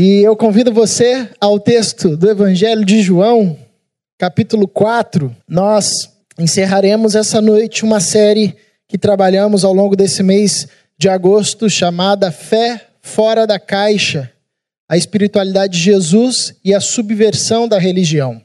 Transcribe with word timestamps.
E 0.00 0.22
eu 0.22 0.36
convido 0.36 0.72
você 0.72 1.28
ao 1.40 1.58
texto 1.58 2.16
do 2.16 2.30
Evangelho 2.30 2.84
de 2.84 3.02
João, 3.02 3.58
capítulo 4.16 4.68
4. 4.68 5.34
Nós 5.48 6.08
encerraremos 6.38 7.16
essa 7.16 7.40
noite 7.40 7.82
uma 7.82 7.98
série 7.98 8.54
que 8.86 8.96
trabalhamos 8.96 9.64
ao 9.64 9.72
longo 9.72 9.96
desse 9.96 10.22
mês 10.22 10.68
de 10.96 11.08
agosto, 11.08 11.68
chamada 11.68 12.30
Fé 12.30 12.80
Fora 13.02 13.44
da 13.44 13.58
Caixa, 13.58 14.32
a 14.88 14.96
espiritualidade 14.96 15.76
de 15.76 15.82
Jesus 15.82 16.54
e 16.64 16.72
a 16.72 16.78
subversão 16.78 17.66
da 17.66 17.76
religião. 17.76 18.40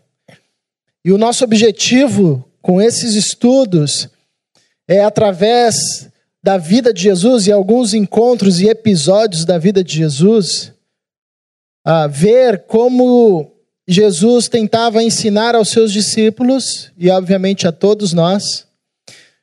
E 1.06 1.12
o 1.12 1.20
nosso 1.20 1.44
objetivo 1.44 2.44
com 2.64 2.82
esses 2.82 3.14
estudos 3.14 4.10
é 4.88 5.04
através 5.04 6.10
da 6.44 6.58
vida 6.58 6.92
de 6.92 7.04
Jesus 7.04 7.46
e 7.46 7.52
alguns 7.52 7.94
encontros 7.94 8.60
e 8.60 8.68
episódios 8.68 9.46
da 9.46 9.60
vida 9.60 9.84
de 9.84 9.96
Jesus, 9.96 10.73
a 11.84 12.08
ver 12.08 12.64
como 12.66 13.52
Jesus 13.88 14.48
tentava 14.48 15.04
ensinar 15.04 15.56
aos 15.56 15.70
seus 15.70 15.92
discípulos 15.92 16.92
e, 16.98 17.10
obviamente, 17.10 17.68
a 17.68 17.72
todos 17.72 18.14
nós, 18.14 18.66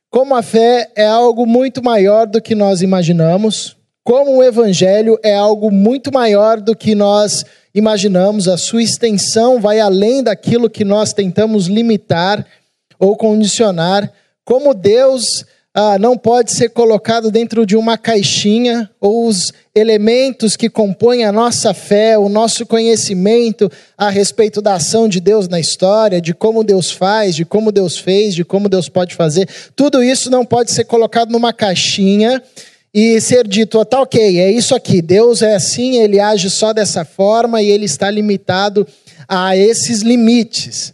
como 0.08 0.34
a 0.34 0.42
fé 0.42 0.90
é 0.96 1.06
algo 1.06 1.46
muito 1.46 1.82
maior 1.82 2.26
do 2.26 2.40
que 2.40 2.54
nós 2.54 2.80
imaginamos, 2.80 3.76
como 4.02 4.38
o 4.38 4.42
evangelho 4.42 5.18
é 5.22 5.36
algo 5.36 5.70
muito 5.70 6.12
maior 6.12 6.60
do 6.60 6.74
que 6.74 6.94
nós 6.94 7.44
imaginamos, 7.74 8.48
a 8.48 8.56
sua 8.56 8.82
extensão 8.82 9.60
vai 9.60 9.78
além 9.78 10.22
daquilo 10.22 10.70
que 10.70 10.84
nós 10.84 11.12
tentamos 11.12 11.66
limitar 11.66 12.44
ou 12.98 13.16
condicionar, 13.16 14.10
como 14.44 14.74
Deus 14.74 15.44
ah, 15.72 15.98
não 15.98 16.18
pode 16.18 16.52
ser 16.52 16.70
colocado 16.70 17.30
dentro 17.30 17.64
de 17.64 17.76
uma 17.76 17.96
caixinha, 17.96 18.90
ou 19.00 19.28
os 19.28 19.52
elementos 19.72 20.56
que 20.56 20.68
compõem 20.68 21.24
a 21.24 21.30
nossa 21.30 21.72
fé, 21.72 22.18
o 22.18 22.28
nosso 22.28 22.66
conhecimento 22.66 23.70
a 23.96 24.10
respeito 24.10 24.60
da 24.60 24.74
ação 24.74 25.08
de 25.08 25.20
Deus 25.20 25.48
na 25.48 25.60
história, 25.60 26.20
de 26.20 26.34
como 26.34 26.64
Deus 26.64 26.90
faz, 26.90 27.36
de 27.36 27.44
como 27.44 27.70
Deus 27.70 27.96
fez, 27.96 28.34
de 28.34 28.44
como 28.44 28.68
Deus 28.68 28.88
pode 28.88 29.14
fazer, 29.14 29.48
tudo 29.76 30.02
isso 30.02 30.28
não 30.28 30.44
pode 30.44 30.72
ser 30.72 30.84
colocado 30.84 31.30
numa 31.30 31.52
caixinha 31.52 32.42
e 32.92 33.20
ser 33.20 33.46
dito, 33.46 33.84
tá 33.84 34.02
ok, 34.02 34.40
é 34.40 34.50
isso 34.50 34.74
aqui, 34.74 35.00
Deus 35.00 35.40
é 35.40 35.54
assim, 35.54 35.98
ele 35.98 36.18
age 36.18 36.50
só 36.50 36.72
dessa 36.72 37.04
forma 37.04 37.62
e 37.62 37.70
ele 37.70 37.84
está 37.84 38.10
limitado 38.10 38.84
a 39.28 39.56
esses 39.56 40.00
limites. 40.00 40.92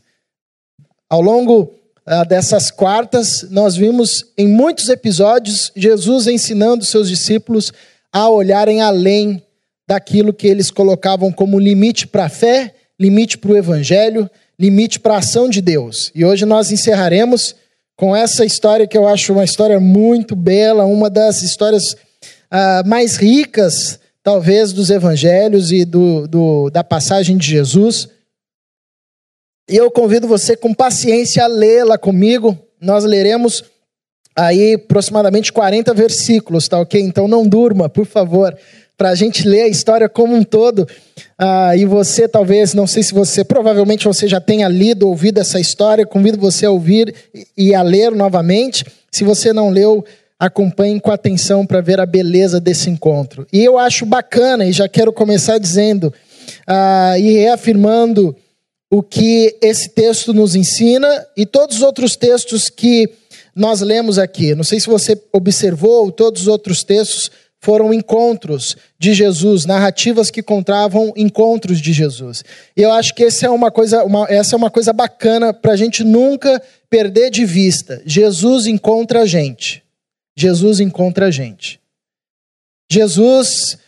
Ao 1.09 1.23
longo 1.23 1.73
ah, 1.73 1.86
dessas 2.29 2.71
quartas, 2.71 3.47
nós 3.51 3.75
vimos 3.75 4.27
em 4.39 4.47
muitos 4.47 4.89
episódios 4.89 5.73
Jesus 5.75 6.29
ensinando 6.29 6.85
seus 6.85 7.09
discípulos 7.09 7.73
a 8.13 8.29
olharem 8.29 8.81
além 8.81 9.43
daquilo 9.89 10.33
que 10.33 10.47
eles 10.47 10.71
colocavam 10.71 11.33
como 11.33 11.59
limite 11.59 12.07
para 12.07 12.27
a 12.27 12.29
fé, 12.29 12.75
limite 12.99 13.37
para 13.37 13.53
o 13.53 13.57
evangelho, 13.57 14.31
limite 14.59 14.99
para 14.99 15.15
a 15.15 15.19
ação 15.19 15.49
de 15.49 15.61
Deus. 15.61 16.11
E 16.15 16.25
hoje 16.25 16.45
nós 16.45 16.73
encerraremos 16.73 17.55
com 17.97 18.15
essa 18.15 18.45
história 18.45 18.87
que 18.87 18.97
eu 18.97 19.07
acho 19.07 19.33
uma 19.33 19.45
história 19.45 19.79
muito 19.79 20.35
bela, 20.35 20.85
uma 20.85 21.09
das 21.09 21.43
histórias 21.43 21.93
uh, 21.93 22.87
mais 22.87 23.17
ricas, 23.17 23.99
talvez, 24.23 24.73
dos 24.73 24.91
evangelhos 24.91 25.73
e 25.73 25.85
do, 25.85 26.27
do, 26.27 26.71
da 26.71 26.83
passagem 26.83 27.37
de 27.37 27.47
Jesus. 27.47 28.09
E 29.69 29.77
eu 29.77 29.91
convido 29.91 30.29
você 30.29 30.57
com 30.57 30.73
paciência 30.73 31.43
a 31.43 31.49
lê-la 31.49 31.99
comigo. 31.99 32.57
Nós 32.81 33.05
leremos 33.05 33.65
aí 34.37 34.75
aproximadamente 34.75 35.53
40 35.53 35.93
versículos, 35.93 36.69
tá 36.69 36.79
ok? 36.79 37.01
Então 37.01 37.27
não 37.27 37.47
durma, 37.47 37.89
por 37.89 38.07
favor, 38.07 38.57
para 38.97 39.11
a 39.11 39.15
gente 39.15 39.47
ler 39.47 39.63
a 39.63 39.69
história 39.69 40.09
como 40.09 40.37
um 40.37 40.45
todo. 40.45 40.87
Ah, 41.37 41.77
e 41.77 41.85
você 41.85 42.29
talvez, 42.29 42.75
não 42.75 42.87
sei 42.87 43.03
se 43.03 43.13
você, 43.13 43.43
provavelmente 43.43 44.07
você 44.07 44.29
já 44.29 44.41
tenha 44.41 44.69
lido, 44.69 45.09
ouvido 45.09 45.41
essa 45.41 45.59
história, 45.59 46.07
convido 46.07 46.39
você 46.39 46.67
a 46.67 46.71
ouvir 46.71 47.13
e 47.57 47.75
a 47.75 47.83
ler 47.83 48.13
novamente. 48.13 48.85
Se 49.11 49.25
você 49.25 49.53
não 49.53 49.69
leu, 49.69 50.05
acompanhe 50.39 51.01
com 51.01 51.11
atenção 51.11 51.67
para 51.67 51.81
ver 51.81 51.99
a 51.99 52.07
beleza 52.07 52.61
desse 52.61 52.89
encontro. 52.89 53.47
E 53.53 53.65
eu 53.65 53.79
acho 53.79 54.07
bacana, 54.07 54.65
e 54.65 54.71
já 54.71 54.89
quero 54.89 55.13
começar 55.13 55.59
dizendo 55.59 56.13
ah, 56.67 57.19
e 57.19 57.33
reafirmando 57.33 58.37
o 58.91 59.03
que 59.03 59.57
esse 59.61 59.89
texto 59.91 60.33
nos 60.33 60.55
ensina 60.55 61.27
e 61.37 61.45
todos 61.45 61.77
os 61.77 61.83
outros 61.83 62.17
textos 62.17 62.69
que 62.69 63.09
nós 63.55 63.81
lemos 63.81 64.19
aqui. 64.19 64.55
Não 64.55 64.65
sei 64.65 64.79
se 64.79 64.87
você 64.87 65.21
observou, 65.33 66.13
todos 66.13 66.43
os 66.43 66.49
outros 66.49 66.85
textos 66.85 67.31
foram 67.61 67.93
encontros 67.93 68.77
de 68.99 69.13
Jesus, 69.13 69.65
narrativas 69.65 70.31
que 70.31 70.43
contavam 70.43 71.13
encontros 71.17 71.81
de 71.81 71.93
Jesus. 71.93 72.45
E 72.77 72.83
eu 72.83 72.93
acho 72.93 73.15
que 73.15 73.25
essa 73.25 73.47
é 73.47 73.51
uma 73.51 73.71
coisa, 73.71 74.05
uma, 74.05 74.27
essa 74.29 74.55
é 74.55 74.57
uma 74.57 74.71
coisa 74.71 74.93
bacana 74.93 75.53
para 75.53 75.73
a 75.73 75.77
gente 75.77 76.05
nunca 76.05 76.63
perder 76.89 77.31
de 77.31 77.45
vista. 77.45 78.01
Jesus 78.07 78.67
encontra 78.67 79.23
a 79.23 79.27
gente. 79.27 79.83
Jesus 80.37 80.79
encontra 80.81 81.27
a 81.27 81.31
gente. 81.31 81.81
Jesus 82.91 83.79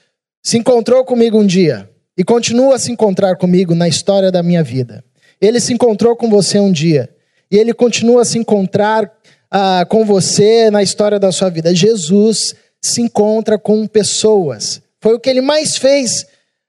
se 0.42 0.58
encontrou 0.58 1.04
comigo 1.04 1.38
um 1.38 1.46
dia 1.46 1.88
e 2.18 2.24
continua 2.24 2.74
a 2.74 2.78
se 2.80 2.90
encontrar 2.90 3.36
comigo 3.36 3.76
na 3.76 3.86
história 3.86 4.32
da 4.32 4.42
minha 4.42 4.64
vida. 4.64 5.04
Ele 5.40 5.60
se 5.60 5.72
encontrou 5.72 6.16
com 6.16 6.28
você 6.28 6.58
um 6.58 6.72
dia 6.72 7.08
e 7.48 7.56
ele 7.56 7.72
continua 7.72 8.22
a 8.22 8.24
se 8.24 8.36
encontrar 8.36 9.08
ah, 9.48 9.86
com 9.88 10.04
você 10.04 10.68
na 10.68 10.82
história 10.82 11.20
da 11.20 11.30
sua 11.30 11.48
vida. 11.48 11.72
Jesus 11.72 12.56
se 12.82 13.00
encontra 13.00 13.56
com 13.56 13.86
pessoas. 13.86 14.82
Foi 15.00 15.14
o 15.14 15.20
que 15.20 15.30
ele 15.30 15.40
mais 15.40 15.76
fez 15.76 16.26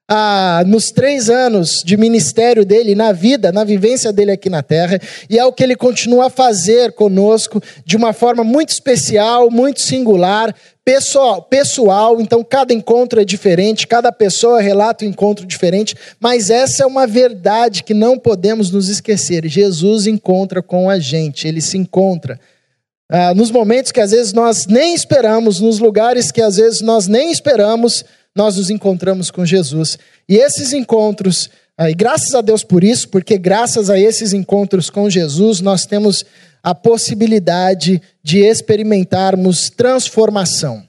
ah, 0.07 0.63
nos 0.65 0.91
três 0.91 1.29
anos 1.29 1.83
de 1.83 1.97
ministério 1.97 2.63
dele, 2.63 2.93
na 2.93 3.11
vida, 3.11 3.51
na 3.51 3.63
vivência 3.63 4.11
dele 4.11 4.31
aqui 4.31 4.49
na 4.49 4.63
terra, 4.63 4.99
e 5.29 5.37
é 5.37 5.45
o 5.45 5.53
que 5.53 5.63
ele 5.63 5.75
continua 5.75 6.27
a 6.27 6.29
fazer 6.31 6.93
conosco 6.93 7.61
de 7.85 7.95
uma 7.95 8.11
forma 8.11 8.43
muito 8.43 8.69
especial, 8.69 9.51
muito 9.51 9.81
singular, 9.81 10.55
pessoal, 10.89 11.43
pessoal, 11.43 12.19
então 12.19 12.43
cada 12.43 12.73
encontro 12.73 13.21
é 13.21 13.23
diferente, 13.23 13.85
cada 13.85 14.11
pessoa 14.11 14.59
relata 14.59 15.05
um 15.05 15.07
encontro 15.07 15.45
diferente, 15.45 15.95
mas 16.19 16.49
essa 16.49 16.81
é 16.81 16.85
uma 16.87 17.05
verdade 17.05 17.83
que 17.83 17.93
não 17.93 18.17
podemos 18.17 18.71
nos 18.71 18.89
esquecer. 18.89 19.47
Jesus 19.47 20.07
encontra 20.07 20.63
com 20.63 20.89
a 20.89 20.97
gente, 20.97 21.47
ele 21.47 21.61
se 21.61 21.77
encontra. 21.77 22.39
Ah, 23.07 23.35
nos 23.35 23.51
momentos 23.51 23.91
que 23.91 24.01
às 24.01 24.09
vezes 24.09 24.33
nós 24.33 24.65
nem 24.65 24.95
esperamos, 24.95 25.59
nos 25.59 25.77
lugares 25.77 26.31
que 26.31 26.41
às 26.41 26.55
vezes 26.55 26.81
nós 26.81 27.07
nem 27.07 27.31
esperamos, 27.31 28.03
nós 28.35 28.57
nos 28.57 28.71
encontramos 28.71 29.29
com 29.29 29.45
Jesus. 29.45 29.95
E 30.27 30.37
esses 30.37 30.73
encontros, 30.73 31.51
ah, 31.77 31.91
e 31.91 31.93
graças 31.93 32.33
a 32.33 32.41
Deus 32.41 32.63
por 32.63 32.83
isso, 32.83 33.09
porque 33.09 33.37
graças 33.37 33.91
a 33.91 33.99
esses 33.99 34.33
encontros 34.33 34.89
com 34.89 35.07
Jesus, 35.07 35.61
nós 35.61 35.85
temos 35.85 36.25
a 36.63 36.75
possibilidade 36.75 38.01
de 38.23 38.39
experimentarmos 38.39 39.69
transformação 39.69 40.83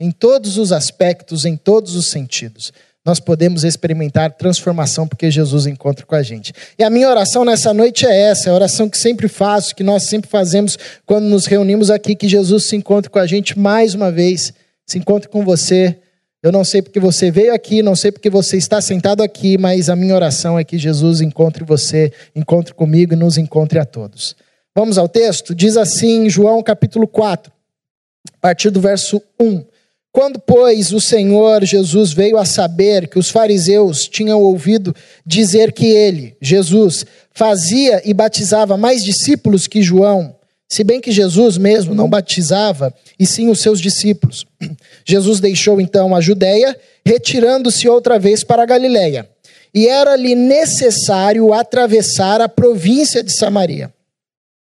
em 0.00 0.10
todos 0.10 0.58
os 0.58 0.72
aspectos, 0.72 1.44
em 1.44 1.56
todos 1.56 1.94
os 1.94 2.06
sentidos. 2.06 2.72
Nós 3.04 3.18
podemos 3.18 3.64
experimentar 3.64 4.32
transformação 4.32 5.08
porque 5.08 5.30
Jesus 5.30 5.66
encontra 5.66 6.06
com 6.06 6.14
a 6.14 6.22
gente. 6.22 6.52
E 6.78 6.84
a 6.84 6.90
minha 6.90 7.08
oração 7.08 7.44
nessa 7.44 7.74
noite 7.74 8.06
é 8.06 8.30
essa, 8.30 8.48
é 8.48 8.52
a 8.52 8.54
oração 8.54 8.88
que 8.88 8.96
sempre 8.96 9.26
faço, 9.26 9.74
que 9.74 9.82
nós 9.82 10.04
sempre 10.04 10.30
fazemos 10.30 10.78
quando 11.04 11.24
nos 11.24 11.46
reunimos 11.46 11.90
aqui, 11.90 12.14
que 12.14 12.28
Jesus 12.28 12.64
se 12.64 12.76
encontre 12.76 13.10
com 13.10 13.18
a 13.18 13.26
gente 13.26 13.58
mais 13.58 13.94
uma 13.94 14.10
vez, 14.10 14.52
se 14.86 14.98
encontre 14.98 15.28
com 15.28 15.44
você. 15.44 15.98
Eu 16.42 16.52
não 16.52 16.64
sei 16.64 16.80
porque 16.80 17.00
você 17.00 17.30
veio 17.30 17.52
aqui, 17.54 17.82
não 17.82 17.96
sei 17.96 18.12
porque 18.12 18.30
você 18.30 18.56
está 18.56 18.80
sentado 18.80 19.22
aqui, 19.22 19.58
mas 19.58 19.88
a 19.88 19.96
minha 19.96 20.14
oração 20.14 20.56
é 20.56 20.62
que 20.62 20.78
Jesus 20.78 21.20
encontre 21.20 21.64
você, 21.64 22.12
encontre 22.34 22.72
comigo 22.72 23.14
e 23.14 23.16
nos 23.16 23.36
encontre 23.36 23.80
a 23.80 23.84
todos. 23.84 24.36
Vamos 24.74 24.96
ao 24.96 25.08
texto? 25.08 25.54
Diz 25.54 25.76
assim, 25.76 26.30
João 26.30 26.62
capítulo 26.62 27.06
4, 27.06 27.52
a 28.32 28.38
partir 28.40 28.70
do 28.70 28.80
verso 28.80 29.22
1. 29.38 29.64
Quando, 30.10 30.38
pois, 30.38 30.92
o 30.92 31.00
Senhor 31.00 31.64
Jesus 31.64 32.12
veio 32.12 32.38
a 32.38 32.44
saber 32.44 33.08
que 33.08 33.18
os 33.18 33.30
fariseus 33.30 34.06
tinham 34.08 34.42
ouvido 34.42 34.94
dizer 35.24 35.72
que 35.72 35.86
ele, 35.86 36.36
Jesus, 36.40 37.04
fazia 37.32 38.02
e 38.04 38.12
batizava 38.12 38.76
mais 38.76 39.02
discípulos 39.02 39.66
que 39.66 39.82
João, 39.82 40.36
se 40.68 40.82
bem 40.82 41.02
que 41.02 41.12
Jesus 41.12 41.58
mesmo 41.58 41.94
não 41.94 42.08
batizava, 42.08 42.94
e 43.18 43.26
sim 43.26 43.48
os 43.48 43.60
seus 43.60 43.78
discípulos. 43.78 44.46
Jesus 45.04 45.38
deixou 45.38 45.80
então 45.82 46.14
a 46.16 46.20
Judéia, 46.20 46.74
retirando-se 47.04 47.88
outra 47.88 48.18
vez 48.18 48.42
para 48.42 48.62
a 48.62 48.66
Galiléia. 48.66 49.28
E 49.74 49.86
era-lhe 49.86 50.34
necessário 50.34 51.52
atravessar 51.52 52.40
a 52.40 52.48
província 52.48 53.22
de 53.22 53.32
Samaria. 53.32 53.92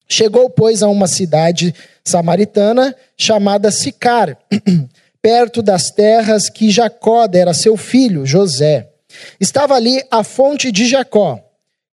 Chegou, 0.08 0.48
pois, 0.48 0.82
a 0.82 0.88
uma 0.88 1.06
cidade 1.06 1.74
samaritana 2.04 2.94
chamada 3.16 3.70
Sicar, 3.70 4.38
perto 5.20 5.62
das 5.62 5.90
terras 5.90 6.48
que 6.48 6.70
Jacó 6.70 7.26
dera 7.26 7.50
a 7.50 7.54
seu 7.54 7.76
filho, 7.76 8.24
José. 8.24 8.88
Estava 9.40 9.74
ali 9.74 10.02
a 10.10 10.22
fonte 10.22 10.70
de 10.70 10.86
Jacó. 10.86 11.40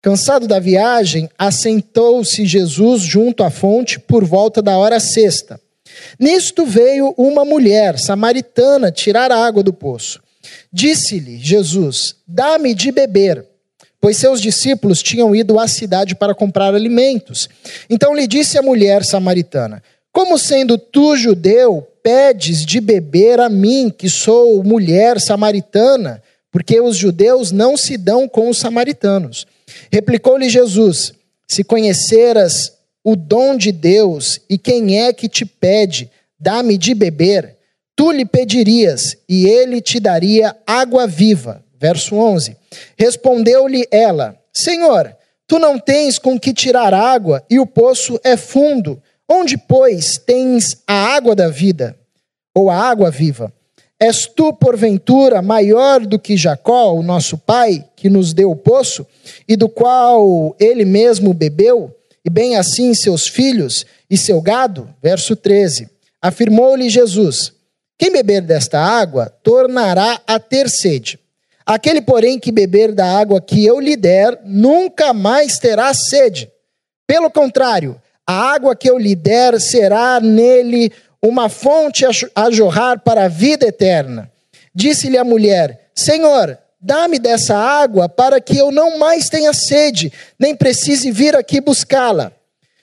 Cansado 0.02 0.48
da 0.48 0.60
viagem, 0.60 1.30
assentou-se 1.38 2.46
Jesus 2.46 3.02
junto 3.02 3.44
à 3.44 3.50
fonte 3.50 4.00
por 4.00 4.26
volta 4.26 4.62
da 4.62 4.78
hora 4.78 5.00
sexta. 5.00 5.60
Nisto 6.20 6.66
veio 6.66 7.14
uma 7.18 7.46
mulher 7.46 7.98
samaritana 7.98 8.92
tirar 8.92 9.32
a 9.32 9.38
água 9.46 9.64
do 9.64 9.72
poço. 9.72 10.22
Disse-lhe 10.72 11.38
Jesus: 11.38 12.16
Dá-me 12.28 12.74
de 12.74 12.92
beber. 12.92 13.46
Pois 14.04 14.18
seus 14.18 14.42
discípulos 14.42 15.02
tinham 15.02 15.34
ido 15.34 15.58
à 15.58 15.66
cidade 15.66 16.14
para 16.14 16.36
comprar 16.36 16.76
alimentos. 16.76 17.48
Então 17.90 18.14
lhe 18.14 18.28
disse 18.28 18.58
a 18.58 18.62
mulher 18.62 19.06
samaritana: 19.06 19.82
Como 20.12 20.38
sendo 20.38 20.78
tu 20.78 21.16
judeu, 21.16 21.88
pedes 22.04 22.66
de 22.66 22.82
beber 22.82 23.40
a 23.40 23.48
mim, 23.48 23.90
que 23.90 24.10
sou 24.10 24.62
mulher 24.62 25.22
samaritana? 25.22 26.22
Porque 26.52 26.82
os 26.82 26.98
judeus 26.98 27.54
não 27.54 27.78
se 27.78 27.96
dão 27.96 28.28
com 28.28 28.50
os 28.50 28.58
samaritanos. 28.58 29.48
Replicou-lhe 29.90 30.50
Jesus: 30.50 31.14
Se 31.48 31.64
conheceras 31.64 32.74
o 33.06 33.16
dom 33.16 33.56
de 33.56 33.72
Deus 33.72 34.38
e 34.50 34.58
quem 34.58 35.02
é 35.02 35.14
que 35.14 35.30
te 35.30 35.46
pede, 35.46 36.12
dá-me 36.38 36.78
de 36.78 36.94
beber, 36.94 37.56
tu 37.96 38.12
lhe 38.12 38.26
pedirias 38.26 39.16
e 39.30 39.48
ele 39.48 39.80
te 39.80 39.98
daria 39.98 40.54
água 40.68 41.08
viva. 41.08 41.63
Verso 41.84 42.16
11. 42.16 42.56
Respondeu-lhe 42.98 43.86
ela: 43.92 44.40
Senhor, 44.54 45.14
tu 45.46 45.60
não 45.60 45.78
tens 45.78 46.18
com 46.18 46.40
que 46.40 46.54
tirar 46.54 46.94
água 46.94 47.44
e 47.50 47.60
o 47.60 47.68
poço 47.68 48.18
é 48.24 48.38
fundo. 48.38 49.04
Onde, 49.30 49.58
pois, 49.58 50.18
tens 50.18 50.82
a 50.88 50.94
água 50.94 51.36
da 51.36 51.50
vida, 51.50 51.98
ou 52.56 52.70
a 52.70 52.78
água 52.78 53.12
viva? 53.12 53.52
És 54.00 54.26
tu, 54.26 54.54
porventura, 54.54 55.42
maior 55.42 56.06
do 56.06 56.18
que 56.18 56.38
Jacó, 56.38 56.94
o 56.94 57.04
nosso 57.04 57.38
pai, 57.38 57.86
que 57.98 58.10
nos 58.10 58.34
deu 58.34 58.52
o 58.52 58.56
poço, 58.56 59.06
e 59.46 59.58
do 59.58 59.68
qual 59.68 60.56
ele 60.58 60.86
mesmo 60.86 61.34
bebeu, 61.34 61.94
e 62.24 62.30
bem 62.30 62.56
assim 62.56 62.94
seus 62.94 63.28
filhos 63.28 63.86
e 64.10 64.18
seu 64.18 64.42
gado? 64.42 64.88
Verso 65.02 65.36
13. 65.36 65.90
Afirmou-lhe 66.22 66.90
Jesus: 66.90 67.52
Quem 68.00 68.10
beber 68.10 68.42
desta 68.42 68.80
água 68.80 69.30
tornará 69.44 70.22
a 70.26 70.40
ter 70.40 70.70
sede. 70.70 71.20
Aquele, 71.66 72.02
porém, 72.02 72.40
que 72.40 72.52
beber 72.52 72.94
da 72.94 73.06
água 73.06 73.42
que 73.42 73.66
eu 73.66 73.80
lhe 73.80 73.96
der, 73.96 74.40
nunca 74.44 75.14
mais 75.14 75.58
terá 75.58 75.94
sede. 75.94 76.52
Pelo 77.08 77.30
contrário, 77.30 78.02
a 78.28 78.34
água 78.34 78.76
que 78.76 78.90
eu 78.90 78.98
lhe 78.98 79.16
der 79.16 79.60
será 79.60 80.20
nele 80.20 80.92
uma 81.22 81.48
fonte 81.48 82.06
a 82.36 82.52
jorrar 82.52 83.00
para 83.00 83.26
a 83.26 83.30
vida 83.30 83.66
eterna. 83.66 84.30
Disse-lhe 84.76 85.18
a 85.18 85.24
mulher: 85.24 85.90
Senhor, 85.96 86.58
dá-me 86.82 87.18
dessa 87.18 87.56
água 87.56 88.10
para 88.10 88.42
que 88.42 88.58
eu 88.58 88.72
não 88.72 88.98
mais 88.98 89.30
tenha 89.30 89.54
sede, 89.54 90.12
nem 90.38 90.56
precise 90.56 91.12
vir 91.12 91.36
aqui 91.36 91.62
buscá-la. 91.62 92.32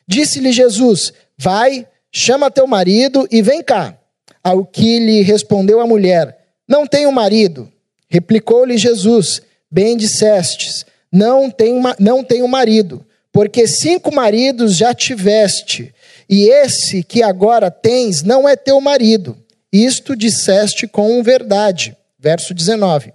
Disse-lhe 0.06 0.52
Jesus: 0.52 1.12
Vai, 1.36 1.86
chama 2.10 2.50
teu 2.50 2.66
marido 2.66 3.28
e 3.30 3.42
vem 3.42 3.62
cá. 3.62 3.96
Ao 4.42 4.64
que 4.64 4.98
lhe 4.98 5.22
respondeu 5.22 5.80
a 5.80 5.86
mulher: 5.86 6.38
Não 6.66 6.86
tenho 6.86 7.12
marido. 7.12 7.70
Replicou-lhe 8.10 8.76
Jesus: 8.76 9.40
Bem 9.70 9.96
dissestes, 9.96 10.84
não 11.12 11.50
tenho, 11.50 11.80
não 11.98 12.24
tenho 12.24 12.48
marido, 12.48 13.06
porque 13.32 13.66
cinco 13.66 14.12
maridos 14.12 14.76
já 14.76 14.92
tiveste 14.92 15.94
e 16.32 16.48
esse 16.48 17.02
que 17.02 17.24
agora 17.24 17.72
tens 17.72 18.22
não 18.22 18.48
é 18.48 18.54
teu 18.54 18.80
marido. 18.80 19.36
Isto 19.72 20.14
disseste 20.14 20.86
com 20.86 21.20
verdade. 21.24 21.96
Verso 22.16 22.54
19. 22.54 23.12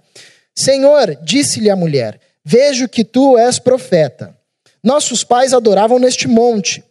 Senhor, 0.54 1.16
disse-lhe 1.22 1.70
a 1.70 1.76
mulher: 1.76 2.20
Vejo 2.44 2.86
que 2.86 3.02
tu 3.02 3.38
és 3.38 3.58
profeta. 3.58 4.36
Nossos 4.84 5.24
pais 5.24 5.54
adoravam 5.54 5.98
neste 5.98 6.28
monte. 6.28 6.84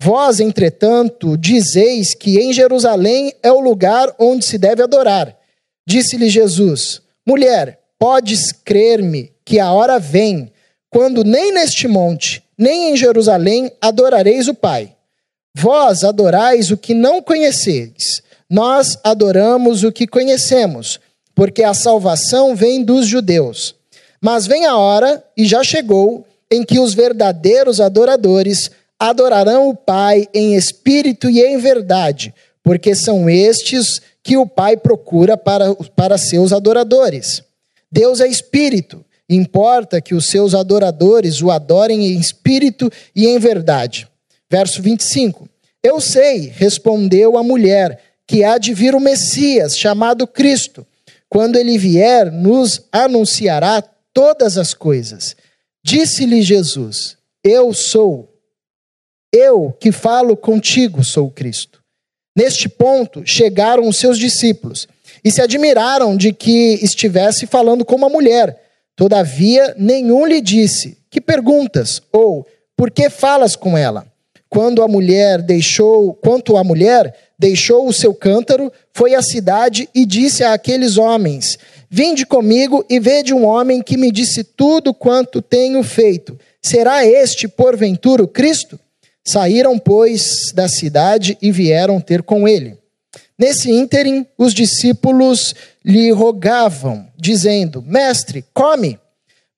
Vós, 0.00 0.38
entretanto, 0.38 1.36
dizeis 1.36 2.14
que 2.14 2.38
em 2.38 2.52
Jerusalém 2.52 3.34
é 3.42 3.50
o 3.50 3.60
lugar 3.60 4.14
onde 4.18 4.44
se 4.44 4.58
deve 4.58 4.84
adorar. 4.84 5.36
Disse-lhe 5.84 6.28
Jesus: 6.28 7.01
Mulher, 7.26 7.78
podes 7.98 8.50
crer-me 8.50 9.32
que 9.44 9.60
a 9.60 9.72
hora 9.72 9.98
vem, 9.98 10.52
quando 10.90 11.22
nem 11.22 11.52
neste 11.52 11.86
monte, 11.86 12.42
nem 12.58 12.90
em 12.90 12.96
Jerusalém 12.96 13.70
adorareis 13.80 14.48
o 14.48 14.54
Pai. 14.54 14.94
Vós 15.54 16.02
adorais 16.02 16.70
o 16.70 16.76
que 16.76 16.94
não 16.94 17.22
conheceis, 17.22 18.22
nós 18.50 18.98
adoramos 19.04 19.84
o 19.84 19.92
que 19.92 20.06
conhecemos, 20.06 20.98
porque 21.34 21.62
a 21.62 21.74
salvação 21.74 22.56
vem 22.56 22.82
dos 22.82 23.06
judeus. 23.06 23.74
Mas 24.20 24.46
vem 24.46 24.66
a 24.66 24.76
hora, 24.76 25.22
e 25.36 25.44
já 25.44 25.62
chegou, 25.62 26.26
em 26.50 26.64
que 26.64 26.78
os 26.78 26.94
verdadeiros 26.94 27.80
adoradores 27.80 28.70
adorarão 28.98 29.68
o 29.68 29.74
Pai 29.74 30.28
em 30.34 30.54
espírito 30.54 31.30
e 31.30 31.40
em 31.40 31.56
verdade, 31.56 32.34
porque 32.62 32.94
são 32.94 33.28
estes 33.28 34.00
que 34.22 34.36
o 34.36 34.46
Pai 34.46 34.76
procura 34.76 35.36
para, 35.36 35.74
para 35.96 36.16
seus 36.16 36.52
adoradores. 36.52 37.42
Deus 37.90 38.20
é 38.20 38.26
espírito, 38.26 39.04
importa 39.28 40.00
que 40.00 40.14
os 40.14 40.26
seus 40.26 40.54
adoradores 40.54 41.42
o 41.42 41.50
adorem 41.50 42.06
em 42.06 42.18
espírito 42.18 42.90
e 43.14 43.26
em 43.26 43.38
verdade. 43.38 44.08
Verso 44.50 44.80
25. 44.80 45.48
Eu 45.82 46.00
sei, 46.00 46.52
respondeu 46.54 47.36
a 47.36 47.42
mulher, 47.42 48.00
que 48.26 48.44
há 48.44 48.56
de 48.56 48.72
vir 48.72 48.94
o 48.94 49.00
Messias, 49.00 49.76
chamado 49.76 50.26
Cristo. 50.26 50.86
Quando 51.28 51.56
ele 51.56 51.76
vier, 51.76 52.30
nos 52.30 52.82
anunciará 52.92 53.82
todas 54.12 54.56
as 54.56 54.74
coisas. 54.74 55.34
Disse-lhe 55.82 56.42
Jesus: 56.42 57.16
Eu 57.42 57.72
sou. 57.72 58.28
Eu 59.32 59.72
que 59.72 59.90
falo 59.90 60.36
contigo 60.36 61.02
sou 61.02 61.30
Cristo. 61.30 61.71
Neste 62.34 62.68
ponto, 62.68 63.22
chegaram 63.24 63.88
os 63.88 63.96
seus 63.96 64.18
discípulos 64.18 64.88
e 65.24 65.30
se 65.30 65.42
admiraram 65.42 66.16
de 66.16 66.32
que 66.32 66.78
estivesse 66.82 67.46
falando 67.46 67.84
com 67.84 67.96
uma 67.96 68.08
mulher. 68.08 68.58
Todavia, 68.96 69.74
nenhum 69.78 70.26
lhe 70.26 70.40
disse: 70.40 70.98
Que 71.10 71.20
perguntas? 71.20 72.00
Ou 72.12 72.46
por 72.76 72.90
que 72.90 73.10
falas 73.10 73.54
com 73.54 73.76
ela? 73.76 74.10
quando 74.52 74.82
a 74.82 74.86
mulher 74.86 75.40
deixou, 75.40 76.12
quanto 76.12 76.58
a 76.58 76.62
mulher 76.62 77.14
deixou 77.38 77.88
o 77.88 77.92
seu 77.92 78.12
cântaro, 78.12 78.70
foi 78.92 79.14
à 79.14 79.22
cidade 79.22 79.88
e 79.94 80.04
disse 80.04 80.44
àqueles 80.44 80.98
homens: 80.98 81.58
Vinde 81.88 82.26
comigo 82.26 82.84
e 82.86 83.00
vede 83.00 83.32
um 83.32 83.46
homem 83.46 83.80
que 83.80 83.96
me 83.96 84.12
disse 84.12 84.44
tudo 84.44 84.92
quanto 84.92 85.40
tenho 85.40 85.82
feito. 85.82 86.38
Será 86.60 87.02
este, 87.02 87.48
porventura, 87.48 88.22
o 88.22 88.28
Cristo? 88.28 88.78
Saíram, 89.24 89.78
pois, 89.78 90.52
da 90.52 90.68
cidade 90.68 91.38
e 91.40 91.52
vieram 91.52 92.00
ter 92.00 92.22
com 92.22 92.46
ele. 92.48 92.76
Nesse 93.38 93.70
ínterim, 93.70 94.26
os 94.36 94.52
discípulos 94.52 95.54
lhe 95.84 96.10
rogavam, 96.10 97.06
dizendo: 97.16 97.82
Mestre, 97.82 98.44
come. 98.52 98.98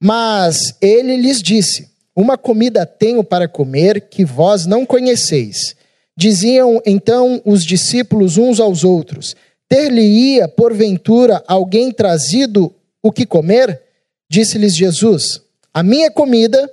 Mas 0.00 0.74
ele 0.80 1.16
lhes 1.16 1.40
disse: 1.40 1.94
uma 2.16 2.38
comida 2.38 2.86
tenho 2.86 3.24
para 3.24 3.48
comer 3.48 4.02
que 4.02 4.24
vós 4.24 4.66
não 4.66 4.86
conheceis. 4.86 5.74
Diziam 6.16 6.80
então 6.86 7.42
os 7.44 7.64
discípulos 7.64 8.38
uns 8.38 8.60
aos 8.60 8.84
outros: 8.84 9.34
Ter-lhe-ia, 9.68 10.46
porventura, 10.46 11.42
alguém 11.46 11.90
trazido 11.90 12.72
o 13.02 13.10
que 13.10 13.26
comer? 13.26 13.82
Disse-lhes 14.30 14.76
Jesus: 14.76 15.40
A 15.72 15.82
minha 15.82 16.08
comida 16.10 16.70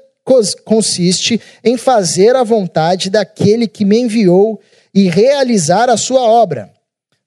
consiste 0.65 1.41
em 1.63 1.77
fazer 1.77 2.35
a 2.35 2.43
vontade 2.43 3.09
daquele 3.09 3.67
que 3.67 3.85
me 3.85 3.99
enviou 3.99 4.59
e 4.93 5.09
realizar 5.09 5.89
a 5.89 5.97
sua 5.97 6.21
obra. 6.21 6.71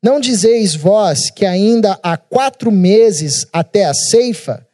Não 0.02 0.20
dizeis 0.20 0.74
vós 0.74 1.30
que 1.30 1.46
ainda 1.46 1.98
há 2.02 2.16
quatro 2.16 2.70
meses 2.70 3.46
até 3.52 3.84
a 3.84 3.94
ceifa? 3.94 4.66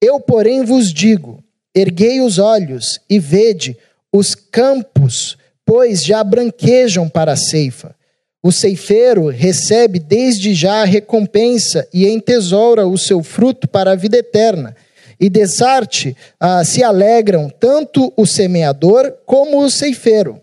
Eu, 0.00 0.20
porém, 0.20 0.62
vos 0.64 0.92
digo 0.92 1.44
Erguei 1.74 2.20
os 2.20 2.38
olhos 2.38 3.00
e 3.10 3.18
vede 3.18 3.76
os 4.12 4.36
campos, 4.36 5.36
pois 5.66 6.04
já 6.04 6.22
branquejam 6.22 7.08
para 7.08 7.32
a 7.32 7.36
ceifa. 7.36 7.96
O 8.40 8.52
ceifeiro 8.52 9.26
recebe 9.28 9.98
desde 9.98 10.54
já 10.54 10.82
a 10.82 10.84
recompensa 10.84 11.88
e 11.92 12.06
entesoura 12.06 12.86
o 12.86 12.96
seu 12.96 13.24
fruto 13.24 13.66
para 13.66 13.92
a 13.92 13.96
vida 13.96 14.18
eterna. 14.18 14.76
E 15.18 15.28
desarte 15.28 16.16
ah, 16.38 16.64
se 16.64 16.82
alegram 16.82 17.48
tanto 17.48 18.12
o 18.16 18.26
semeador 18.26 19.12
como 19.24 19.62
o 19.62 19.70
ceifeiro. 19.70 20.40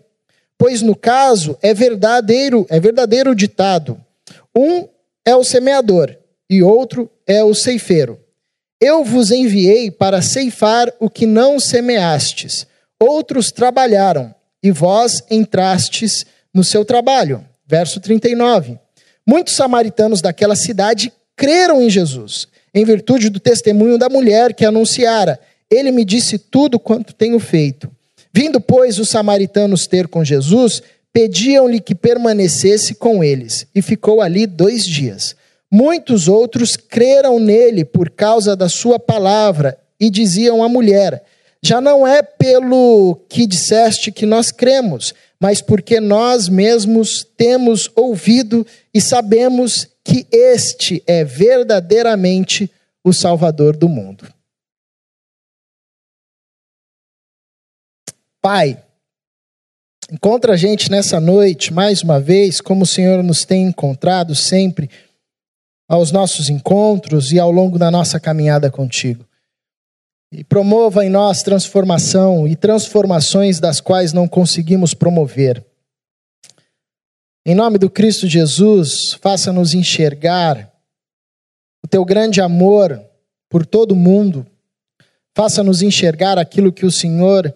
Pois 0.56 0.82
no 0.82 0.94
caso 0.94 1.58
é 1.60 1.74
verdadeiro, 1.74 2.66
é 2.68 2.78
verdadeiro 2.78 3.34
ditado: 3.34 4.00
um 4.56 4.88
é 5.24 5.34
o 5.34 5.44
semeador 5.44 6.16
e 6.48 6.62
outro 6.62 7.10
é 7.26 7.42
o 7.42 7.54
ceifeiro. 7.54 8.18
Eu 8.80 9.04
vos 9.04 9.30
enviei 9.30 9.90
para 9.90 10.20
ceifar 10.20 10.92
o 10.98 11.08
que 11.08 11.24
não 11.24 11.60
semeastes. 11.60 12.66
Outros 13.00 13.52
trabalharam, 13.52 14.34
e 14.62 14.70
vós 14.70 15.22
entrastes 15.30 16.24
no 16.54 16.62
seu 16.62 16.84
trabalho. 16.84 17.44
Verso 17.66 18.00
39. 18.00 18.78
Muitos 19.26 19.54
samaritanos 19.54 20.20
daquela 20.20 20.54
cidade 20.54 21.12
creram 21.36 21.82
em 21.82 21.90
Jesus, 21.90 22.48
em 22.74 22.84
virtude 22.84 23.28
do 23.28 23.38
testemunho 23.38 23.98
da 23.98 24.08
mulher 24.08 24.54
que 24.54 24.64
anunciara: 24.64 25.38
Ele 25.70 25.90
me 25.90 26.04
disse 26.04 26.38
tudo 26.38 26.78
quanto 26.78 27.14
tenho 27.14 27.38
feito. 27.38 27.90
Vindo, 28.32 28.60
pois, 28.60 28.98
os 28.98 29.10
samaritanos 29.10 29.86
ter 29.86 30.08
com 30.08 30.24
Jesus, 30.24 30.82
pediam-lhe 31.12 31.80
que 31.80 31.94
permanecesse 31.94 32.94
com 32.94 33.22
eles, 33.22 33.66
e 33.74 33.82
ficou 33.82 34.22
ali 34.22 34.46
dois 34.46 34.86
dias. 34.86 35.36
muitos 35.70 36.28
outros 36.28 36.76
creram 36.76 37.38
nele 37.38 37.82
por 37.82 38.10
causa 38.10 38.54
da 38.54 38.68
sua 38.68 38.98
palavra 38.98 39.78
e 39.98 40.10
diziam 40.10 40.62
à 40.62 40.68
mulher: 40.68 41.22
Já 41.62 41.80
não 41.80 42.06
é 42.06 42.22
pelo 42.22 43.20
que 43.28 43.46
disseste 43.46 44.10
que 44.10 44.26
nós 44.26 44.50
cremos, 44.50 45.14
mas 45.38 45.60
porque 45.60 46.00
nós 46.00 46.48
mesmos 46.48 47.26
temos 47.36 47.90
ouvido 47.94 48.66
e 48.94 49.00
sabemos 49.00 49.88
que 50.04 50.26
este 50.30 51.02
é 51.06 51.24
verdadeiramente 51.24 52.70
o 53.04 53.12
Salvador 53.12 53.76
do 53.76 53.88
mundo. 53.88 54.32
Pai, 58.40 58.82
encontra 60.10 60.54
a 60.54 60.56
gente 60.56 60.90
nessa 60.90 61.20
noite, 61.20 61.72
mais 61.72 62.02
uma 62.02 62.20
vez, 62.20 62.60
como 62.60 62.82
o 62.82 62.86
Senhor 62.86 63.22
nos 63.22 63.44
tem 63.44 63.66
encontrado 63.66 64.34
sempre 64.34 64.90
aos 65.88 66.10
nossos 66.10 66.48
encontros 66.48 67.32
e 67.32 67.38
ao 67.38 67.50
longo 67.50 67.78
da 67.78 67.90
nossa 67.90 68.18
caminhada 68.18 68.70
contigo. 68.70 69.24
E 70.32 70.42
promova 70.42 71.04
em 71.04 71.10
nós 71.10 71.42
transformação 71.42 72.48
e 72.48 72.56
transformações 72.56 73.60
das 73.60 73.80
quais 73.80 74.12
não 74.12 74.26
conseguimos 74.26 74.94
promover. 74.94 75.64
Em 77.44 77.56
nome 77.56 77.76
do 77.76 77.90
Cristo 77.90 78.28
Jesus, 78.28 79.14
faça-nos 79.20 79.74
enxergar 79.74 80.72
o 81.84 81.88
teu 81.88 82.04
grande 82.04 82.40
amor 82.40 83.04
por 83.50 83.66
todo 83.66 83.96
mundo. 83.96 84.46
Faça-nos 85.34 85.82
enxergar 85.82 86.38
aquilo 86.38 86.72
que 86.72 86.86
o 86.86 86.90
Senhor 86.90 87.52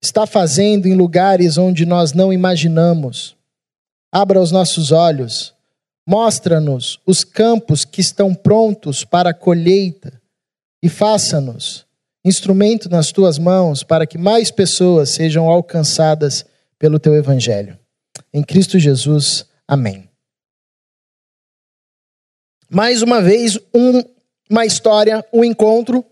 está 0.00 0.26
fazendo 0.26 0.86
em 0.86 0.94
lugares 0.94 1.58
onde 1.58 1.84
nós 1.84 2.12
não 2.12 2.32
imaginamos. 2.32 3.36
Abra 4.12 4.40
os 4.40 4.52
nossos 4.52 4.92
olhos, 4.92 5.52
mostra-nos 6.06 7.00
os 7.04 7.24
campos 7.24 7.84
que 7.84 8.00
estão 8.00 8.32
prontos 8.32 9.04
para 9.04 9.30
a 9.30 9.34
colheita 9.34 10.22
e 10.80 10.88
faça-nos 10.88 11.84
instrumento 12.24 12.88
nas 12.88 13.10
tuas 13.10 13.38
mãos 13.38 13.82
para 13.82 14.06
que 14.06 14.18
mais 14.18 14.50
pessoas 14.50 15.10
sejam 15.10 15.48
alcançadas 15.48 16.44
pelo 16.78 16.98
teu 16.98 17.14
evangelho. 17.14 17.78
Em 18.32 18.42
Cristo 18.42 18.78
Jesus. 18.78 19.46
Amém. 19.66 20.08
Mais 22.68 23.02
uma 23.02 23.22
vez, 23.22 23.58
um, 23.74 24.02
uma 24.50 24.66
história, 24.66 25.24
um 25.32 25.44
encontro, 25.44 26.04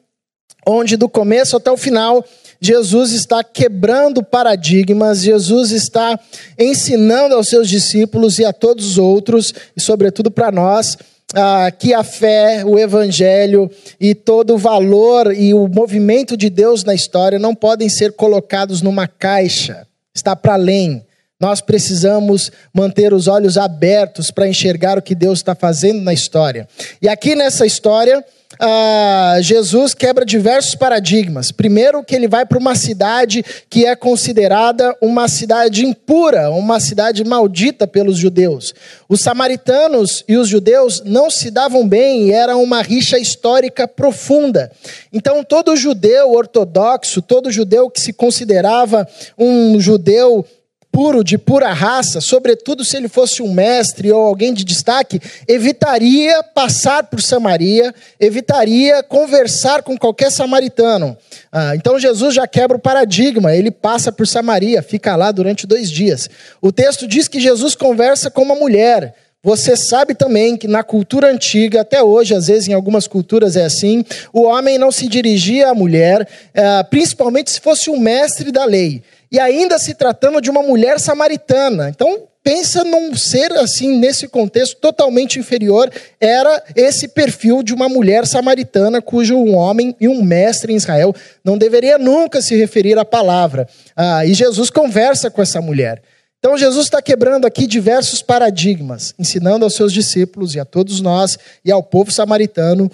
onde 0.67 0.97
do 0.97 1.09
começo 1.09 1.57
até 1.57 1.71
o 1.71 1.77
final 1.77 2.25
Jesus 2.65 3.13
está 3.13 3.45
quebrando 3.45 4.23
paradigmas, 4.23 5.23
Jesus 5.23 5.71
está 5.71 6.19
ensinando 6.59 7.35
aos 7.35 7.49
seus 7.49 7.69
discípulos 7.69 8.39
e 8.39 8.45
a 8.47 8.55
todos 8.55 8.93
os 8.93 8.99
outros, 8.99 9.53
e 9.77 9.81
sobretudo 9.83 10.31
para 10.31 10.51
nós, 10.51 10.97
ah, 11.35 11.71
que 11.71 11.93
a 11.93 12.03
fé, 12.03 12.65
o 12.65 12.79
evangelho 12.79 13.71
e 14.01 14.15
todo 14.15 14.55
o 14.55 14.59
valor 14.59 15.35
e 15.35 15.53
o 15.53 15.69
movimento 15.69 16.39
de 16.39 16.49
Deus 16.49 16.85
na 16.85 16.95
história 16.95 17.39
não 17.39 17.55
podem 17.55 17.91
ser 17.91 18.13
colocados 18.13 18.81
numa 18.81 19.07
caixa, 19.07 19.87
está 20.15 20.35
para 20.35 20.55
além. 20.55 21.05
Nós 21.41 21.61
precisamos 21.61 22.53
manter 22.73 23.13
os 23.13 23.27
olhos 23.27 23.59
abertos 23.59 24.31
para 24.31 24.47
enxergar 24.47 24.97
o 24.97 25.03
que 25.03 25.15
Deus 25.15 25.41
está 25.41 25.55
fazendo 25.55 26.01
na 26.01 26.13
história. 26.13 26.69
E 27.03 27.09
aqui 27.09 27.35
nessa 27.35 27.67
história, 27.67 28.25
ah, 28.59 29.39
Jesus 29.41 29.95
quebra 29.95 30.25
diversos 30.25 30.77
paradigmas. 30.77 31.51
Primeiro, 31.51 32.05
que 32.05 32.15
ele 32.15 32.29
vai 32.29 32.47
para 32.47 32.57
uma 32.57 32.77
cidade 32.77 33.45
que 33.69 33.85
é 33.85 33.97
considerada 33.97 34.97
uma 35.03 35.27
cidade 35.27 35.85
impura, 35.85 36.51
uma 36.51 36.79
cidade 36.79 37.25
maldita 37.25 37.87
pelos 37.87 38.17
judeus. 38.17 38.73
Os 39.09 39.21
samaritanos 39.21 40.23
e 40.29 40.37
os 40.37 40.49
judeus 40.49 41.03
não 41.05 41.29
se 41.29 41.51
davam 41.51 41.87
bem 41.87 42.29
e 42.29 42.33
era 42.33 42.57
uma 42.57 42.81
rixa 42.81 43.19
histórica 43.19 43.89
profunda. 43.89 44.71
Então, 45.13 45.43
todo 45.43 45.77
judeu 45.77 46.33
ortodoxo, 46.33 47.21
todo 47.21 47.51
judeu 47.51 47.91
que 47.91 48.01
se 48.01 48.13
considerava 48.13 49.07
um 49.37 49.81
judeu 49.81 50.47
puro, 50.95 51.25
de 51.25 51.37
pura 51.37 51.73
raça, 51.73 52.21
sobretudo 52.21 52.85
se 52.85 52.97
ele 52.97 53.09
fosse 53.09 53.43
um 53.43 53.53
mestre 53.53 54.13
ou 54.13 54.21
alguém 54.21 54.55
de 54.55 54.65
destaque, 54.65 55.21
evitaria 55.49 56.41
passar 56.55 57.03
por 57.03 57.21
Samaria, 57.21 57.93
evitaria 58.21 59.03
conversar 59.03 59.83
com 59.83 59.99
qualquer 59.99 60.31
samaritano. 60.31 61.19
Ah, 61.51 61.75
então 61.75 61.99
Jesus 61.99 62.33
já 62.33 62.47
quebra 62.47 62.77
o 62.77 62.81
paradigma, 62.81 63.53
ele 63.57 63.73
passa 63.73 64.13
por 64.13 64.25
Samaria, 64.25 64.85
fica 64.85 65.17
lá 65.17 65.33
durante 65.33 65.67
dois 65.67 65.91
dias. 65.91 66.31
O 66.63 66.71
texto 66.71 67.09
diz 67.09 67.27
que 67.27 67.41
Jesus 67.41 67.75
conversa 67.75 68.31
com 68.31 68.43
uma 68.43 68.55
mulher. 68.55 69.17
Você 69.43 69.77
sabe 69.77 70.15
também 70.15 70.57
que 70.57 70.69
na 70.69 70.85
cultura 70.85 71.29
antiga, 71.29 71.81
até 71.81 72.03
hoje, 72.05 72.35
às 72.35 72.47
vezes 72.47 72.69
em 72.69 72.73
algumas 72.73 73.09
culturas 73.09 73.57
é 73.57 73.65
assim, 73.65 74.05
o 74.33 74.45
homem 74.45 74.79
não 74.79 74.93
se 74.93 75.09
dirigia 75.09 75.71
à 75.71 75.75
mulher, 75.75 76.27
ah, 76.55 76.87
principalmente 76.89 77.51
se 77.51 77.61
fosse 77.61 77.91
um 77.91 77.99
mestre 77.99 78.53
da 78.53 78.65
lei 78.65 79.03
e 79.35 79.41
ainda 79.41 79.81
se 79.81 79.95
tratando 79.95 80.41
de 80.41 80.49
uma 80.49 80.63
mulher 80.63 81.01
samaritana. 81.01 81.89
Então, 81.89 82.29
pensa 82.41 82.85
num 82.85 83.17
ser 83.17 83.51
assim, 83.55 83.99
nesse 83.99 84.29
contexto 84.29 84.77
totalmente 84.77 85.41
inferior, 85.41 85.91
era 86.21 86.63
esse 86.77 87.09
perfil 87.09 87.61
de 87.61 87.75
uma 87.75 87.89
mulher 87.89 88.29
samaritana, 88.29 89.03
cujo 89.03 89.37
um 89.37 89.57
homem 89.57 89.97
e 90.01 90.07
um 90.07 90.23
mestre 90.23 90.73
em 90.73 90.77
Israel 90.77 91.13
não 91.43 91.59
deveria 91.59 91.99
nunca 91.99 92.41
se 92.41 92.55
referir 92.55 92.97
à 92.97 93.05
palavra. 93.05 93.69
Ah, 93.97 94.25
e 94.25 94.33
Jesus 94.35 94.71
conversa 94.71 95.29
com 95.29 95.43
essa 95.43 95.61
mulher. 95.61 96.01
Então, 96.39 96.57
Jesus 96.57 96.87
está 96.87 97.03
quebrando 97.03 97.45
aqui 97.45 97.67
diversos 97.67 98.23
paradigmas, 98.23 99.15
ensinando 99.19 99.65
aos 99.65 99.75
seus 99.75 99.93
discípulos 99.93 100.55
e 100.55 100.61
a 100.61 100.65
todos 100.65 101.01
nós 101.01 101.37
e 101.65 101.73
ao 101.73 101.83
povo 101.83 102.13
samaritano 102.13 102.89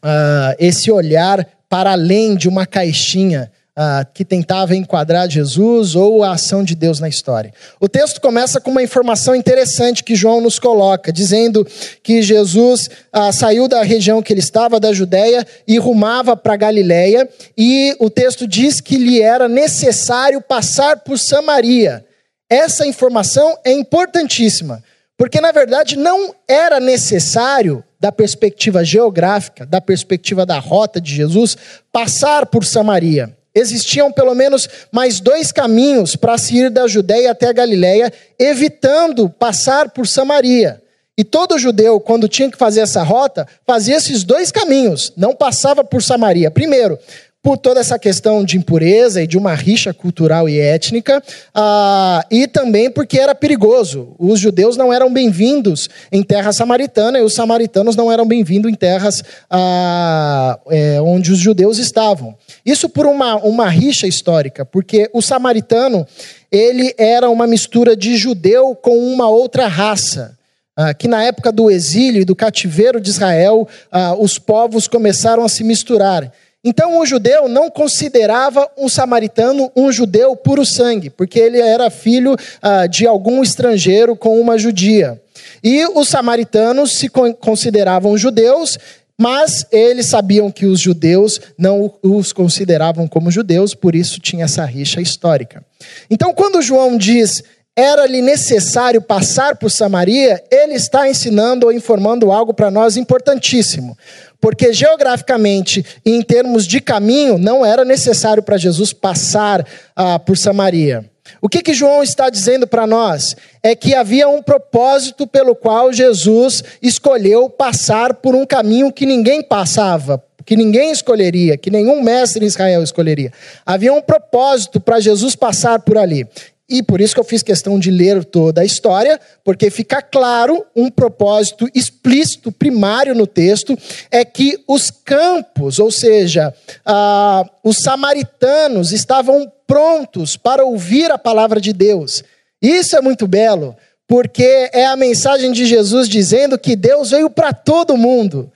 ah, 0.00 0.54
esse 0.60 0.92
olhar 0.92 1.44
para 1.68 1.90
além 1.90 2.36
de 2.36 2.48
uma 2.48 2.66
caixinha 2.66 3.50
ah, 3.78 4.06
que 4.14 4.24
tentava 4.24 4.74
enquadrar 4.74 5.28
Jesus 5.28 5.94
ou 5.94 6.24
a 6.24 6.32
ação 6.32 6.64
de 6.64 6.74
Deus 6.74 6.98
na 6.98 7.10
história. 7.10 7.52
O 7.78 7.86
texto 7.86 8.22
começa 8.22 8.58
com 8.58 8.70
uma 8.70 8.82
informação 8.82 9.34
interessante 9.34 10.02
que 10.02 10.14
João 10.14 10.40
nos 10.40 10.58
coloca, 10.58 11.12
dizendo 11.12 11.62
que 12.02 12.22
Jesus 12.22 12.88
ah, 13.12 13.30
saiu 13.32 13.68
da 13.68 13.82
região 13.82 14.22
que 14.22 14.32
ele 14.32 14.40
estava, 14.40 14.80
da 14.80 14.94
Judéia, 14.94 15.46
e 15.68 15.76
rumava 15.76 16.34
para 16.34 16.56
Galiléia, 16.56 17.28
e 17.54 17.94
o 18.00 18.08
texto 18.08 18.48
diz 18.48 18.80
que 18.80 18.96
lhe 18.96 19.20
era 19.20 19.46
necessário 19.46 20.40
passar 20.40 21.00
por 21.00 21.18
Samaria. 21.18 22.02
Essa 22.48 22.86
informação 22.86 23.58
é 23.62 23.72
importantíssima, 23.72 24.82
porque 25.18 25.38
na 25.38 25.52
verdade 25.52 25.98
não 25.98 26.34
era 26.48 26.80
necessário 26.80 27.84
da 28.00 28.10
perspectiva 28.10 28.82
geográfica, 28.82 29.66
da 29.66 29.82
perspectiva 29.82 30.46
da 30.46 30.58
rota 30.58 30.98
de 30.98 31.14
Jesus, 31.14 31.58
passar 31.92 32.46
por 32.46 32.64
Samaria 32.64 33.35
existiam 33.56 34.12
pelo 34.12 34.34
menos 34.34 34.68
mais 34.92 35.18
dois 35.18 35.50
caminhos 35.50 36.14
para 36.14 36.36
se 36.36 36.56
ir 36.56 36.70
da 36.70 36.86
Judéia 36.86 37.30
até 37.30 37.48
a 37.48 37.52
Galiléia, 37.52 38.12
evitando 38.38 39.28
passar 39.30 39.90
por 39.90 40.06
Samaria. 40.06 40.82
E 41.18 41.24
todo 41.24 41.58
judeu, 41.58 41.98
quando 41.98 42.28
tinha 42.28 42.50
que 42.50 42.58
fazer 42.58 42.80
essa 42.80 43.02
rota, 43.02 43.48
fazia 43.66 43.96
esses 43.96 44.22
dois 44.22 44.52
caminhos, 44.52 45.14
não 45.16 45.34
passava 45.34 45.82
por 45.82 46.02
Samaria. 46.02 46.50
Primeiro, 46.50 46.98
por 47.46 47.56
toda 47.56 47.78
essa 47.78 47.96
questão 47.96 48.44
de 48.44 48.58
impureza 48.58 49.22
e 49.22 49.26
de 49.26 49.38
uma 49.38 49.54
rixa 49.54 49.94
cultural 49.94 50.48
e 50.48 50.58
étnica, 50.58 51.22
ah, 51.54 52.26
e 52.28 52.48
também 52.48 52.90
porque 52.90 53.20
era 53.20 53.36
perigoso. 53.36 54.16
Os 54.18 54.40
judeus 54.40 54.76
não 54.76 54.92
eram 54.92 55.12
bem-vindos 55.12 55.88
em 56.10 56.24
terra 56.24 56.52
samaritana 56.52 57.20
e 57.20 57.22
os 57.22 57.34
samaritanos 57.34 57.94
não 57.94 58.10
eram 58.10 58.26
bem-vindos 58.26 58.68
em 58.68 58.74
terras 58.74 59.22
ah, 59.48 60.58
é, 60.68 61.00
onde 61.00 61.30
os 61.30 61.38
judeus 61.38 61.78
estavam. 61.78 62.36
Isso 62.66 62.88
por 62.88 63.06
uma, 63.06 63.36
uma 63.36 63.68
rixa 63.68 64.08
histórica, 64.08 64.64
porque 64.64 65.08
o 65.12 65.22
samaritano 65.22 66.04
ele 66.50 66.92
era 66.98 67.30
uma 67.30 67.46
mistura 67.46 67.96
de 67.96 68.16
judeu 68.16 68.74
com 68.74 68.98
uma 68.98 69.28
outra 69.28 69.68
raça. 69.68 70.36
Ah, 70.76 70.92
que 70.92 71.06
na 71.06 71.22
época 71.22 71.52
do 71.52 71.70
exílio 71.70 72.20
e 72.20 72.24
do 72.24 72.34
cativeiro 72.34 73.00
de 73.00 73.08
Israel, 73.08 73.68
ah, 73.90 74.14
os 74.18 74.36
povos 74.36 74.88
começaram 74.88 75.44
a 75.44 75.48
se 75.48 75.62
misturar. 75.62 76.30
Então 76.64 76.98
o 76.98 77.06
judeu 77.06 77.48
não 77.48 77.70
considerava 77.70 78.68
um 78.76 78.88
samaritano 78.88 79.70
um 79.76 79.92
judeu 79.92 80.34
puro 80.34 80.66
sangue, 80.66 81.08
porque 81.08 81.38
ele 81.38 81.60
era 81.60 81.88
filho 81.88 82.36
ah, 82.60 82.88
de 82.88 83.06
algum 83.06 83.44
estrangeiro 83.44 84.16
com 84.16 84.40
uma 84.40 84.58
judia. 84.58 85.22
E 85.62 85.86
os 85.86 86.08
samaritanos 86.08 86.98
se 86.98 87.08
consideravam 87.08 88.18
judeus, 88.18 88.76
mas 89.18 89.66
eles 89.72 90.06
sabiam 90.06 90.50
que 90.50 90.66
os 90.66 90.78
judeus 90.78 91.40
não 91.56 91.94
os 92.02 92.32
consideravam 92.32 93.08
como 93.08 93.30
judeus, 93.30 93.74
por 93.74 93.94
isso 93.94 94.20
tinha 94.20 94.44
essa 94.44 94.64
rixa 94.64 95.00
histórica. 95.00 95.64
Então, 96.10 96.34
quando 96.34 96.62
João 96.62 96.96
diz 96.96 97.42
era-lhe 97.78 98.22
necessário 98.22 99.02
passar 99.02 99.56
por 99.56 99.70
Samaria, 99.70 100.42
ele 100.50 100.72
está 100.72 101.06
ensinando 101.10 101.66
ou 101.66 101.72
informando 101.72 102.32
algo 102.32 102.54
para 102.54 102.70
nós 102.70 102.96
importantíssimo. 102.96 103.96
Porque 104.40 104.72
geograficamente 104.72 105.84
e 106.04 106.12
em 106.12 106.22
termos 106.22 106.66
de 106.66 106.80
caminho, 106.80 107.36
não 107.36 107.64
era 107.64 107.84
necessário 107.84 108.42
para 108.42 108.56
Jesus 108.56 108.94
passar 108.94 109.66
ah, 109.94 110.18
por 110.18 110.38
Samaria. 110.38 111.04
O 111.40 111.48
que, 111.48 111.62
que 111.62 111.74
João 111.74 112.02
está 112.02 112.30
dizendo 112.30 112.66
para 112.66 112.86
nós? 112.86 113.36
É 113.62 113.74
que 113.74 113.94
havia 113.94 114.28
um 114.28 114.42
propósito 114.42 115.26
pelo 115.26 115.54
qual 115.54 115.92
Jesus 115.92 116.62
escolheu 116.80 117.48
passar 117.48 118.14
por 118.14 118.34
um 118.34 118.46
caminho 118.46 118.92
que 118.92 119.06
ninguém 119.06 119.42
passava, 119.42 120.22
que 120.44 120.56
ninguém 120.56 120.90
escolheria, 120.90 121.56
que 121.56 121.70
nenhum 121.70 122.02
mestre 122.02 122.44
em 122.44 122.48
Israel 122.48 122.82
escolheria. 122.82 123.32
Havia 123.64 123.92
um 123.92 124.00
propósito 124.00 124.80
para 124.80 125.00
Jesus 125.00 125.34
passar 125.34 125.80
por 125.80 125.98
ali. 125.98 126.26
E 126.68 126.82
por 126.82 127.00
isso 127.00 127.14
que 127.14 127.20
eu 127.20 127.24
fiz 127.24 127.44
questão 127.44 127.78
de 127.78 127.92
ler 127.92 128.24
toda 128.24 128.60
a 128.60 128.64
história, 128.64 129.20
porque 129.44 129.70
fica 129.70 130.02
claro 130.02 130.66
um 130.74 130.90
propósito 130.90 131.68
explícito, 131.72 132.50
primário 132.50 133.14
no 133.14 133.26
texto, 133.26 133.78
é 134.10 134.24
que 134.24 134.58
os 134.66 134.90
campos, 134.90 135.78
ou 135.78 135.92
seja, 135.92 136.52
ah, 136.84 137.44
os 137.62 137.78
samaritanos, 137.78 138.90
estavam 138.90 139.50
prontos 139.66 140.36
para 140.36 140.64
ouvir 140.64 141.10
a 141.10 141.18
palavra 141.18 141.60
de 141.60 141.72
Deus. 141.72 142.22
Isso 142.60 142.96
é 142.96 143.00
muito 143.00 143.26
belo, 143.26 143.76
porque 144.06 144.70
é 144.72 144.86
a 144.86 144.96
mensagem 144.96 145.52
de 145.52 145.66
Jesus 145.66 146.08
dizendo 146.08 146.58
que 146.58 146.76
Deus 146.76 147.10
veio 147.10 147.28
para 147.28 147.52
todo 147.52 147.96
mundo. 147.96 148.50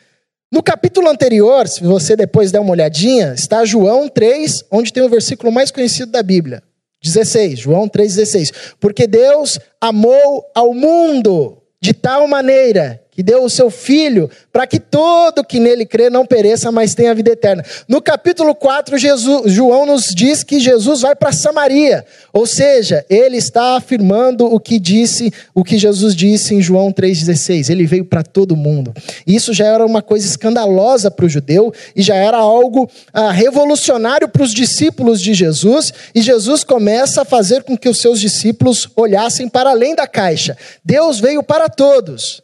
No 0.53 0.63
capítulo 0.63 1.09
anterior, 1.09 1.69
se 1.69 1.83
você 1.83 2.17
depois 2.17 2.51
der 2.51 2.61
uma 2.61 2.73
olhadinha, 2.73 3.35
está 3.35 3.65
João 3.65 4.09
3, 4.09 4.65
onde 4.71 4.93
tem 4.93 5.03
o 5.03 5.09
versículo 5.09 5.53
mais 5.53 5.71
conhecido 5.71 6.11
da 6.11 6.23
Bíblia. 6.23 6.63
16, 7.03 7.61
João 7.61 7.89
3,16. 7.89 8.75
Porque 8.79 9.07
Deus 9.07 9.59
amou 9.81 10.45
ao 10.55 10.75
mundo 10.75 11.59
de 11.81 11.95
tal 11.95 12.27
maneira 12.29 13.01
que 13.21 13.25
deu 13.25 13.45
o 13.45 13.51
seu 13.51 13.69
filho 13.69 14.31
para 14.51 14.67
que 14.67 14.81
todo 14.81 15.45
que 15.45 15.61
nele 15.61 15.85
crê 15.85 16.09
não 16.09 16.25
pereça, 16.25 16.73
mas 16.73 16.95
tenha 16.95 17.15
vida 17.15 17.31
eterna. 17.31 17.63
No 17.87 18.01
capítulo 18.01 18.55
4, 18.55 18.97
Jesus, 18.97 19.53
João 19.53 19.85
nos 19.85 20.07
diz 20.15 20.43
que 20.43 20.59
Jesus 20.59 21.03
vai 21.03 21.15
para 21.15 21.31
Samaria, 21.31 22.03
ou 22.33 22.47
seja, 22.47 23.05
ele 23.11 23.37
está 23.37 23.77
afirmando 23.77 24.47
o 24.47 24.59
que 24.59 24.79
disse, 24.79 25.31
o 25.55 25.63
que 25.63 25.77
Jesus 25.77 26.17
disse 26.17 26.55
em 26.55 26.63
João 26.63 26.91
3:16. 26.91 27.69
Ele 27.69 27.85
veio 27.85 28.07
para 28.07 28.23
todo 28.23 28.57
mundo. 28.57 28.95
E 29.27 29.37
isso 29.37 29.53
já 29.53 29.67
era 29.67 29.85
uma 29.85 30.01
coisa 30.01 30.27
escandalosa 30.27 31.11
para 31.11 31.27
o 31.27 31.29
judeu 31.29 31.75
e 31.95 32.01
já 32.01 32.15
era 32.15 32.39
algo 32.39 32.89
ah, 33.13 33.31
revolucionário 33.31 34.31
para 34.31 34.43
os 34.43 34.55
discípulos 34.55 35.21
de 35.21 35.35
Jesus, 35.35 35.93
e 36.15 36.23
Jesus 36.23 36.65
começa 36.65 37.21
a 37.21 37.25
fazer 37.27 37.65
com 37.65 37.77
que 37.77 37.89
os 37.89 38.01
seus 38.01 38.19
discípulos 38.19 38.89
olhassem 38.97 39.47
para 39.47 39.69
além 39.69 39.95
da 39.95 40.07
caixa. 40.07 40.57
Deus 40.83 41.21
veio 41.21 41.43
para 41.43 41.69
todos. 41.69 42.43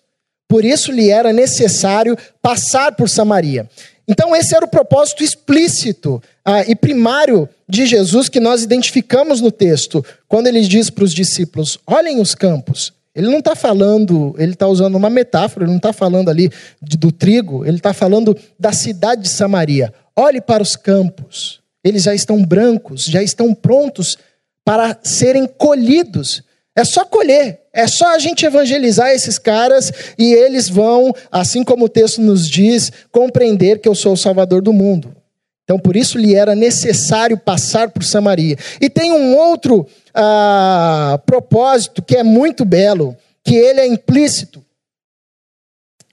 Por 0.48 0.64
isso 0.64 0.92
lhe 0.92 1.10
era 1.10 1.32
necessário 1.32 2.16
passar 2.40 2.94
por 2.94 3.08
Samaria. 3.08 3.68
Então, 4.08 4.34
esse 4.36 4.54
era 4.54 4.64
o 4.64 4.68
propósito 4.68 5.24
explícito 5.24 6.22
ah, 6.44 6.62
e 6.62 6.76
primário 6.76 7.48
de 7.68 7.86
Jesus 7.86 8.28
que 8.28 8.38
nós 8.38 8.62
identificamos 8.62 9.40
no 9.40 9.50
texto, 9.50 10.04
quando 10.28 10.46
ele 10.46 10.60
diz 10.60 10.90
para 10.90 11.04
os 11.04 11.12
discípulos: 11.12 11.78
olhem 11.86 12.20
os 12.20 12.34
campos. 12.34 12.94
Ele 13.14 13.28
não 13.28 13.38
está 13.38 13.56
falando, 13.56 14.34
ele 14.38 14.52
está 14.52 14.68
usando 14.68 14.94
uma 14.94 15.08
metáfora, 15.08 15.64
ele 15.64 15.70
não 15.70 15.78
está 15.78 15.90
falando 15.90 16.28
ali 16.28 16.50
de, 16.82 16.98
do 16.98 17.10
trigo, 17.10 17.64
ele 17.64 17.78
está 17.78 17.94
falando 17.94 18.36
da 18.60 18.72
cidade 18.72 19.22
de 19.22 19.30
Samaria. 19.30 19.92
Olhe 20.14 20.38
para 20.38 20.62
os 20.62 20.76
campos, 20.76 21.60
eles 21.82 22.02
já 22.02 22.14
estão 22.14 22.44
brancos, 22.44 23.04
já 23.04 23.22
estão 23.22 23.54
prontos 23.54 24.18
para 24.62 24.98
serem 25.02 25.46
colhidos. 25.46 26.42
É 26.76 26.84
só 26.84 27.06
colher, 27.06 27.62
é 27.72 27.86
só 27.86 28.14
a 28.14 28.18
gente 28.18 28.44
evangelizar 28.44 29.08
esses 29.08 29.38
caras 29.38 29.90
e 30.18 30.34
eles 30.34 30.68
vão, 30.68 31.14
assim 31.32 31.64
como 31.64 31.86
o 31.86 31.88
texto 31.88 32.20
nos 32.20 32.46
diz, 32.46 32.92
compreender 33.10 33.80
que 33.80 33.88
eu 33.88 33.94
sou 33.94 34.12
o 34.12 34.16
Salvador 34.16 34.60
do 34.60 34.74
mundo. 34.74 35.16
Então, 35.64 35.78
por 35.78 35.96
isso 35.96 36.18
lhe 36.18 36.34
era 36.34 36.54
necessário 36.54 37.38
passar 37.38 37.90
por 37.90 38.04
Samaria. 38.04 38.56
E 38.78 38.90
tem 38.90 39.10
um 39.10 39.34
outro 39.34 39.86
ah, 40.14 41.18
propósito 41.24 42.02
que 42.02 42.16
é 42.16 42.22
muito 42.22 42.64
belo, 42.64 43.16
que 43.42 43.56
ele 43.56 43.80
é 43.80 43.86
implícito, 43.86 44.62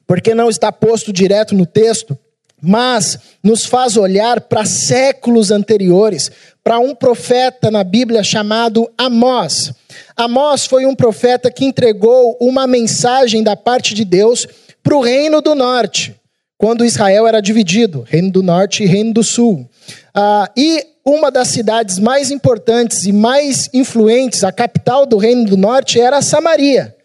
porque 0.07 0.33
não 0.33 0.49
está 0.49 0.71
posto 0.71 1.11
direto 1.11 1.53
no 1.53 1.65
texto, 1.65 2.17
mas 2.59 3.19
nos 3.43 3.65
faz 3.65 3.97
olhar 3.97 4.39
para 4.39 4.63
séculos 4.63 5.51
anteriores, 5.51 6.31
para 6.63 6.79
um 6.79 6.95
profeta 6.95 7.69
na 7.69 7.83
Bíblia 7.83 8.23
chamado 8.23 8.89
Amós. 8.97 9.73
Amós 10.15 10.65
foi 10.65 10.85
um 10.85 10.95
profeta 10.95 11.51
que 11.51 11.65
entregou 11.65 12.37
uma 12.39 12.67
mensagem 12.67 13.43
da 13.43 13.55
parte 13.55 13.93
de 13.93 14.05
Deus 14.05 14.47
para 14.81 14.95
o 14.95 15.01
reino 15.01 15.41
do 15.41 15.55
norte, 15.55 16.15
quando 16.57 16.85
Israel 16.85 17.27
era 17.27 17.41
dividido, 17.41 18.05
reino 18.07 18.31
do 18.31 18.43
norte 18.43 18.83
e 18.83 18.85
reino 18.85 19.13
do 19.13 19.23
sul. 19.23 19.67
Ah, 20.13 20.49
e 20.55 20.85
uma 21.05 21.31
das 21.31 21.49
cidades 21.49 21.99
mais 21.99 22.31
importantes 22.31 23.05
e 23.05 23.11
mais 23.11 23.69
influentes, 23.73 24.43
a 24.43 24.51
capital 24.51 25.05
do 25.05 25.17
reino 25.17 25.45
do 25.45 25.57
norte, 25.57 25.99
era 25.99 26.21
Samaria. 26.21 26.95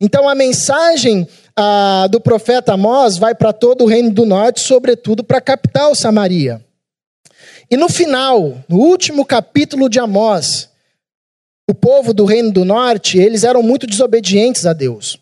Então 0.00 0.28
a 0.28 0.34
mensagem 0.34 1.26
ah, 1.56 2.06
do 2.10 2.20
profeta 2.20 2.74
Amós 2.74 3.16
vai 3.16 3.34
para 3.34 3.52
todo 3.52 3.84
o 3.84 3.86
reino 3.86 4.10
do 4.10 4.24
norte, 4.24 4.60
sobretudo 4.60 5.24
para 5.24 5.38
a 5.38 5.42
capital 5.42 5.94
Samaria. 5.94 6.60
E 7.70 7.76
no 7.76 7.88
final, 7.88 8.56
no 8.68 8.78
último 8.78 9.24
capítulo 9.24 9.88
de 9.88 9.98
Amós, 9.98 10.68
o 11.68 11.74
povo 11.74 12.14
do 12.14 12.24
reino 12.24 12.50
do 12.50 12.64
norte, 12.64 13.18
eles 13.18 13.44
eram 13.44 13.62
muito 13.62 13.86
desobedientes 13.86 14.64
a 14.64 14.72
Deus. 14.72 15.18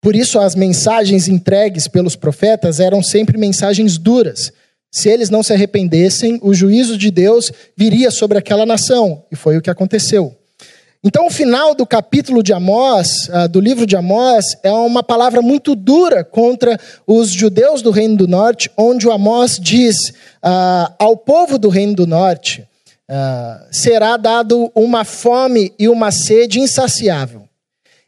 Por 0.00 0.16
isso 0.16 0.38
as 0.38 0.54
mensagens 0.54 1.28
entregues 1.28 1.86
pelos 1.86 2.16
profetas 2.16 2.80
eram 2.80 3.02
sempre 3.02 3.36
mensagens 3.36 3.98
duras. 3.98 4.50
Se 4.90 5.10
eles 5.10 5.28
não 5.28 5.42
se 5.42 5.52
arrependessem, 5.52 6.40
o 6.42 6.54
juízo 6.54 6.96
de 6.96 7.10
Deus 7.10 7.52
viria 7.76 8.10
sobre 8.10 8.38
aquela 8.38 8.64
nação, 8.64 9.22
e 9.30 9.36
foi 9.36 9.58
o 9.58 9.62
que 9.62 9.70
aconteceu. 9.70 10.34
Então, 11.02 11.26
o 11.26 11.30
final 11.30 11.74
do 11.74 11.86
capítulo 11.86 12.42
de 12.42 12.52
Amós, 12.52 13.30
ah, 13.30 13.46
do 13.46 13.60
livro 13.60 13.86
de 13.86 13.96
Amós, 13.96 14.44
é 14.62 14.70
uma 14.70 15.02
palavra 15.02 15.40
muito 15.40 15.74
dura 15.74 16.24
contra 16.24 16.78
os 17.06 17.30
judeus 17.30 17.80
do 17.80 17.90
Reino 17.90 18.16
do 18.16 18.28
Norte, 18.28 18.70
onde 18.76 19.06
o 19.06 19.12
Amós 19.12 19.58
diz 19.58 19.96
ah, 20.42 20.92
ao 20.98 21.16
povo 21.16 21.58
do 21.58 21.68
Reino 21.70 21.94
do 21.94 22.06
Norte: 22.06 22.66
ah, 23.12 23.66
será 23.72 24.16
dado 24.16 24.70
uma 24.72 25.04
fome 25.04 25.74
e 25.76 25.88
uma 25.88 26.12
sede 26.12 26.60
insaciável. 26.60 27.48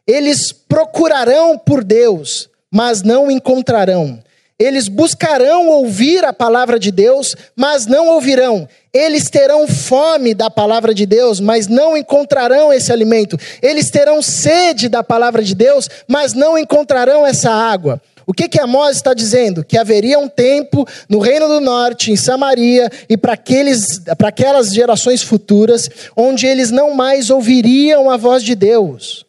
Eles 0.06 0.52
procurarão 0.52 1.58
por 1.58 1.82
Deus, 1.82 2.48
mas 2.70 3.02
não 3.02 3.28
encontrarão. 3.28 4.22
Eles 4.58 4.86
buscarão 4.86 5.68
ouvir 5.68 6.24
a 6.24 6.32
palavra 6.32 6.78
de 6.78 6.92
Deus, 6.92 7.34
mas 7.56 7.84
não 7.84 8.10
ouvirão. 8.10 8.68
Eles 8.94 9.28
terão 9.28 9.66
fome 9.66 10.34
da 10.34 10.48
palavra 10.48 10.94
de 10.94 11.04
Deus, 11.04 11.40
mas 11.40 11.66
não 11.66 11.96
encontrarão 11.96 12.72
esse 12.72 12.92
alimento. 12.92 13.36
Eles 13.60 13.90
terão 13.90 14.22
sede 14.22 14.88
da 14.88 15.02
palavra 15.02 15.42
de 15.42 15.56
Deus, 15.56 15.88
mas 16.06 16.32
não 16.32 16.56
encontrarão 16.56 17.26
essa 17.26 17.50
água. 17.50 18.00
O 18.26 18.32
que, 18.32 18.48
que 18.48 18.60
Amós 18.60 18.96
está 18.96 19.14
dizendo? 19.14 19.64
Que 19.64 19.78
haveria 19.78 20.18
um 20.18 20.28
tempo 20.28 20.86
no 21.08 21.18
Reino 21.18 21.48
do 21.48 21.60
Norte, 21.60 22.12
em 22.12 22.16
Samaria, 22.16 22.90
e 23.08 23.16
para 23.16 23.34
aquelas 23.34 24.72
gerações 24.72 25.22
futuras, 25.22 25.88
onde 26.16 26.46
eles 26.46 26.70
não 26.70 26.94
mais 26.94 27.30
ouviriam 27.30 28.10
a 28.10 28.16
voz 28.16 28.42
de 28.42 28.54
Deus, 28.54 29.26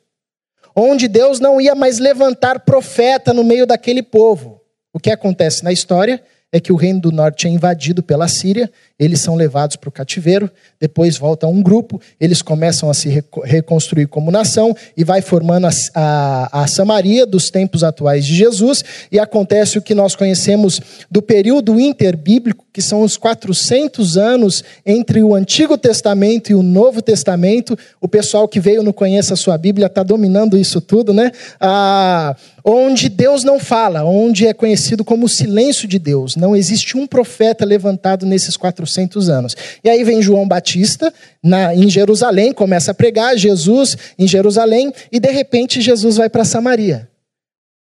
onde 0.76 1.08
Deus 1.08 1.40
não 1.40 1.60
ia 1.60 1.76
mais 1.76 2.00
levantar 2.00 2.60
profeta 2.60 3.34
no 3.34 3.44
meio 3.44 3.66
daquele 3.66 4.04
povo. 4.04 4.62
O 4.94 5.00
que 5.00 5.10
acontece 5.10 5.64
na 5.64 5.72
história 5.72 6.22
é 6.52 6.60
que 6.60 6.72
o 6.72 6.76
reino 6.76 7.02
do 7.02 7.12
norte 7.12 7.48
é 7.48 7.50
invadido 7.50 8.04
pela 8.04 8.28
Síria, 8.28 8.72
eles 9.00 9.20
são 9.22 9.36
levados 9.36 9.76
para 9.76 9.90
o 9.90 9.92
cativeiro, 9.92 10.50
depois 10.80 11.18
volta 11.18 11.48
um 11.48 11.64
grupo, 11.64 12.00
eles 12.20 12.42
começam 12.42 12.90
a 12.90 12.94
se 12.94 13.10
reconstruir 13.44 14.06
como 14.08 14.30
nação 14.30 14.76
e 14.96 15.04
vai 15.04 15.22
formando 15.22 15.66
a, 15.66 15.72
a, 15.96 16.62
a, 16.64 16.68
Samaria 16.68 17.26
dos 17.26 17.50
tempos 17.50 17.84
atuais 17.84 18.26
de 18.26 18.36
Jesus, 18.36 18.84
e 19.12 19.20
acontece 19.20 19.80
o 19.80 19.82
que 19.82 19.96
nós 19.96 20.16
conhecemos 20.16 20.80
do 21.10 21.22
período 21.22 21.80
interbíblico, 21.80 22.66
que 22.72 22.82
são 22.82 23.02
os 23.02 23.18
400 23.18 24.18
anos 24.18 24.64
entre 24.86 25.24
o 25.24 25.36
Antigo 25.36 25.78
Testamento 25.78 26.52
e 26.52 26.56
o 26.56 26.64
Novo 26.64 27.02
Testamento. 27.02 27.78
O 28.02 28.08
pessoal 28.08 28.48
que 28.48 28.60
veio 28.60 28.82
não 28.82 28.92
conhece 28.92 29.32
a 29.32 29.36
sua 29.36 29.58
Bíblia 29.58 29.86
está 29.86 30.02
dominando 30.02 30.58
isso 30.58 30.82
tudo, 30.82 31.14
né? 31.14 31.32
Ah, 31.60 32.36
onde 32.64 33.10
Deus 33.10 33.44
não 33.44 33.60
fala, 33.60 34.04
onde 34.04 34.48
é 34.48 34.54
conhecido 34.54 35.04
como 35.04 35.26
o 35.26 35.30
silêncio 35.30 35.88
de 35.88 36.00
Deus. 36.00 36.36
Não 36.36 36.56
existe 36.56 36.98
um 36.98 37.06
profeta 37.06 37.64
levantado 37.64 38.26
nesses 38.26 38.58
400 38.94 39.30
anos. 39.30 39.56
E 39.84 39.90
aí 39.90 40.04
vem 40.04 40.22
João 40.22 40.48
Batista 40.48 41.14
na, 41.44 41.74
em 41.76 41.90
Jerusalém, 41.90 42.54
começa 42.54 42.92
a 42.92 42.94
pregar 42.94 43.38
Jesus 43.38 43.98
em 44.18 44.28
Jerusalém, 44.28 44.94
e 45.12 45.20
de 45.20 45.32
repente 45.32 45.82
Jesus 45.82 46.18
vai 46.18 46.30
para 46.30 46.46
Samaria 46.46 47.10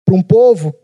para 0.04 0.14
um 0.14 0.22
povo 0.22 0.74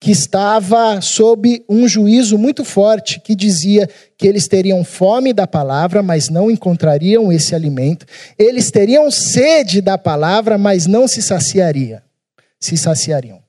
que 0.00 0.10
estava 0.10 1.00
sob 1.00 1.64
um 1.66 1.88
juízo 1.88 2.36
muito 2.36 2.62
forte, 2.62 3.20
que 3.20 3.34
dizia 3.34 3.88
que 4.18 4.26
eles 4.26 4.46
teriam 4.46 4.84
fome 4.84 5.32
da 5.32 5.46
palavra, 5.46 6.02
mas 6.02 6.28
não 6.28 6.50
encontrariam 6.50 7.32
esse 7.32 7.54
alimento. 7.54 8.04
Eles 8.38 8.70
teriam 8.70 9.10
sede 9.10 9.80
da 9.80 9.96
palavra, 9.96 10.58
mas 10.58 10.86
não 10.86 11.08
se 11.08 11.22
saciaria 11.22 12.02
se 12.64 12.76
saciariam. 12.76 13.42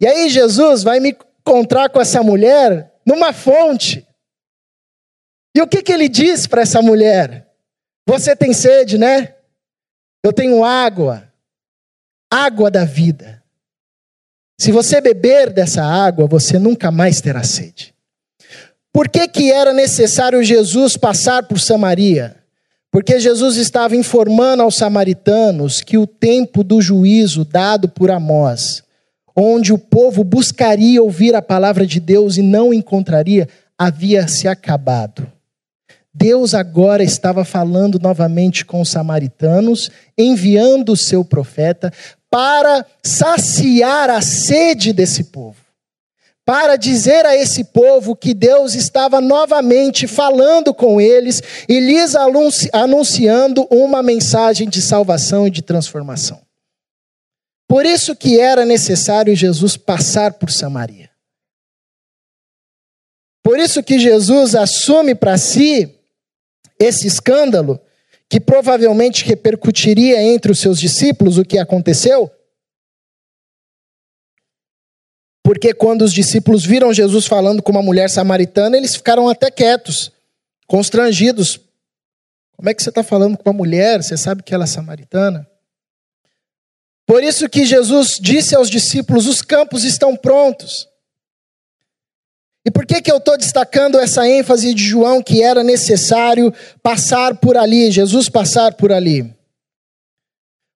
E 0.00 0.06
aí 0.06 0.28
Jesus 0.28 0.82
vai 0.82 1.00
me 1.00 1.16
encontrar 1.40 1.88
com 1.88 2.00
essa 2.00 2.22
mulher 2.22 2.92
numa 3.06 3.32
fonte. 3.32 4.06
E 5.54 5.60
o 5.60 5.66
que, 5.66 5.82
que 5.82 5.92
ele 5.92 6.08
diz 6.08 6.46
para 6.46 6.62
essa 6.62 6.80
mulher? 6.80 7.48
Você 8.06 8.34
tem 8.34 8.52
sede, 8.52 8.98
né? 8.98 9.34
Eu 10.24 10.32
tenho 10.32 10.64
água, 10.64 11.32
água 12.30 12.70
da 12.70 12.84
vida. 12.84 13.42
Se 14.60 14.70
você 14.70 15.00
beber 15.00 15.50
dessa 15.50 15.82
água, 15.82 16.26
você 16.26 16.58
nunca 16.58 16.90
mais 16.90 17.20
terá 17.20 17.42
sede. 17.42 17.94
Por 18.92 19.08
que, 19.08 19.26
que 19.26 19.50
era 19.50 19.72
necessário 19.72 20.42
Jesus 20.42 20.96
passar 20.96 21.44
por 21.44 21.58
Samaria? 21.58 22.36
Porque 22.90 23.20
Jesus 23.20 23.56
estava 23.56 23.94
informando 23.96 24.62
aos 24.62 24.76
samaritanos 24.76 25.80
que 25.80 25.96
o 25.96 26.06
tempo 26.06 26.64
do 26.64 26.82
juízo 26.82 27.44
dado 27.44 27.88
por 27.88 28.10
Amós, 28.10 28.82
onde 29.34 29.72
o 29.72 29.78
povo 29.78 30.24
buscaria 30.24 31.02
ouvir 31.02 31.34
a 31.34 31.40
palavra 31.40 31.86
de 31.86 32.00
Deus 32.00 32.36
e 32.36 32.42
não 32.42 32.74
encontraria, 32.74 33.48
havia 33.78 34.26
se 34.26 34.48
acabado. 34.48 35.39
Deus 36.20 36.52
agora 36.52 37.02
estava 37.02 37.46
falando 37.46 37.98
novamente 37.98 38.62
com 38.62 38.82
os 38.82 38.90
samaritanos, 38.90 39.90
enviando 40.18 40.92
o 40.92 40.96
seu 40.96 41.24
profeta 41.24 41.90
para 42.28 42.84
saciar 43.02 44.10
a 44.10 44.20
sede 44.20 44.92
desse 44.92 45.24
povo 45.24 45.56
para 46.50 46.74
dizer 46.74 47.24
a 47.26 47.36
esse 47.36 47.62
povo 47.62 48.16
que 48.16 48.34
Deus 48.34 48.74
estava 48.74 49.20
novamente 49.20 50.08
falando 50.08 50.74
com 50.74 51.00
eles 51.00 51.40
e 51.68 51.78
lhes 51.78 52.16
anunciando 52.72 53.68
uma 53.70 54.02
mensagem 54.02 54.68
de 54.68 54.82
salvação 54.82 55.46
e 55.46 55.50
de 55.50 55.62
transformação. 55.62 56.40
Por 57.68 57.86
isso 57.86 58.16
que 58.16 58.40
era 58.40 58.64
necessário 58.64 59.36
Jesus 59.36 59.76
passar 59.76 60.32
por 60.32 60.50
Samaria. 60.50 61.08
Por 63.44 63.56
isso 63.60 63.80
que 63.80 64.00
Jesus 64.00 64.56
assume 64.56 65.14
para 65.14 65.38
si 65.38 65.99
esse 66.80 67.06
escândalo 67.06 67.78
que 68.28 68.40
provavelmente 68.40 69.24
repercutiria 69.24 70.22
entre 70.22 70.50
os 70.50 70.58
seus 70.58 70.80
discípulos 70.80 71.36
o 71.36 71.44
que 71.44 71.58
aconteceu, 71.58 72.30
Porque 75.50 75.74
quando 75.74 76.02
os 76.02 76.12
discípulos 76.12 76.64
viram 76.64 76.92
Jesus 76.92 77.26
falando 77.26 77.60
com 77.60 77.72
uma 77.72 77.82
mulher 77.82 78.08
samaritana, 78.08 78.76
eles 78.76 78.94
ficaram 78.94 79.28
até 79.28 79.50
quietos, 79.50 80.12
constrangidos. 80.66 81.58
Como 82.56 82.68
é 82.68 82.74
que 82.74 82.82
você 82.82 82.90
está 82.90 83.02
falando 83.02 83.36
com 83.36 83.50
uma 83.50 83.56
mulher? 83.56 84.02
Você 84.02 84.16
sabe 84.16 84.44
que 84.44 84.54
ela 84.54 84.62
é 84.62 84.66
samaritana? 84.68 85.44
Por 87.06 87.24
isso 87.24 87.48
que 87.48 87.64
Jesus 87.64 88.18
disse 88.20 88.54
aos 88.54 88.70
discípulos: 88.70 89.26
os 89.26 89.42
campos 89.42 89.82
estão 89.82 90.16
prontos. 90.16 90.86
E 92.64 92.70
por 92.70 92.84
que, 92.84 93.00
que 93.00 93.10
eu 93.10 93.16
estou 93.16 93.38
destacando 93.38 93.98
essa 93.98 94.28
ênfase 94.28 94.74
de 94.74 94.84
João 94.84 95.22
que 95.22 95.42
era 95.42 95.64
necessário 95.64 96.52
passar 96.82 97.36
por 97.36 97.56
ali, 97.56 97.90
Jesus 97.90 98.28
passar 98.28 98.74
por 98.74 98.92
ali? 98.92 99.34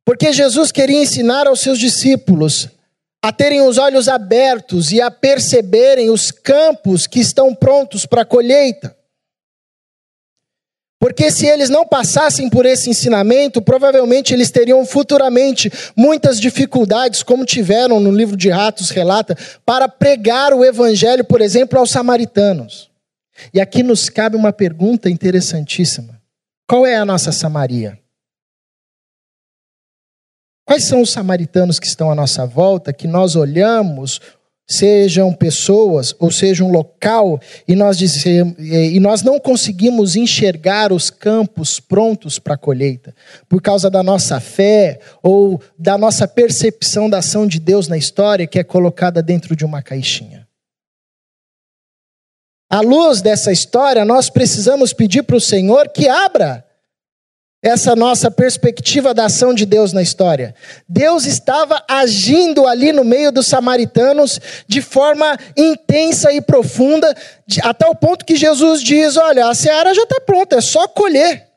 Porque 0.04 0.32
Jesus 0.32 0.72
queria 0.72 1.02
ensinar 1.02 1.46
aos 1.46 1.60
seus 1.60 1.78
discípulos 1.78 2.68
a 3.22 3.32
terem 3.32 3.62
os 3.62 3.78
olhos 3.78 4.06
abertos 4.06 4.92
e 4.92 5.00
a 5.00 5.10
perceberem 5.10 6.10
os 6.10 6.30
campos 6.30 7.06
que 7.06 7.20
estão 7.20 7.54
prontos 7.54 8.04
para 8.04 8.22
a 8.22 8.26
colheita. 8.26 8.94
Porque 11.04 11.30
se 11.30 11.44
eles 11.44 11.68
não 11.68 11.86
passassem 11.86 12.48
por 12.48 12.64
esse 12.64 12.88
ensinamento, 12.88 13.60
provavelmente 13.60 14.32
eles 14.32 14.50
teriam 14.50 14.86
futuramente 14.86 15.70
muitas 15.94 16.40
dificuldades, 16.40 17.22
como 17.22 17.44
tiveram 17.44 18.00
no 18.00 18.10
livro 18.10 18.38
de 18.38 18.48
Ratos 18.48 18.88
relata, 18.88 19.36
para 19.66 19.86
pregar 19.86 20.54
o 20.54 20.64
evangelho, 20.64 21.22
por 21.22 21.42
exemplo, 21.42 21.78
aos 21.78 21.90
samaritanos. 21.90 22.90
E 23.52 23.60
aqui 23.60 23.82
nos 23.82 24.08
cabe 24.08 24.34
uma 24.34 24.50
pergunta 24.50 25.10
interessantíssima: 25.10 26.18
qual 26.66 26.86
é 26.86 26.96
a 26.96 27.04
nossa 27.04 27.32
Samaria? 27.32 27.98
Quais 30.64 30.84
são 30.84 31.02
os 31.02 31.12
samaritanos 31.12 31.78
que 31.78 31.86
estão 31.86 32.10
à 32.10 32.14
nossa 32.14 32.46
volta, 32.46 32.94
que 32.94 33.06
nós 33.06 33.36
olhamos, 33.36 34.22
sejam 34.66 35.32
pessoas 35.32 36.14
ou 36.18 36.30
seja 36.30 36.64
um 36.64 36.70
local, 36.70 37.40
e 37.68 37.74
nós, 37.74 37.98
dizemos, 37.98 38.54
e 38.58 38.98
nós 38.98 39.22
não 39.22 39.38
conseguimos 39.38 40.16
enxergar 40.16 40.92
os 40.92 41.10
campos 41.10 41.78
prontos 41.78 42.38
para 42.38 42.54
a 42.54 42.58
colheita, 42.58 43.14
por 43.48 43.60
causa 43.60 43.90
da 43.90 44.02
nossa 44.02 44.40
fé 44.40 44.98
ou 45.22 45.60
da 45.78 45.98
nossa 45.98 46.26
percepção 46.26 47.08
da 47.10 47.18
ação 47.18 47.46
de 47.46 47.60
Deus 47.60 47.88
na 47.88 47.98
história, 47.98 48.46
que 48.46 48.58
é 48.58 48.64
colocada 48.64 49.22
dentro 49.22 49.54
de 49.54 49.64
uma 49.64 49.82
caixinha? 49.82 50.44
À 52.70 52.80
luz 52.80 53.20
dessa 53.20 53.52
história, 53.52 54.04
nós 54.04 54.30
precisamos 54.30 54.92
pedir 54.92 55.22
para 55.22 55.36
o 55.36 55.40
Senhor 55.40 55.90
que 55.90 56.08
abra 56.08 56.64
essa 57.64 57.96
nossa 57.96 58.30
perspectiva 58.30 59.14
da 59.14 59.24
ação 59.24 59.54
de 59.54 59.64
Deus 59.64 59.94
na 59.94 60.02
história. 60.02 60.54
Deus 60.86 61.24
estava 61.24 61.82
agindo 61.88 62.66
ali 62.66 62.92
no 62.92 63.02
meio 63.02 63.32
dos 63.32 63.46
samaritanos 63.46 64.38
de 64.68 64.82
forma 64.82 65.34
intensa 65.56 66.30
e 66.30 66.42
profunda, 66.42 67.16
até 67.62 67.86
o 67.86 67.94
ponto 67.94 68.26
que 68.26 68.36
Jesus 68.36 68.82
diz: 68.82 69.16
Olha, 69.16 69.48
a 69.48 69.54
seara 69.54 69.94
já 69.94 70.02
está 70.02 70.20
pronta, 70.20 70.56
é 70.56 70.60
só 70.60 70.86
colher. 70.86 71.53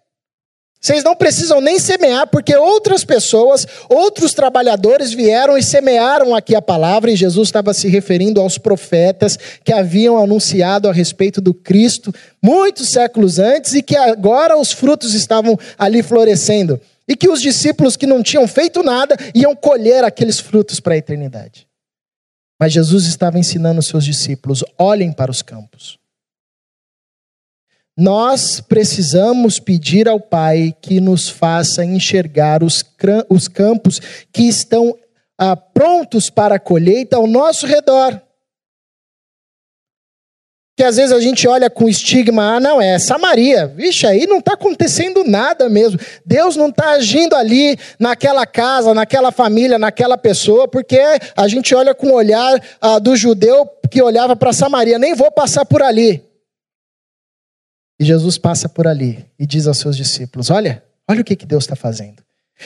Vocês 0.79 1.03
não 1.03 1.15
precisam 1.15 1.59
nem 1.59 1.79
semear, 1.79 2.27
porque 2.27 2.55
outras 2.55 3.03
pessoas, 3.03 3.65
outros 3.89 4.33
trabalhadores 4.33 5.11
vieram 5.11 5.57
e 5.57 5.63
semearam 5.63 6.35
aqui 6.35 6.55
a 6.55 6.61
palavra, 6.61 7.11
e 7.11 7.15
Jesus 7.15 7.47
estava 7.47 7.73
se 7.73 7.87
referindo 7.87 8.39
aos 8.39 8.57
profetas 8.57 9.37
que 9.63 9.73
haviam 9.73 10.17
anunciado 10.17 10.87
a 10.87 10.93
respeito 10.93 11.41
do 11.41 11.53
Cristo 11.53 12.13
muitos 12.41 12.89
séculos 12.89 13.39
antes 13.39 13.73
e 13.73 13.81
que 13.81 13.95
agora 13.95 14.57
os 14.57 14.71
frutos 14.71 15.13
estavam 15.13 15.57
ali 15.77 16.03
florescendo. 16.03 16.79
E 17.07 17.15
que 17.15 17.29
os 17.29 17.41
discípulos 17.41 17.95
que 17.95 18.05
não 18.05 18.21
tinham 18.21 18.47
feito 18.47 18.83
nada 18.83 19.17
iam 19.33 19.55
colher 19.55 20.03
aqueles 20.03 20.39
frutos 20.39 20.79
para 20.79 20.93
a 20.93 20.97
eternidade. 20.97 21.65
Mas 22.59 22.73
Jesus 22.73 23.05
estava 23.05 23.39
ensinando 23.39 23.79
os 23.79 23.87
seus 23.87 24.03
discípulos: 24.03 24.63
olhem 24.77 25.11
para 25.13 25.31
os 25.31 25.41
campos. 25.41 25.97
Nós 27.97 28.61
precisamos 28.61 29.59
pedir 29.59 30.07
ao 30.07 30.19
Pai 30.19 30.71
que 30.79 31.01
nos 31.01 31.27
faça 31.29 31.83
enxergar 31.83 32.61
os, 32.61 32.85
os 33.27 33.47
campos 33.47 33.99
que 34.31 34.43
estão 34.43 34.95
ah, 35.35 35.55
prontos 35.55 36.29
para 36.29 36.55
a 36.55 36.59
colheita 36.59 37.17
ao 37.17 37.25
nosso 37.25 37.65
redor. 37.65 38.21
Que 40.77 40.83
às 40.83 40.97
vezes 40.97 41.11
a 41.11 41.19
gente 41.19 41.47
olha 41.47 41.71
com 41.71 41.89
estigma, 41.89 42.57
ah, 42.57 42.59
não, 42.59 42.79
é 42.79 42.99
Samaria. 42.99 43.65
Vixe, 43.65 44.05
aí 44.05 44.27
não 44.27 44.37
está 44.37 44.53
acontecendo 44.53 45.23
nada 45.23 45.67
mesmo. 45.67 45.99
Deus 46.23 46.55
não 46.55 46.69
está 46.69 46.91
agindo 46.91 47.35
ali, 47.35 47.79
naquela 47.99 48.45
casa, 48.45 48.93
naquela 48.93 49.31
família, 49.31 49.79
naquela 49.79 50.19
pessoa, 50.19 50.67
porque 50.67 50.99
a 51.35 51.47
gente 51.47 51.73
olha 51.73 51.95
com 51.95 52.09
o 52.09 52.13
olhar 52.13 52.61
ah, 52.79 52.99
do 52.99 53.15
judeu 53.15 53.67
que 53.89 54.03
olhava 54.03 54.35
para 54.35 54.53
Samaria, 54.53 54.99
nem 54.99 55.15
vou 55.15 55.31
passar 55.31 55.65
por 55.65 55.81
ali. 55.81 56.26
E 57.99 58.05
Jesus 58.05 58.37
passa 58.37 58.69
por 58.69 58.87
ali 58.87 59.25
e 59.39 59.45
diz 59.45 59.67
aos 59.67 59.77
seus 59.77 59.97
discípulos: 59.97 60.49
Olha, 60.49 60.83
olha 61.07 61.21
o 61.21 61.23
que, 61.23 61.35
que 61.35 61.45
Deus 61.45 61.63
está 61.63 61.75
fazendo. 61.75 62.23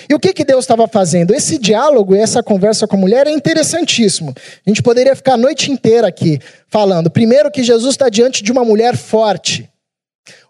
E 0.09 0.13
o 0.13 0.19
que, 0.19 0.33
que 0.33 0.45
Deus 0.45 0.63
estava 0.63 0.87
fazendo? 0.87 1.33
Esse 1.33 1.57
diálogo 1.57 2.15
e 2.15 2.19
essa 2.19 2.41
conversa 2.41 2.87
com 2.87 2.95
a 2.95 2.99
mulher 2.99 3.27
é 3.27 3.31
interessantíssimo. 3.31 4.33
A 4.65 4.69
gente 4.69 4.81
poderia 4.81 5.15
ficar 5.15 5.33
a 5.33 5.37
noite 5.37 5.69
inteira 5.69 6.07
aqui 6.07 6.39
falando. 6.67 7.09
Primeiro, 7.09 7.51
que 7.51 7.61
Jesus 7.61 7.93
está 7.93 8.07
diante 8.07 8.41
de 8.41 8.51
uma 8.51 8.63
mulher 8.63 8.95
forte, 8.95 9.69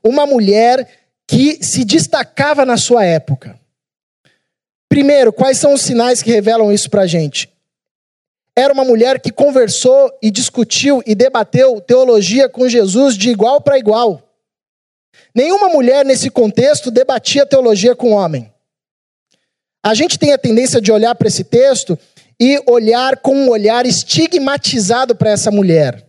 uma 0.04 0.28
mulher 0.28 0.88
que 1.28 1.64
se 1.64 1.84
destacava 1.84 2.66
na 2.66 2.78
sua 2.78 3.04
época. 3.04 3.60
Primeiro, 4.88 5.34
quais 5.34 5.58
são 5.58 5.74
os 5.74 5.82
sinais 5.82 6.22
que 6.22 6.32
revelam 6.32 6.72
isso 6.72 6.90
para 6.90 7.04
a 7.04 7.08
gente? 7.08 7.50
Era 8.56 8.74
uma 8.74 8.84
mulher 8.84 9.20
que 9.20 9.32
conversou 9.32 10.12
e 10.22 10.30
discutiu 10.30 11.02
e 11.06 11.16
debateu 11.16 11.80
teologia 11.80 12.50
com 12.50 12.68
Jesus 12.68 13.18
de 13.18 13.30
igual 13.30 13.62
para 13.62 13.80
igual. 13.80 14.31
Nenhuma 15.34 15.70
mulher 15.70 16.06
nesse 16.06 16.30
contexto 16.30 16.92
debatia 16.92 17.46
teologia 17.46 17.96
com 17.96 18.12
homem. 18.12 18.52
A 19.84 19.94
gente 19.94 20.20
tem 20.20 20.34
a 20.34 20.38
tendência 20.38 20.80
de 20.80 20.92
olhar 20.92 21.16
para 21.16 21.28
esse 21.28 21.44
texto 21.44 21.98
e 22.40 22.62
olhar 22.68 23.18
com 23.18 23.36
um 23.36 23.50
olhar 23.50 23.86
estigmatizado 23.86 25.16
para 25.16 25.32
essa 25.32 25.50
mulher. 25.50 26.06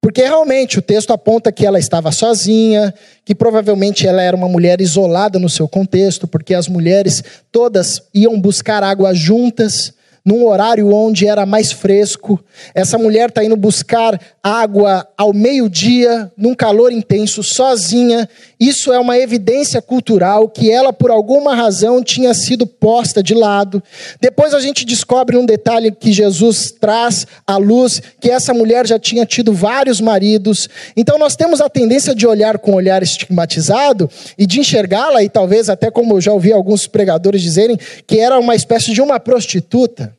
Porque 0.00 0.22
realmente 0.22 0.78
o 0.78 0.82
texto 0.82 1.12
aponta 1.12 1.52
que 1.52 1.66
ela 1.66 1.78
estava 1.78 2.10
sozinha, 2.10 2.94
que 3.24 3.34
provavelmente 3.34 4.06
ela 4.06 4.22
era 4.22 4.34
uma 4.34 4.48
mulher 4.48 4.80
isolada 4.80 5.38
no 5.38 5.48
seu 5.48 5.68
contexto, 5.68 6.26
porque 6.26 6.54
as 6.54 6.68
mulheres 6.68 7.22
todas 7.52 8.02
iam 8.14 8.40
buscar 8.40 8.82
água 8.82 9.14
juntas 9.14 9.92
num 10.24 10.44
horário 10.46 10.92
onde 10.92 11.26
era 11.26 11.46
mais 11.46 11.72
fresco. 11.72 12.42
Essa 12.74 12.98
mulher 12.98 13.28
está 13.28 13.44
indo 13.44 13.56
buscar 13.56 14.20
água 14.42 15.06
ao 15.16 15.32
meio-dia, 15.32 16.30
num 16.36 16.54
calor 16.54 16.92
intenso, 16.92 17.42
sozinha. 17.42 18.28
Isso 18.58 18.92
é 18.92 18.98
uma 18.98 19.18
evidência 19.18 19.80
cultural 19.80 20.48
que 20.48 20.70
ela, 20.70 20.92
por 20.92 21.10
alguma 21.10 21.54
razão, 21.54 22.02
tinha 22.02 22.34
sido 22.34 22.66
posta 22.66 23.22
de 23.22 23.34
lado. 23.34 23.82
Depois 24.20 24.54
a 24.54 24.60
gente 24.60 24.84
descobre 24.84 25.36
um 25.36 25.46
detalhe 25.46 25.90
que 25.90 26.12
Jesus 26.12 26.70
traz 26.70 27.26
à 27.46 27.56
luz, 27.56 28.02
que 28.20 28.30
essa 28.30 28.52
mulher 28.52 28.86
já 28.86 28.98
tinha 28.98 29.24
tido 29.24 29.52
vários 29.52 30.00
maridos. 30.00 30.68
Então 30.96 31.18
nós 31.18 31.36
temos 31.36 31.60
a 31.60 31.68
tendência 31.68 32.14
de 32.14 32.26
olhar 32.26 32.58
com 32.58 32.74
olhar 32.74 33.02
estigmatizado 33.02 34.10
e 34.36 34.46
de 34.46 34.60
enxergá-la, 34.60 35.22
e 35.22 35.28
talvez 35.28 35.68
até 35.68 35.90
como 35.90 36.16
eu 36.16 36.20
já 36.20 36.32
ouvi 36.32 36.52
alguns 36.52 36.86
pregadores 36.86 37.42
dizerem, 37.42 37.78
que 38.06 38.18
era 38.18 38.38
uma 38.38 38.54
espécie 38.54 38.92
de 38.92 39.00
uma 39.00 39.20
prostituta. 39.20 40.09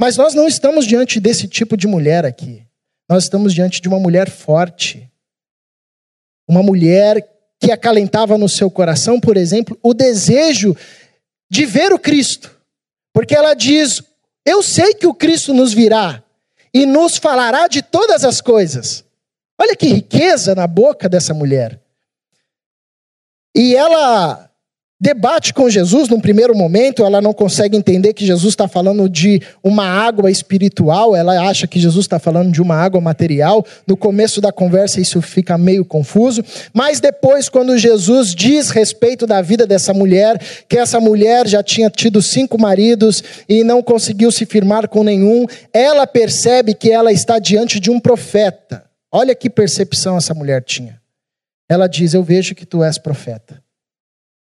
Mas 0.00 0.16
nós 0.16 0.32
não 0.32 0.48
estamos 0.48 0.86
diante 0.86 1.20
desse 1.20 1.46
tipo 1.46 1.76
de 1.76 1.86
mulher 1.86 2.24
aqui. 2.24 2.66
Nós 3.06 3.24
estamos 3.24 3.52
diante 3.52 3.82
de 3.82 3.88
uma 3.88 4.00
mulher 4.00 4.30
forte. 4.30 5.06
Uma 6.48 6.62
mulher 6.62 7.22
que 7.60 7.70
acalentava 7.70 8.38
no 8.38 8.48
seu 8.48 8.70
coração, 8.70 9.20
por 9.20 9.36
exemplo, 9.36 9.78
o 9.82 9.92
desejo 9.92 10.74
de 11.50 11.66
ver 11.66 11.92
o 11.92 11.98
Cristo. 11.98 12.50
Porque 13.12 13.36
ela 13.36 13.52
diz: 13.52 14.02
Eu 14.42 14.62
sei 14.62 14.94
que 14.94 15.06
o 15.06 15.12
Cristo 15.12 15.52
nos 15.52 15.74
virá 15.74 16.24
e 16.72 16.86
nos 16.86 17.18
falará 17.18 17.68
de 17.68 17.82
todas 17.82 18.24
as 18.24 18.40
coisas. 18.40 19.04
Olha 19.60 19.76
que 19.76 19.86
riqueza 19.86 20.54
na 20.54 20.66
boca 20.66 21.10
dessa 21.10 21.34
mulher. 21.34 21.78
E 23.54 23.76
ela 23.76 24.49
debate 25.00 25.54
com 25.54 25.70
Jesus 25.70 26.08
num 26.08 26.20
primeiro 26.20 26.54
momento, 26.54 27.04
ela 27.04 27.22
não 27.22 27.32
consegue 27.32 27.76
entender 27.76 28.12
que 28.12 28.26
Jesus 28.26 28.52
está 28.52 28.68
falando 28.68 29.08
de 29.08 29.40
uma 29.64 29.86
água 29.86 30.30
espiritual, 30.30 31.16
ela 31.16 31.48
acha 31.48 31.66
que 31.66 31.80
Jesus 31.80 32.04
está 32.04 32.18
falando 32.18 32.52
de 32.52 32.60
uma 32.60 32.74
água 32.74 33.00
material. 33.00 33.64
No 33.86 33.96
começo 33.96 34.40
da 34.40 34.52
conversa 34.52 35.00
isso 35.00 35.22
fica 35.22 35.56
meio 35.56 35.84
confuso, 35.84 36.44
mas 36.74 37.00
depois, 37.00 37.48
quando 37.48 37.78
Jesus 37.78 38.34
diz 38.34 38.68
respeito 38.68 39.26
da 39.26 39.40
vida 39.40 39.66
dessa 39.66 39.94
mulher, 39.94 40.38
que 40.68 40.76
essa 40.76 41.00
mulher 41.00 41.48
já 41.48 41.62
tinha 41.62 41.88
tido 41.88 42.20
cinco 42.20 42.60
maridos 42.60 43.24
e 43.48 43.64
não 43.64 43.82
conseguiu 43.82 44.30
se 44.30 44.44
firmar 44.44 44.86
com 44.88 45.02
nenhum, 45.02 45.46
ela 45.72 46.06
percebe 46.06 46.74
que 46.74 46.90
ela 46.90 47.10
está 47.10 47.38
diante 47.38 47.80
de 47.80 47.90
um 47.90 47.98
profeta. 47.98 48.84
Olha 49.10 49.34
que 49.34 49.48
percepção 49.48 50.18
essa 50.18 50.34
mulher 50.34 50.62
tinha. 50.62 51.00
Ela 51.68 51.86
diz: 51.86 52.12
Eu 52.12 52.22
vejo 52.22 52.54
que 52.54 52.66
tu 52.66 52.84
és 52.84 52.98
profeta. 52.98 53.62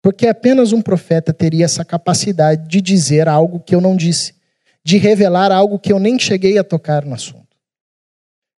Porque 0.02 0.28
apenas 0.28 0.74
um 0.74 0.82
profeta 0.82 1.32
teria 1.32 1.66
essa 1.66 1.86
capacidade 1.86 2.68
de 2.68 2.82
dizer 2.82 3.28
algo 3.28 3.60
que 3.60 3.76
eu 3.76 3.82
não 3.82 3.96
disse, 3.96 4.34
de 4.84 4.98
revelar 4.98 5.52
algo 5.52 5.78
que 5.78 5.94
eu 5.94 6.00
nem 6.00 6.18
cheguei 6.18 6.58
a 6.58 6.64
tocar 6.64 7.06
no 7.06 7.14
assunto. 7.14 7.42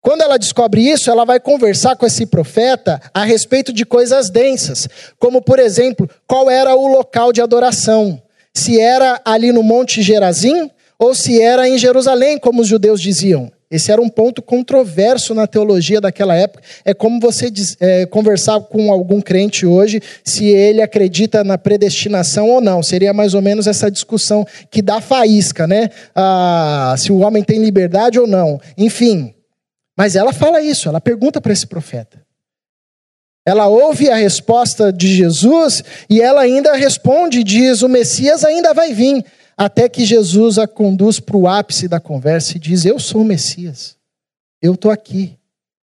Quando 0.01 0.23
ela 0.23 0.37
descobre 0.37 0.83
isso, 0.83 1.11
ela 1.11 1.25
vai 1.25 1.39
conversar 1.39 1.97
com 1.97 2.05
esse 2.05 2.27
profeta 2.27 3.01
a 3.15 3.25
respeito 3.25 3.73
de 3.73 3.87
coisas 3.87 4.31
densas, 4.31 4.89
como, 5.17 5.41
por 5.41 5.61
exemplo, 5.61 6.11
qual 6.27 6.51
era 6.51 6.75
o 6.75 6.89
local 6.89 7.33
de 7.33 7.41
adoração. 7.41 8.21
Se 8.53 8.81
era 8.81 9.21
ali 9.25 9.53
no 9.53 9.63
Monte 9.63 10.03
Gerazim 10.03 10.71
ou 10.99 11.15
se 11.15 11.41
era 11.41 11.69
em 11.69 11.79
Jerusalém, 11.79 12.37
como 12.37 12.63
os 12.63 12.69
judeus 12.69 13.01
diziam. 13.01 13.51
Esse 13.73 13.91
era 13.91 14.03
um 14.03 14.09
ponto 14.11 14.43
controverso 14.43 15.33
na 15.33 15.47
teologia 15.47 15.99
daquela 15.99 16.37
época. 16.37 16.63
É 16.85 16.93
como 16.93 17.19
você 17.19 17.51
é, 17.81 18.05
conversar 18.05 18.61
com 18.61 18.93
algum 18.93 19.19
crente 19.19 19.65
hoje 19.65 20.03
se 20.23 20.45
ele 20.45 20.83
acredita 20.83 21.43
na 21.43 21.57
predestinação 21.57 22.51
ou 22.51 22.61
não. 22.61 22.83
Seria 22.83 23.15
mais 23.15 23.33
ou 23.33 23.41
menos 23.41 23.67
essa 23.67 23.91
discussão 23.91 24.47
que 24.71 24.83
dá 24.83 25.01
faísca, 25.01 25.67
né? 25.67 25.89
Ah, 26.15 26.95
se 26.99 27.11
o 27.11 27.21
homem 27.21 27.43
tem 27.43 27.65
liberdade 27.65 28.21
ou 28.21 28.27
não. 28.27 28.61
Enfim. 28.77 29.35
Mas 29.97 30.17
ela 30.17 30.35
fala 30.35 30.61
isso, 30.61 30.91
ela 30.91 31.01
pergunta 31.01 31.41
para 31.41 31.53
esse 31.55 31.67
profeta. 31.67 32.21
Ela 33.47 33.69
ouve 33.69 34.11
a 34.11 34.17
resposta 34.17 34.93
de 34.93 35.09
Jesus 35.17 35.83
e 36.11 36.21
ela 36.21 36.43
ainda 36.43 36.75
responde, 36.75 37.43
diz: 37.43 37.81
O 37.81 37.89
Messias 37.89 38.45
ainda 38.45 38.75
vai 38.75 38.93
vir 38.93 39.25
até 39.57 39.89
que 39.89 40.05
Jesus 40.05 40.59
a 40.59 40.67
conduz 40.67 41.21
para 41.21 41.37
o 41.37 41.47
ápice 41.47 41.89
da 41.89 42.01
conversa 42.01 42.57
e 42.57 42.61
diz: 42.61 42.85
Eu 42.85 42.99
sou 42.99 43.23
o 43.23 43.25
Messias, 43.25 43.97
eu 44.61 44.75
estou 44.75 44.91
aqui, 44.91 45.37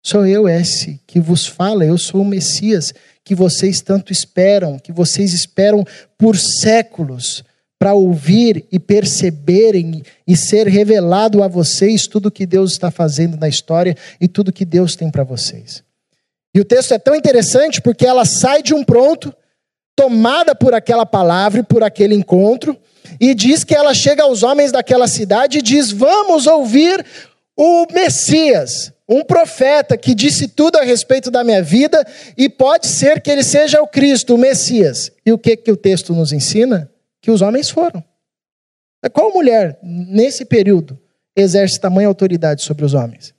sou 0.03 0.25
eu 0.25 0.47
esse 0.47 0.99
que 1.05 1.19
vos 1.19 1.45
fala, 1.45 1.85
eu 1.85 1.97
sou 1.97 2.21
o 2.21 2.25
Messias 2.25 2.93
que 3.23 3.35
vocês 3.35 3.81
tanto 3.81 4.11
esperam, 4.11 4.79
que 4.79 4.91
vocês 4.91 5.33
esperam 5.33 5.85
por 6.17 6.37
séculos 6.37 7.43
para 7.79 7.93
ouvir 7.93 8.65
e 8.71 8.77
perceberem 8.77 10.03
e 10.27 10.35
ser 10.35 10.67
revelado 10.67 11.41
a 11.41 11.47
vocês 11.47 12.07
tudo 12.07 12.29
que 12.29 12.45
Deus 12.45 12.73
está 12.73 12.91
fazendo 12.91 13.37
na 13.37 13.47
história 13.47 13.95
e 14.19 14.27
tudo 14.27 14.51
que 14.51 14.65
Deus 14.65 14.97
tem 14.97 15.09
para 15.09 15.23
vocês. 15.23 15.81
E 16.53 16.59
o 16.59 16.65
texto 16.65 16.93
é 16.93 16.99
tão 16.99 17.15
interessante 17.15 17.81
porque 17.81 18.05
ela 18.05 18.25
sai 18.25 18.61
de 18.61 18.73
um 18.73 18.83
pronto, 18.83 19.33
tomada 19.95 20.53
por 20.53 20.73
aquela 20.73 21.05
palavra 21.05 21.61
e 21.61 21.63
por 21.63 21.83
aquele 21.83 22.15
encontro, 22.15 22.75
e 23.19 23.33
diz 23.33 23.63
que 23.63 23.75
ela 23.75 23.93
chega 23.93 24.23
aos 24.23 24.43
homens 24.43 24.71
daquela 24.71 25.07
cidade 25.07 25.59
e 25.59 25.61
diz: 25.61 25.91
Vamos 25.91 26.47
ouvir 26.47 27.05
o 27.55 27.87
Messias, 27.91 28.91
um 29.07 29.23
profeta 29.23 29.97
que 29.97 30.15
disse 30.15 30.47
tudo 30.47 30.77
a 30.77 30.83
respeito 30.83 31.29
da 31.29 31.43
minha 31.43 31.61
vida, 31.61 32.05
e 32.37 32.47
pode 32.49 32.87
ser 32.87 33.21
que 33.21 33.29
ele 33.29 33.43
seja 33.43 33.81
o 33.81 33.87
Cristo, 33.87 34.35
o 34.35 34.37
Messias. 34.37 35.11
E 35.25 35.31
o 35.31 35.37
que, 35.37 35.57
que 35.57 35.71
o 35.71 35.77
texto 35.77 36.13
nos 36.13 36.31
ensina? 36.31 36.89
Que 37.21 37.31
os 37.31 37.41
homens 37.41 37.69
foram. 37.69 38.03
Qual 39.13 39.33
mulher, 39.33 39.79
nesse 39.81 40.43
período, 40.45 40.99
exerce 41.35 41.79
tamanha 41.79 42.07
autoridade 42.07 42.61
sobre 42.61 42.83
os 42.83 42.93
homens? 42.93 43.33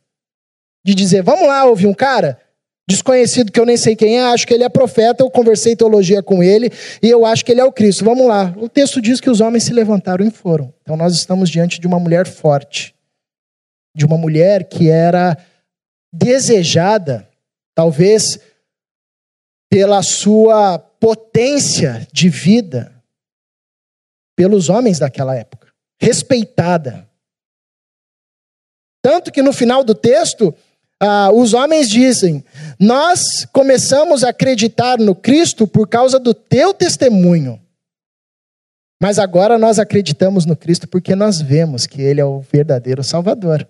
De 0.85 0.95
dizer, 0.95 1.23
vamos 1.23 1.47
lá 1.47 1.65
ouvir 1.65 1.87
um 1.87 1.95
cara? 1.95 2.41
Desconhecido 2.91 3.53
que 3.53 3.61
eu 3.61 3.65
nem 3.65 3.77
sei 3.77 3.95
quem 3.95 4.19
é, 4.19 4.25
acho 4.25 4.47
que 4.47 4.53
ele 4.53 4.65
é 4.65 4.69
profeta, 4.69 5.23
eu 5.23 5.31
conversei 5.31 5.77
teologia 5.77 6.23
com 6.23 6.43
ele 6.43 6.71
e 7.01 7.09
eu 7.09 7.25
acho 7.25 7.45
que 7.45 7.53
ele 7.53 7.61
é 7.61 7.65
o 7.65 7.73
Cristo. 7.73 8.05
Vamos 8.05 8.27
lá. 8.27 8.53
O 8.57 8.69
texto 8.69 9.01
diz 9.01 9.21
que 9.21 9.31
os 9.31 9.41
homens 9.41 9.65
se 9.65 9.73
levantaram 9.73 10.27
e 10.27 10.31
foram. 10.31 10.75
Então 10.83 10.97
nós 10.97 11.15
estamos 11.15 11.49
diante 11.49 11.81
de 11.81 11.87
uma 11.87 12.01
mulher 12.01 12.27
forte, 12.27 12.95
de 13.95 14.05
uma 14.05 14.19
mulher 14.19 14.69
que 14.69 14.91
era 14.91 15.39
desejada, 16.13 17.29
talvez 17.75 18.41
pela 19.71 20.03
sua 20.03 20.79
potência 20.79 22.07
de 22.13 22.29
vida, 22.29 22.93
pelos 24.37 24.69
homens 24.69 24.99
daquela 24.99 25.37
época, 25.37 25.69
respeitada. 26.01 27.09
Tanto 29.01 29.31
que 29.31 29.43
no 29.43 29.53
final 29.53 29.85
do 29.85 29.95
texto, 29.95 30.53
ah, 31.01 31.31
os 31.33 31.55
homens 31.55 31.89
dizem: 31.89 32.45
Nós 32.79 33.47
começamos 33.53 34.23
a 34.23 34.29
acreditar 34.29 34.99
no 34.99 35.15
Cristo 35.15 35.67
por 35.67 35.89
causa 35.89 36.19
do 36.19 36.35
teu 36.35 36.75
testemunho. 36.75 37.59
Mas 39.03 39.19
agora 39.19 39.59
nós 39.59 39.79
acreditamos 39.79 40.45
no 40.45 40.55
Cristo 40.55 40.87
porque 40.87 41.17
nós 41.17 41.41
vemos 41.41 41.87
que 41.87 42.03
Ele 42.03 42.21
é 42.21 42.25
o 42.25 42.41
verdadeiro 42.41 43.03
Salvador. 43.03 43.67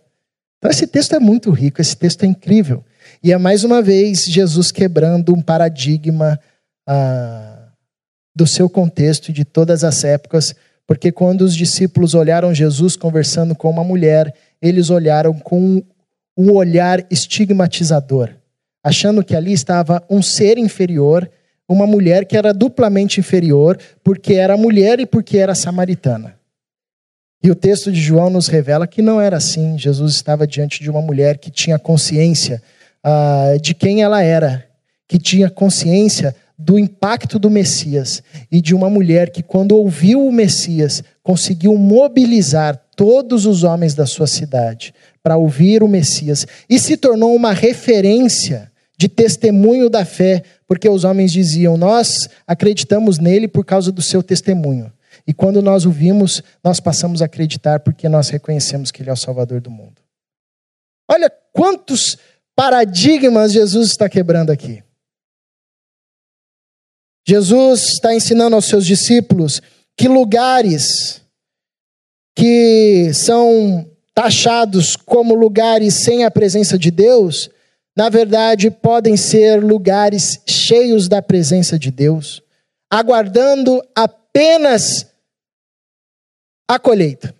Então, 0.59 0.71
esse 0.71 0.89
texto 0.89 1.15
é 1.15 1.21
muito 1.21 1.51
rico, 1.51 1.81
esse 1.81 1.97
texto 1.97 2.25
é 2.25 2.27
incrível. 2.27 2.85
E 3.23 3.33
é 3.33 3.39
mais 3.39 3.63
uma 3.63 3.81
vez 3.81 4.25
Jesus 4.25 4.73
quebrando 4.73 5.33
um 5.33 5.41
paradigma 5.41 6.39
ah, 6.87 7.69
do 8.35 8.47
seu 8.47 8.69
contexto 8.69 9.29
e 9.29 9.33
de 9.33 9.45
todas 9.45 9.85
as 9.85 10.03
épocas, 10.03 10.55
porque 10.87 11.13
quando 11.13 11.43
os 11.43 11.55
discípulos 11.55 12.15
olharam 12.15 12.53
Jesus 12.53 12.97
conversando 12.97 13.55
com 13.55 13.71
uma 13.71 13.85
mulher, 13.85 14.35
eles 14.61 14.91
olharam 14.91 15.33
com 15.35 15.83
um 16.41 16.53
olhar 16.55 17.05
estigmatizador, 17.11 18.31
achando 18.83 19.23
que 19.23 19.37
ali 19.37 19.53
estava 19.53 20.03
um 20.09 20.23
ser 20.23 20.57
inferior, 20.57 21.31
uma 21.69 21.87
mulher 21.87 22.25
que 22.25 22.35
era 22.35 22.55
duplamente 22.55 23.21
inferior, 23.21 23.79
porque 24.03 24.33
era 24.33 24.57
mulher 24.57 25.01
e 25.01 25.05
porque 25.05 25.37
era 25.37 25.55
samaritana. 25.55 26.35
E 27.45 27.51
o 27.51 27.55
texto 27.55 27.93
de 27.93 28.01
João 28.01 28.31
nos 28.31 28.49
revela 28.49 28.87
que 28.87 29.03
não 29.03 29.21
era 29.21 29.37
assim. 29.37 29.77
Jesus 29.77 30.15
estava 30.15 30.47
diante 30.47 30.83
de 30.83 30.91
uma 30.91 31.03
mulher 31.03 31.37
que 31.37 31.51
tinha 31.51 31.79
consciência 31.79 32.63
uh, 33.05 33.61
de 33.61 33.75
quem 33.75 34.03
ela 34.03 34.23
era, 34.23 34.67
que 35.07 35.19
tinha 35.19 35.51
consciência 35.51 36.35
do 36.59 36.79
impacto 36.79 37.39
do 37.39 37.51
Messias 37.51 38.23
e 38.51 38.63
de 38.63 38.75
uma 38.75 38.89
mulher 38.89 39.31
que, 39.31 39.43
quando 39.43 39.77
ouviu 39.77 40.27
o 40.27 40.33
Messias, 40.33 41.05
conseguiu 41.23 41.77
mobilizar 41.77 42.81
todos 42.97 43.45
os 43.45 43.63
homens 43.63 43.95
da 43.95 44.07
sua 44.07 44.27
cidade 44.27 44.95
para 45.23 45.37
ouvir 45.37 45.83
o 45.83 45.89
Messias 45.89 46.47
e 46.69 46.79
se 46.79 46.97
tornou 46.97 47.35
uma 47.35 47.53
referência 47.53 48.71
de 48.97 49.09
testemunho 49.09 49.89
da 49.89 50.05
fé, 50.05 50.43
porque 50.67 50.89
os 50.89 51.05
homens 51.05 51.33
diziam: 51.33 51.77
Nós 51.77 52.29
acreditamos 52.47 53.19
nele 53.19 53.49
por 53.49 53.65
causa 53.65 53.91
do 53.91 54.03
seu 54.03 54.23
testemunho. 54.23 54.93
E 55.27 55.33
quando 55.33 55.63
nós 55.63 55.87
o 55.87 55.91
vimos, 55.91 56.43
nós 56.63 56.81
passamos 56.81 57.23
a 57.23 57.25
acreditar 57.25 57.81
porque 57.81 58.09
nós 58.09 58.29
reconhecemos 58.29 58.91
que 58.91 59.03
ele 59.03 59.11
é 59.11 59.13
o 59.13 59.17
Salvador 59.17 59.61
do 59.61 59.71
mundo. 59.71 60.01
Olha 61.11 61.31
quantos 61.53 62.17
paradigmas 62.55 63.53
Jesus 63.53 63.89
está 63.89 64.09
quebrando 64.09 64.51
aqui. 64.51 64.83
Jesus 67.27 67.95
está 67.95 68.15
ensinando 68.15 68.57
aos 68.57 68.65
seus 68.65 68.85
discípulos 68.87 69.61
que 69.97 70.09
lugares 70.09 71.23
que 72.37 73.13
são 73.13 73.90
taxados 74.21 74.97
como 74.97 75.35
lugares 75.35 75.95
sem 75.95 76.25
a 76.25 76.31
presença 76.31 76.79
de 76.79 76.91
Deus, 76.91 77.49
na 77.97 78.11
verdade 78.11 78.71
podem 78.71 79.17
ser 79.17 79.65
lugares 79.65 80.43
cheios 80.47 81.09
da 81.09 81.23
presença 81.23 81.79
de 81.79 81.91
Deus, 81.91 82.43
aguardando 82.91 83.83
apenas 83.95 85.07
a 86.69 86.79
colheita. 86.79 87.35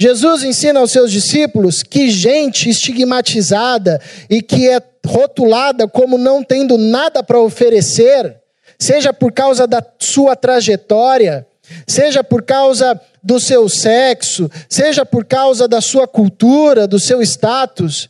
Jesus 0.00 0.44
ensina 0.44 0.80
aos 0.80 0.90
seus 0.90 1.12
discípulos 1.12 1.82
que 1.82 2.08
gente 2.08 2.70
estigmatizada 2.70 4.00
e 4.30 4.40
que 4.40 4.66
é 4.66 4.80
rotulada 5.06 5.86
como 5.86 6.16
não 6.16 6.42
tendo 6.42 6.78
nada 6.78 7.22
para 7.22 7.38
oferecer, 7.38 8.40
seja 8.78 9.12
por 9.12 9.30
causa 9.30 9.66
da 9.66 9.84
sua 9.98 10.34
trajetória, 10.34 11.46
seja 11.86 12.22
por 12.22 12.42
causa 12.42 13.00
do 13.22 13.38
seu 13.38 13.68
sexo, 13.68 14.50
seja 14.68 15.06
por 15.06 15.24
causa 15.24 15.68
da 15.68 15.80
sua 15.80 16.06
cultura, 16.06 16.86
do 16.86 16.98
seu 16.98 17.22
status. 17.22 18.08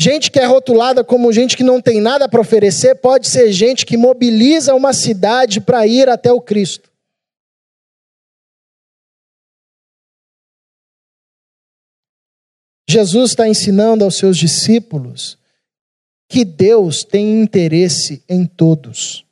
Gente 0.00 0.30
que 0.30 0.38
é 0.38 0.46
rotulada 0.46 1.04
como 1.04 1.32
gente 1.32 1.56
que 1.56 1.62
não 1.62 1.80
tem 1.80 2.00
nada 2.00 2.28
para 2.28 2.40
oferecer, 2.40 2.94
pode 2.96 3.28
ser 3.28 3.52
gente 3.52 3.84
que 3.84 3.96
mobiliza 3.96 4.74
uma 4.74 4.92
cidade 4.92 5.60
para 5.60 5.86
ir 5.86 6.08
até 6.08 6.32
o 6.32 6.40
Cristo. 6.40 6.90
Jesus 12.90 13.30
está 13.30 13.46
ensinando 13.46 14.02
aos 14.02 14.16
seus 14.16 14.36
discípulos 14.36 15.38
que 16.28 16.44
Deus 16.44 17.04
tem 17.04 17.40
interesse 17.40 18.24
em 18.28 18.44
todos, 18.44 19.24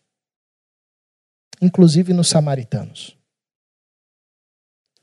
inclusive 1.61 2.13
nos 2.13 2.29
samaritanos. 2.29 3.18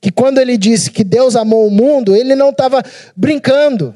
Que 0.00 0.10
quando 0.10 0.38
ele 0.38 0.56
disse 0.56 0.90
que 0.90 1.02
Deus 1.02 1.36
amou 1.36 1.66
o 1.66 1.70
mundo, 1.70 2.14
ele 2.14 2.34
não 2.34 2.50
estava 2.50 2.82
brincando 3.16 3.94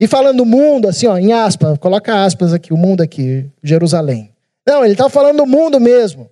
e 0.00 0.06
falando 0.06 0.44
mundo 0.44 0.88
assim, 0.88 1.06
ó, 1.06 1.16
em 1.16 1.32
aspas, 1.32 1.78
coloca 1.78 2.24
aspas 2.24 2.52
aqui, 2.52 2.72
o 2.72 2.76
mundo 2.76 3.02
aqui, 3.02 3.48
Jerusalém. 3.62 4.32
Não, 4.66 4.84
ele 4.84 4.94
estava 4.94 5.10
falando 5.10 5.38
do 5.38 5.46
mundo 5.46 5.78
mesmo. 5.78 6.28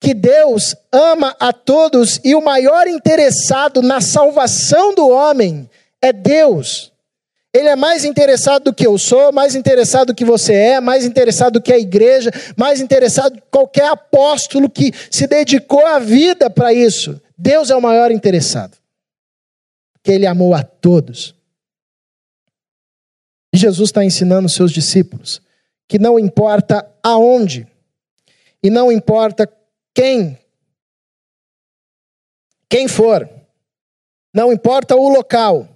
Que 0.00 0.14
Deus 0.14 0.74
ama 0.92 1.34
a 1.40 1.52
todos 1.52 2.20
e 2.24 2.34
o 2.34 2.42
maior 2.42 2.86
interessado 2.86 3.82
na 3.82 4.00
salvação 4.00 4.94
do 4.94 5.08
homem 5.08 5.68
é 6.00 6.12
Deus. 6.12 6.92
Ele 7.54 7.68
é 7.68 7.76
mais 7.76 8.04
interessado 8.04 8.64
do 8.64 8.74
que 8.74 8.86
eu 8.86 8.98
sou, 8.98 9.32
mais 9.32 9.54
interessado 9.54 10.08
do 10.08 10.14
que 10.14 10.24
você 10.24 10.54
é, 10.54 10.80
mais 10.80 11.04
interessado 11.04 11.54
do 11.54 11.62
que 11.62 11.72
a 11.72 11.78
igreja, 11.78 12.30
mais 12.56 12.80
interessado 12.80 13.34
do 13.34 13.40
que 13.40 13.48
qualquer 13.50 13.86
apóstolo 13.86 14.68
que 14.68 14.92
se 15.10 15.26
dedicou 15.26 15.86
a 15.86 15.98
vida 15.98 16.50
para 16.50 16.74
isso. 16.74 17.20
Deus 17.36 17.70
é 17.70 17.76
o 17.76 17.82
maior 17.82 18.10
interessado. 18.10 18.76
Que 20.02 20.12
ele 20.12 20.26
amou 20.26 20.54
a 20.54 20.62
todos. 20.62 21.34
E 23.52 23.56
Jesus 23.56 23.88
está 23.88 24.04
ensinando 24.04 24.48
seus 24.48 24.72
discípulos 24.72 25.40
que 25.86 25.98
não 25.98 26.18
importa 26.18 26.86
aonde, 27.02 27.66
e 28.62 28.70
não 28.70 28.90
importa 28.90 29.48
quem, 29.94 30.38
quem 32.68 32.88
for, 32.88 33.28
não 34.34 34.52
importa 34.52 34.96
o 34.96 35.08
local, 35.08 35.68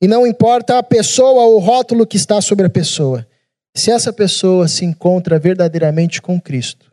e 0.00 0.06
não 0.06 0.26
importa 0.26 0.78
a 0.78 0.82
pessoa 0.82 1.44
ou 1.44 1.56
o 1.56 1.58
rótulo 1.58 2.06
que 2.06 2.16
está 2.16 2.40
sobre 2.40 2.66
a 2.66 2.70
pessoa. 2.70 3.26
Se 3.74 3.90
essa 3.90 4.12
pessoa 4.12 4.68
se 4.68 4.84
encontra 4.84 5.38
verdadeiramente 5.38 6.20
com 6.20 6.40
Cristo, 6.40 6.92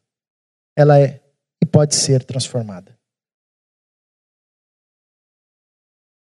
ela 0.75 0.99
é 0.99 1.19
e 1.61 1.65
pode 1.65 1.93
ser 1.93 2.23
transformada. 2.23 2.90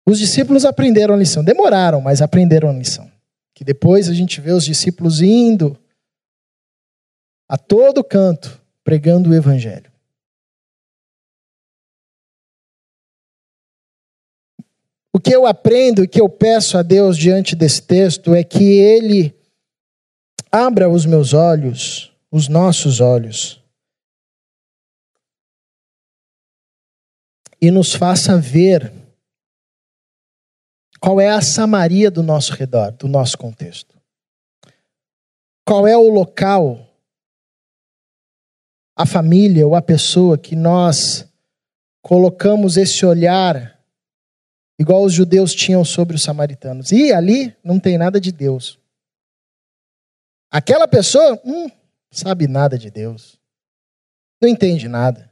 Os 0.09 0.18
discípulos 0.18 0.64
aprenderam 0.64 1.12
a 1.12 1.18
lição. 1.18 1.44
Demoraram, 1.44 2.01
mas 2.01 2.23
aprenderam 2.23 2.71
a 2.71 2.73
lição. 2.73 3.12
Que 3.55 3.62
depois 3.62 4.09
a 4.09 4.14
gente 4.14 4.40
vê 4.40 4.53
os 4.53 4.64
discípulos 4.64 5.21
indo 5.21 5.79
a 7.47 7.59
todo 7.59 8.03
canto 8.03 8.59
pregando 8.83 9.29
o 9.29 9.35
evangelho. 9.35 9.92
O 15.12 15.21
que 15.21 15.35
eu 15.35 15.44
aprendo 15.44 16.03
e 16.03 16.09
que 16.09 16.21
eu 16.21 16.29
peço 16.31 16.79
a 16.79 16.83
Deus 16.83 17.18
diante 17.18 17.55
desse 17.55 17.83
texto 17.83 18.35
é 18.35 18.42
que 18.42 18.64
Ele 18.64 19.35
abra 20.51 20.88
os 20.88 21.05
meus 21.05 21.35
olhos, 21.35 22.11
os 22.31 22.49
nossos 22.49 23.01
olhos, 23.01 23.62
e 27.61 27.71
nos 27.71 27.92
faça 27.92 28.38
ver 28.38 28.98
qual 31.01 31.21
é 31.21 31.31
a 31.31 31.41
Samaria 31.41 32.11
do 32.11 32.23
nosso 32.23 32.53
redor, 32.55 32.93
do 32.93 33.09
nosso 33.09 33.39
contexto. 33.39 33.97
Qual 35.65 35.87
é 35.87 35.97
o 35.97 36.09
local, 36.09 36.87
a 38.97 39.07
família 39.07 39.67
ou 39.67 39.75
a 39.75 39.83
pessoa 39.83 40.37
que 40.39 40.57
nós 40.57 41.29
colocamos 42.03 42.77
esse 42.77 43.05
olhar 43.05 43.79
igual 44.79 45.05
os 45.05 45.13
judeus 45.13 45.55
tinham 45.55 45.85
sobre 45.85 46.17
os 46.17 46.23
samaritanos. 46.23 46.93
E 46.93 47.13
ali 47.13 47.55
não 47.63 47.81
tem 47.81 47.99
nada 47.99 48.21
de 48.21 48.31
Deus. 48.31 48.79
Aquela 50.51 50.89
pessoa, 50.89 51.41
hum, 51.45 51.71
sabe 52.11 52.47
nada 52.47 52.79
de 52.79 52.91
Deus. 52.91 53.39
Não 54.41 54.49
entende 54.49 54.89
nada. 54.89 55.31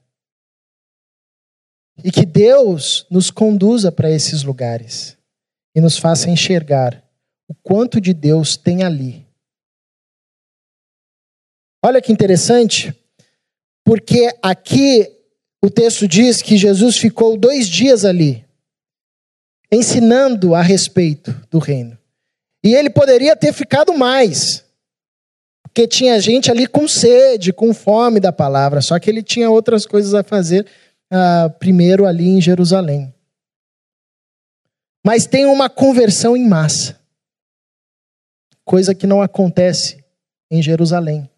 E 2.04 2.10
que 2.10 2.26
Deus 2.26 3.06
nos 3.10 3.30
conduza 3.30 3.90
para 3.90 4.10
esses 4.10 4.42
lugares 4.42 5.15
e 5.76 5.80
nos 5.80 5.98
faça 5.98 6.30
enxergar 6.30 7.04
o 7.46 7.54
quanto 7.54 8.00
de 8.00 8.14
Deus 8.14 8.56
tem 8.56 8.82
ali. 8.82 9.26
Olha 11.84 12.00
que 12.00 12.10
interessante, 12.10 12.98
porque 13.84 14.34
aqui 14.42 15.06
o 15.62 15.68
texto 15.68 16.08
diz 16.08 16.40
que 16.40 16.56
Jesus 16.56 16.96
ficou 16.96 17.36
dois 17.36 17.68
dias 17.68 18.06
ali 18.06 18.42
ensinando 19.70 20.54
a 20.54 20.62
respeito 20.62 21.32
do 21.50 21.58
reino. 21.58 21.98
E 22.64 22.74
ele 22.74 22.88
poderia 22.88 23.36
ter 23.36 23.52
ficado 23.52 23.92
mais, 23.92 24.64
porque 25.62 25.86
tinha 25.86 26.18
gente 26.20 26.50
ali 26.50 26.66
com 26.66 26.88
sede, 26.88 27.52
com 27.52 27.74
fome 27.74 28.18
da 28.18 28.32
palavra, 28.32 28.80
só 28.80 28.98
que 28.98 29.10
ele 29.10 29.22
tinha 29.22 29.50
outras 29.50 29.84
coisas 29.84 30.14
a 30.14 30.22
fazer 30.22 30.66
uh, 31.12 31.50
primeiro 31.58 32.06
ali 32.06 32.28
em 32.28 32.40
Jerusalém. 32.40 33.12
Mas 35.06 35.24
tem 35.24 35.46
uma 35.46 35.70
conversão 35.70 36.36
em 36.36 36.44
massa, 36.48 37.00
coisa 38.64 38.92
que 38.92 39.06
não 39.06 39.22
acontece 39.22 40.04
em 40.50 40.60
Jerusalém, 40.60 41.30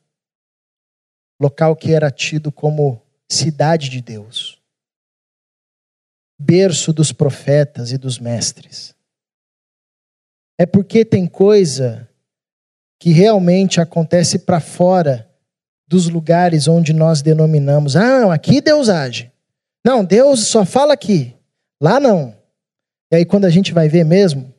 local 1.38 1.76
que 1.76 1.92
era 1.92 2.10
tido 2.10 2.50
como 2.50 3.02
cidade 3.28 3.90
de 3.90 4.00
Deus 4.00 4.58
berço 6.38 6.92
dos 6.92 7.10
profetas 7.10 7.90
e 7.90 7.98
dos 7.98 8.18
mestres. 8.18 8.94
É 10.56 10.64
porque 10.64 11.04
tem 11.04 11.26
coisa 11.26 12.08
que 12.98 13.10
realmente 13.10 13.80
acontece 13.80 14.38
para 14.38 14.60
fora 14.60 15.28
dos 15.86 16.08
lugares 16.08 16.68
onde 16.68 16.92
nós 16.92 17.22
denominamos. 17.22 17.96
Ah, 17.96 18.32
aqui 18.32 18.60
Deus 18.60 18.88
age. 18.88 19.32
Não, 19.84 20.04
Deus 20.04 20.46
só 20.46 20.64
fala 20.64 20.94
aqui. 20.94 21.34
Lá 21.80 21.98
não. 21.98 22.37
E 23.10 23.16
aí, 23.16 23.24
quando 23.24 23.46
a 23.46 23.50
gente 23.50 23.72
vai 23.72 23.88
ver 23.88 24.04
mesmo, 24.04 24.52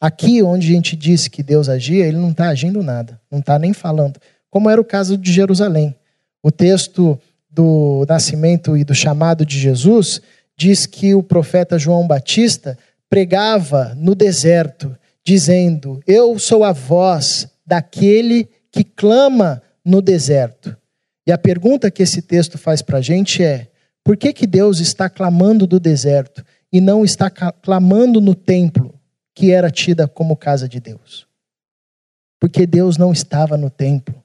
aqui 0.00 0.42
onde 0.42 0.68
a 0.68 0.74
gente 0.74 0.94
disse 0.94 1.28
que 1.28 1.42
Deus 1.42 1.68
agia, 1.68 2.06
ele 2.06 2.16
não 2.16 2.30
está 2.30 2.48
agindo 2.48 2.82
nada, 2.82 3.20
não 3.30 3.40
está 3.40 3.58
nem 3.58 3.72
falando. 3.72 4.20
Como 4.50 4.70
era 4.70 4.80
o 4.80 4.84
caso 4.84 5.16
de 5.16 5.32
Jerusalém. 5.32 5.94
O 6.42 6.50
texto 6.50 7.18
do 7.50 8.04
nascimento 8.08 8.76
e 8.76 8.84
do 8.84 8.94
chamado 8.94 9.44
de 9.44 9.58
Jesus 9.58 10.20
diz 10.56 10.86
que 10.86 11.14
o 11.14 11.22
profeta 11.22 11.78
João 11.78 12.06
Batista 12.06 12.78
pregava 13.08 13.94
no 13.96 14.14
deserto, 14.14 14.96
dizendo: 15.24 16.00
Eu 16.06 16.38
sou 16.38 16.62
a 16.62 16.72
voz 16.72 17.48
daquele 17.66 18.48
que 18.70 18.84
clama 18.84 19.62
no 19.84 20.00
deserto. 20.00 20.76
E 21.26 21.32
a 21.32 21.38
pergunta 21.38 21.90
que 21.90 22.02
esse 22.02 22.22
texto 22.22 22.56
faz 22.56 22.80
para 22.80 22.98
a 22.98 23.02
gente 23.02 23.42
é: 23.42 23.68
por 24.04 24.16
que, 24.16 24.32
que 24.32 24.46
Deus 24.46 24.78
está 24.78 25.10
clamando 25.10 25.66
do 25.66 25.80
deserto 25.80 26.44
e 26.76 26.80
não 26.80 27.06
está 27.06 27.30
clamando 27.30 28.20
no 28.20 28.34
templo, 28.34 29.00
que 29.34 29.50
era 29.50 29.70
tida 29.70 30.06
como 30.06 30.36
casa 30.36 30.68
de 30.68 30.78
Deus? 30.78 31.26
Porque 32.38 32.66
Deus 32.66 32.98
não 32.98 33.12
estava 33.12 33.56
no 33.56 33.70
templo. 33.70 34.22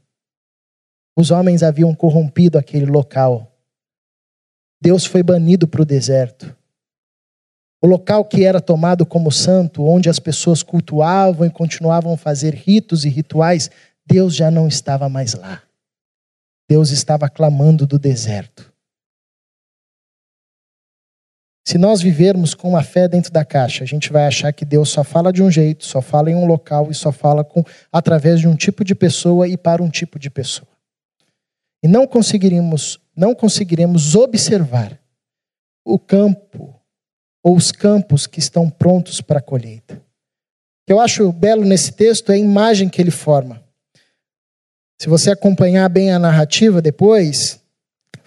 Os 1.17 1.31
homens 1.31 1.63
haviam 1.63 1.95
corrompido 1.95 2.57
aquele 2.57 2.85
local. 2.85 3.57
Deus 4.81 5.05
foi 5.05 5.23
banido 5.23 5.65
para 5.65 5.81
o 5.81 5.85
deserto. 5.85 6.53
O 7.81 7.87
local 7.87 8.25
que 8.25 8.43
era 8.43 8.59
tomado 8.59 9.05
como 9.05 9.31
santo, 9.31 9.85
onde 9.85 10.09
as 10.09 10.19
pessoas 10.19 10.61
cultuavam 10.61 11.47
e 11.47 11.49
continuavam 11.49 12.15
a 12.15 12.17
fazer 12.17 12.53
ritos 12.53 13.05
e 13.05 13.09
rituais, 13.09 13.71
Deus 14.05 14.35
já 14.35 14.51
não 14.51 14.67
estava 14.67 15.07
mais 15.07 15.35
lá. 15.35 15.63
Deus 16.69 16.89
estava 16.89 17.29
clamando 17.29 17.87
do 17.87 17.97
deserto. 17.97 18.70
Se 21.63 21.77
nós 21.77 22.01
vivermos 22.01 22.53
com 22.53 22.69
uma 22.69 22.83
fé 22.83 23.07
dentro 23.07 23.31
da 23.31 23.45
caixa, 23.45 23.83
a 23.83 23.87
gente 23.87 24.11
vai 24.11 24.25
achar 24.25 24.51
que 24.51 24.65
Deus 24.65 24.89
só 24.89 25.03
fala 25.03 25.31
de 25.31 25.43
um 25.43 25.51
jeito, 25.51 25.85
só 25.85 26.01
fala 26.01 26.31
em 26.31 26.35
um 26.35 26.45
local 26.45 26.89
e 26.89 26.95
só 26.95 27.11
fala 27.11 27.43
com, 27.43 27.63
através 27.91 28.39
de 28.39 28.47
um 28.47 28.55
tipo 28.55 28.83
de 28.83 28.95
pessoa 28.95 29.47
e 29.47 29.55
para 29.55 29.83
um 29.83 29.89
tipo 29.89 30.17
de 30.17 30.29
pessoa. 30.29 30.67
E 31.83 31.87
não 31.87 32.07
conseguiremos, 32.07 32.99
não 33.15 33.35
conseguiremos 33.35 34.15
observar 34.15 34.99
o 35.85 35.99
campo 35.99 36.75
ou 37.43 37.55
os 37.55 37.71
campos 37.71 38.27
que 38.27 38.39
estão 38.39 38.69
prontos 38.69 39.21
para 39.21 39.39
a 39.39 39.41
colheita. 39.41 39.95
O 39.95 40.85
que 40.87 40.93
eu 40.93 40.99
acho 40.99 41.31
belo 41.31 41.63
nesse 41.63 41.91
texto 41.91 42.31
é 42.31 42.35
a 42.35 42.39
imagem 42.39 42.89
que 42.89 43.01
ele 43.01 43.11
forma. 43.11 43.63
Se 44.99 45.07
você 45.07 45.31
acompanhar 45.31 45.89
bem 45.89 46.11
a 46.11 46.19
narrativa 46.19 46.81
depois, 46.81 47.59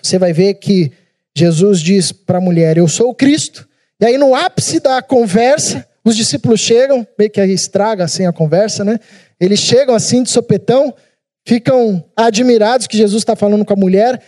você 0.02 0.18
vai 0.18 0.32
ver 0.32 0.54
que 0.54 0.92
Jesus 1.36 1.80
diz 1.80 2.12
para 2.12 2.38
a 2.38 2.40
mulher: 2.40 2.76
Eu 2.76 2.88
sou 2.88 3.10
o 3.10 3.14
Cristo. 3.14 3.68
E 4.00 4.06
aí, 4.06 4.18
no 4.18 4.34
ápice 4.34 4.80
da 4.80 5.00
conversa, 5.02 5.86
os 6.04 6.16
discípulos 6.16 6.60
chegam, 6.60 7.06
meio 7.18 7.30
que 7.30 7.40
estraga 7.44 8.04
assim 8.04 8.26
a 8.26 8.32
conversa, 8.32 8.84
né? 8.84 8.98
Eles 9.40 9.60
chegam 9.60 9.94
assim 9.94 10.22
de 10.22 10.30
sopetão, 10.30 10.94
ficam 11.46 12.04
admirados 12.16 12.86
que 12.86 12.96
Jesus 12.96 13.22
está 13.22 13.34
falando 13.34 13.64
com 13.64 13.72
a 13.72 13.76
mulher. 13.76 14.20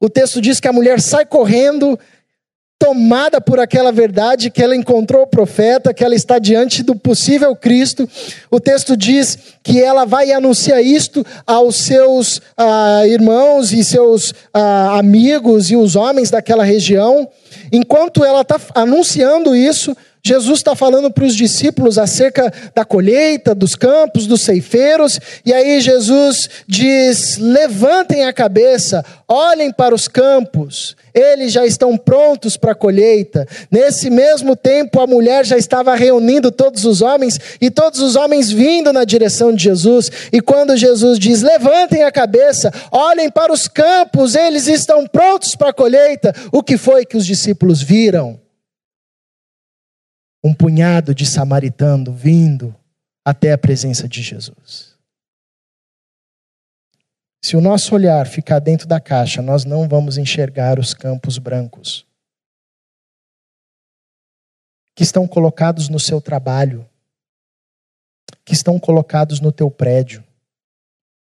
O 0.00 0.10
texto 0.10 0.40
diz 0.40 0.60
que 0.60 0.68
a 0.68 0.72
mulher 0.72 1.00
sai 1.00 1.24
correndo, 1.24 1.98
tomada 2.82 3.40
por 3.40 3.60
aquela 3.60 3.92
verdade 3.92 4.50
que 4.50 4.60
ela 4.60 4.74
encontrou 4.74 5.22
o 5.22 5.26
profeta, 5.26 5.94
que 5.94 6.02
ela 6.02 6.16
está 6.16 6.40
diante 6.40 6.82
do 6.82 6.96
possível 6.96 7.54
Cristo. 7.54 8.10
O 8.50 8.58
texto 8.58 8.96
diz 8.96 9.38
que 9.62 9.80
ela 9.80 10.04
vai 10.04 10.30
e 10.30 10.32
anuncia 10.32 10.82
isto 10.82 11.24
aos 11.46 11.76
seus 11.76 12.42
ah, 12.58 13.06
irmãos 13.06 13.72
e 13.72 13.84
seus 13.84 14.34
ah, 14.52 14.98
amigos 14.98 15.70
e 15.70 15.76
os 15.76 15.94
homens 15.94 16.28
daquela 16.28 16.64
região. 16.64 17.28
Enquanto 17.70 18.24
ela 18.24 18.40
está 18.40 18.58
anunciando 18.74 19.54
isso, 19.54 19.96
Jesus 20.24 20.58
está 20.60 20.76
falando 20.76 21.10
para 21.10 21.24
os 21.24 21.34
discípulos 21.34 21.98
acerca 21.98 22.52
da 22.72 22.84
colheita, 22.84 23.56
dos 23.56 23.74
campos, 23.74 24.24
dos 24.24 24.42
ceifeiros, 24.42 25.18
e 25.44 25.52
aí 25.52 25.80
Jesus 25.80 26.48
diz: 26.68 27.38
levantem 27.38 28.24
a 28.24 28.32
cabeça, 28.32 29.04
olhem 29.26 29.72
para 29.72 29.92
os 29.92 30.06
campos, 30.06 30.96
eles 31.12 31.52
já 31.52 31.66
estão 31.66 31.98
prontos 31.98 32.56
para 32.56 32.70
a 32.70 32.74
colheita. 32.74 33.48
Nesse 33.68 34.10
mesmo 34.10 34.54
tempo, 34.54 35.00
a 35.00 35.08
mulher 35.08 35.44
já 35.44 35.58
estava 35.58 35.96
reunindo 35.96 36.52
todos 36.52 36.84
os 36.84 37.02
homens, 37.02 37.40
e 37.60 37.68
todos 37.68 37.98
os 37.98 38.14
homens 38.14 38.48
vindo 38.48 38.92
na 38.92 39.02
direção 39.02 39.52
de 39.52 39.64
Jesus, 39.64 40.08
e 40.32 40.40
quando 40.40 40.76
Jesus 40.76 41.18
diz: 41.18 41.42
levantem 41.42 42.04
a 42.04 42.12
cabeça, 42.12 42.72
olhem 42.92 43.28
para 43.28 43.52
os 43.52 43.66
campos, 43.66 44.36
eles 44.36 44.68
estão 44.68 45.04
prontos 45.04 45.56
para 45.56 45.70
a 45.70 45.74
colheita, 45.74 46.32
o 46.52 46.62
que 46.62 46.78
foi 46.78 47.04
que 47.04 47.16
os 47.16 47.26
discípulos 47.26 47.82
viram? 47.82 48.40
Um 50.42 50.52
punhado 50.52 51.14
de 51.14 51.24
samaritano 51.24 52.12
vindo 52.12 52.74
até 53.24 53.52
a 53.52 53.58
presença 53.58 54.08
de 54.08 54.22
Jesus. 54.22 54.92
Se 57.44 57.56
o 57.56 57.60
nosso 57.60 57.94
olhar 57.94 58.26
ficar 58.26 58.58
dentro 58.58 58.86
da 58.86 59.00
caixa, 59.00 59.42
nós 59.42 59.64
não 59.64 59.88
vamos 59.88 60.16
enxergar 60.16 60.78
os 60.78 60.94
campos 60.94 61.38
brancos 61.38 62.06
que 64.94 65.02
estão 65.02 65.26
colocados 65.26 65.88
no 65.88 65.98
seu 65.98 66.20
trabalho, 66.20 66.88
que 68.44 68.52
estão 68.52 68.78
colocados 68.78 69.40
no 69.40 69.50
teu 69.50 69.70
prédio, 69.70 70.24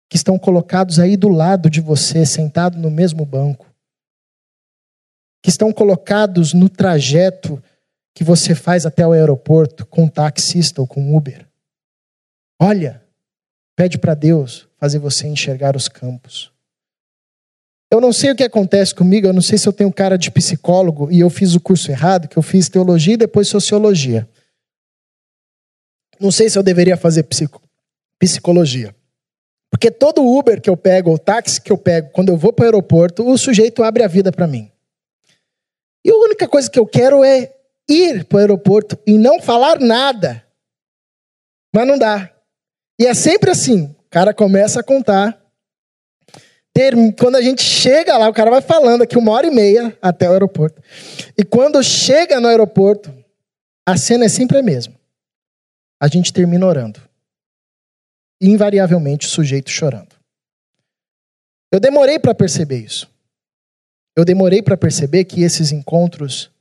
que 0.09 0.17
estão 0.17 0.37
colocados 0.37 0.99
aí 0.99 1.17
do 1.17 1.29
lado 1.29 1.69
de 1.69 1.81
você, 1.81 2.25
sentado 2.25 2.77
no 2.77 2.91
mesmo 2.91 3.25
banco, 3.25 3.65
que 5.41 5.49
estão 5.49 5.71
colocados 5.71 6.53
no 6.53 6.69
trajeto 6.69 7.61
que 8.15 8.23
você 8.23 8.55
faz 8.55 8.85
até 8.85 9.05
o 9.05 9.11
aeroporto 9.11 9.85
com 9.85 10.03
um 10.03 10.07
taxista 10.07 10.79
ou 10.79 10.87
com 10.87 11.01
um 11.01 11.17
Uber. 11.17 11.45
Olha, 12.59 13.03
pede 13.75 13.97
para 13.97 14.13
Deus 14.13 14.69
fazer 14.77 14.99
você 14.99 15.27
enxergar 15.27 15.75
os 15.75 15.89
campos. 15.89 16.49
Eu 17.91 17.99
não 17.99 18.13
sei 18.13 18.31
o 18.31 18.35
que 18.35 18.43
acontece 18.43 18.95
comigo, 18.95 19.27
eu 19.27 19.33
não 19.33 19.41
sei 19.41 19.57
se 19.57 19.67
eu 19.67 19.73
tenho 19.73 19.91
cara 19.91 20.17
de 20.17 20.31
psicólogo 20.31 21.11
e 21.11 21.19
eu 21.19 21.29
fiz 21.29 21.55
o 21.55 21.59
curso 21.59 21.91
errado, 21.91 22.29
que 22.29 22.37
eu 22.37 22.41
fiz 22.41 22.69
teologia 22.69 23.15
e 23.15 23.17
depois 23.17 23.49
sociologia. 23.49 24.27
Não 26.17 26.31
sei 26.31 26.49
se 26.49 26.57
eu 26.57 26.63
deveria 26.63 26.95
fazer 26.95 27.23
psico, 27.23 27.61
psicologia. 28.17 28.95
Porque 29.69 29.91
todo 29.91 30.25
Uber 30.25 30.61
que 30.61 30.69
eu 30.69 30.77
pego, 30.77 31.11
ou 31.11 31.17
táxi 31.17 31.59
que 31.59 31.71
eu 31.71 31.77
pego, 31.77 32.11
quando 32.11 32.29
eu 32.29 32.37
vou 32.37 32.53
para 32.53 32.63
o 32.63 32.65
aeroporto, 32.67 33.27
o 33.27 33.37
sujeito 33.37 33.83
abre 33.83 34.03
a 34.03 34.07
vida 34.07 34.31
para 34.31 34.47
mim. 34.47 34.71
E 36.03 36.09
a 36.09 36.15
única 36.15 36.47
coisa 36.47 36.69
que 36.69 36.79
eu 36.79 36.87
quero 36.87 37.23
é 37.23 37.54
ir 37.89 38.25
para 38.25 38.37
o 38.37 38.39
aeroporto 38.39 38.97
e 39.05 39.17
não 39.17 39.41
falar 39.41 39.79
nada. 39.79 40.45
Mas 41.73 41.87
não 41.87 41.97
dá. 41.97 42.31
E 42.99 43.05
é 43.05 43.13
sempre 43.13 43.51
assim: 43.51 43.83
o 43.85 44.09
cara 44.09 44.33
começa 44.33 44.79
a 44.79 44.83
contar. 44.83 45.41
Quando 47.17 47.37
a 47.37 47.41
gente 47.41 47.61
chega 47.61 48.17
lá, 48.17 48.27
o 48.27 48.33
cara 48.33 48.51
vai 48.51 48.61
falando 48.61 49.01
aqui 49.01 49.17
uma 49.17 49.31
hora 49.31 49.47
e 49.47 49.51
meia 49.51 49.97
até 50.01 50.27
o 50.29 50.33
aeroporto. 50.33 50.81
E 51.37 51.43
quando 51.45 51.81
chega 51.81 52.41
no 52.41 52.49
aeroporto, 52.49 53.13
a 53.87 53.95
cena 53.95 54.25
é 54.25 54.29
sempre 54.29 54.57
a 54.57 54.63
mesma. 54.63 54.93
A 56.01 56.07
gente 56.09 56.33
termina 56.33 56.65
orando. 56.65 57.01
E, 58.41 58.49
invariavelmente, 58.49 59.25
o 59.25 59.29
sujeito 59.29 59.69
chorando. 59.69 60.15
Eu 61.71 61.79
demorei 61.79 62.19
para 62.19 62.35
perceber 62.35 62.79
isso. 62.79 63.09
Eu 64.13 64.25
demorei 64.25 64.61
para 64.61 64.75
perceber 64.75 65.23
que 65.23 65.43
esses 65.43 65.71
encontros 65.71 66.51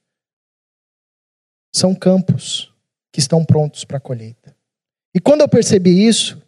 são 1.74 1.94
campos 1.94 2.72
que 3.12 3.18
estão 3.18 3.44
prontos 3.44 3.84
para 3.84 3.96
a 3.96 4.00
colheita. 4.00 4.54
E 5.14 5.20
quando 5.20 5.40
eu 5.40 5.48
percebi 5.48 6.06
isso, 6.06 6.40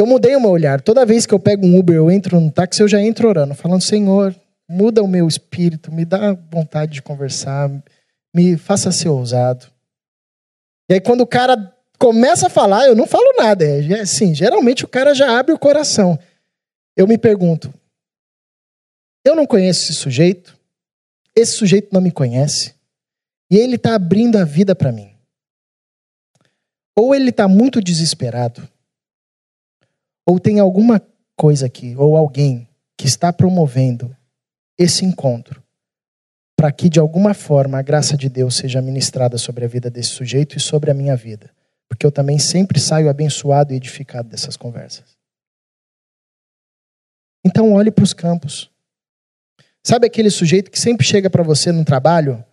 eu 0.00 0.06
mudei 0.06 0.34
o 0.34 0.40
meu 0.40 0.50
olhar. 0.50 0.80
Toda 0.80 1.04
vez 1.04 1.26
que 1.26 1.34
eu 1.34 1.40
pego 1.40 1.66
um 1.66 1.78
Uber, 1.78 1.94
eu 1.94 2.10
entro 2.10 2.40
no 2.40 2.50
táxi, 2.50 2.82
eu 2.82 2.88
já 2.88 3.00
entro 3.00 3.28
orando, 3.28 3.54
falando: 3.54 3.82
Senhor, 3.82 4.34
muda 4.68 5.02
o 5.02 5.08
meu 5.08 5.28
espírito, 5.28 5.92
me 5.92 6.04
dá 6.04 6.32
vontade 6.32 6.92
de 6.92 7.02
conversar, 7.02 7.70
me 8.34 8.56
faça 8.56 8.90
ser 8.90 9.08
ousado. 9.08 9.66
E 10.90 10.94
aí, 10.94 11.00
quando 11.00 11.20
o 11.20 11.26
cara 11.26 11.74
começa 11.98 12.46
a 12.46 12.50
falar, 12.50 12.86
eu 12.86 12.94
não 12.94 13.06
falo 13.06 13.34
nada. 13.36 13.64
É 13.64 14.00
assim, 14.00 14.34
geralmente 14.34 14.84
o 14.84 14.88
cara 14.88 15.14
já 15.14 15.38
abre 15.38 15.52
o 15.52 15.58
coração. 15.58 16.18
Eu 16.96 17.06
me 17.06 17.18
pergunto: 17.18 17.72
eu 19.26 19.34
não 19.34 19.46
conheço 19.46 19.84
esse 19.84 19.94
sujeito, 19.94 20.58
esse 21.34 21.52
sujeito 21.52 21.88
não 21.92 22.00
me 22.00 22.10
conhece. 22.10 22.77
E 23.50 23.56
ele 23.56 23.76
está 23.76 23.94
abrindo 23.94 24.36
a 24.36 24.44
vida 24.44 24.74
para 24.74 24.92
mim. 24.92 25.14
Ou 26.96 27.14
ele 27.14 27.30
está 27.30 27.46
muito 27.46 27.80
desesperado, 27.80 28.68
ou 30.26 30.40
tem 30.40 30.58
alguma 30.58 31.00
coisa 31.36 31.66
aqui, 31.66 31.94
ou 31.96 32.16
alguém 32.16 32.68
que 32.96 33.06
está 33.06 33.32
promovendo 33.32 34.14
esse 34.76 35.04
encontro 35.04 35.62
para 36.58 36.72
que 36.72 36.88
de 36.88 36.98
alguma 36.98 37.34
forma 37.34 37.78
a 37.78 37.82
graça 37.82 38.16
de 38.16 38.28
Deus 38.28 38.56
seja 38.56 38.82
ministrada 38.82 39.38
sobre 39.38 39.64
a 39.64 39.68
vida 39.68 39.88
desse 39.88 40.08
sujeito 40.08 40.56
e 40.56 40.60
sobre 40.60 40.90
a 40.90 40.94
minha 40.94 41.14
vida. 41.14 41.54
Porque 41.88 42.04
eu 42.04 42.10
também 42.10 42.36
sempre 42.36 42.80
saio 42.80 43.08
abençoado 43.08 43.72
e 43.72 43.76
edificado 43.76 44.28
dessas 44.28 44.56
conversas. 44.56 45.16
Então 47.46 47.72
olhe 47.72 47.92
para 47.92 48.02
os 48.02 48.12
campos. 48.12 48.72
Sabe 49.86 50.08
aquele 50.08 50.30
sujeito 50.30 50.68
que 50.68 50.80
sempre 50.80 51.06
chega 51.06 51.30
para 51.30 51.44
você 51.44 51.70
no 51.70 51.84
trabalho 51.84 52.44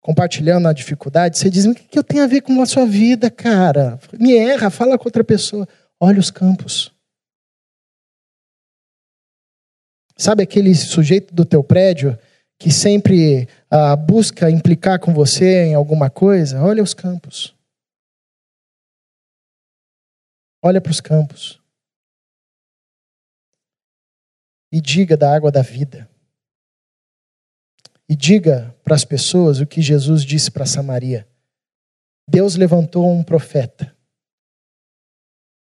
compartilhando 0.00 0.66
a 0.66 0.72
dificuldade, 0.72 1.38
você 1.38 1.50
diz: 1.50 1.66
o 1.66 1.74
que 1.74 1.98
eu 1.98 2.04
tenho 2.04 2.24
a 2.24 2.26
ver 2.26 2.40
com 2.40 2.60
a 2.60 2.66
sua 2.66 2.86
vida, 2.86 3.30
cara? 3.30 3.98
Me 4.18 4.36
erra, 4.36 4.70
fala 4.70 4.98
com 4.98 5.06
outra 5.06 5.24
pessoa. 5.24 5.68
Olha 6.00 6.18
os 6.18 6.30
campos. 6.30 6.92
Sabe 10.16 10.42
aquele 10.42 10.74
sujeito 10.74 11.34
do 11.34 11.44
teu 11.44 11.64
prédio 11.64 12.18
que 12.58 12.70
sempre 12.70 13.48
ah, 13.70 13.96
busca 13.96 14.50
implicar 14.50 15.00
com 15.00 15.14
você 15.14 15.64
em 15.64 15.74
alguma 15.74 16.10
coisa? 16.10 16.62
Olha 16.62 16.82
os 16.82 16.92
campos. 16.92 17.54
Olha 20.62 20.80
para 20.80 20.90
os 20.90 21.00
campos. 21.00 21.58
E 24.70 24.80
diga 24.80 25.16
da 25.16 25.34
água 25.34 25.50
da 25.50 25.62
vida. 25.62 26.08
E 28.10 28.16
diga 28.16 28.76
para 28.82 28.96
as 28.96 29.04
pessoas 29.04 29.60
o 29.60 29.66
que 29.66 29.80
Jesus 29.80 30.24
disse 30.24 30.50
para 30.50 30.66
Samaria. 30.66 31.28
Deus 32.28 32.56
levantou 32.56 33.08
um 33.08 33.22
profeta, 33.22 33.96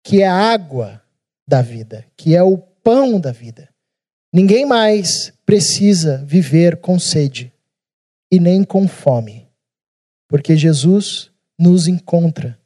que 0.01 0.21
é 0.21 0.27
a 0.27 0.53
água 0.53 1.03
da 1.45 1.61
vida, 1.61 2.09
que 2.15 2.33
é 2.33 2.41
o 2.41 2.57
pão 2.57 3.19
da 3.19 3.33
vida. 3.33 3.67
Ninguém 4.33 4.65
mais 4.65 5.33
precisa 5.45 6.23
viver 6.23 6.79
com 6.79 6.97
sede 6.97 7.53
e 8.31 8.39
nem 8.39 8.63
com 8.63 8.87
fome, 8.87 9.51
porque 10.29 10.55
Jesus 10.55 11.29
nos 11.59 11.85
encontra 11.85 12.57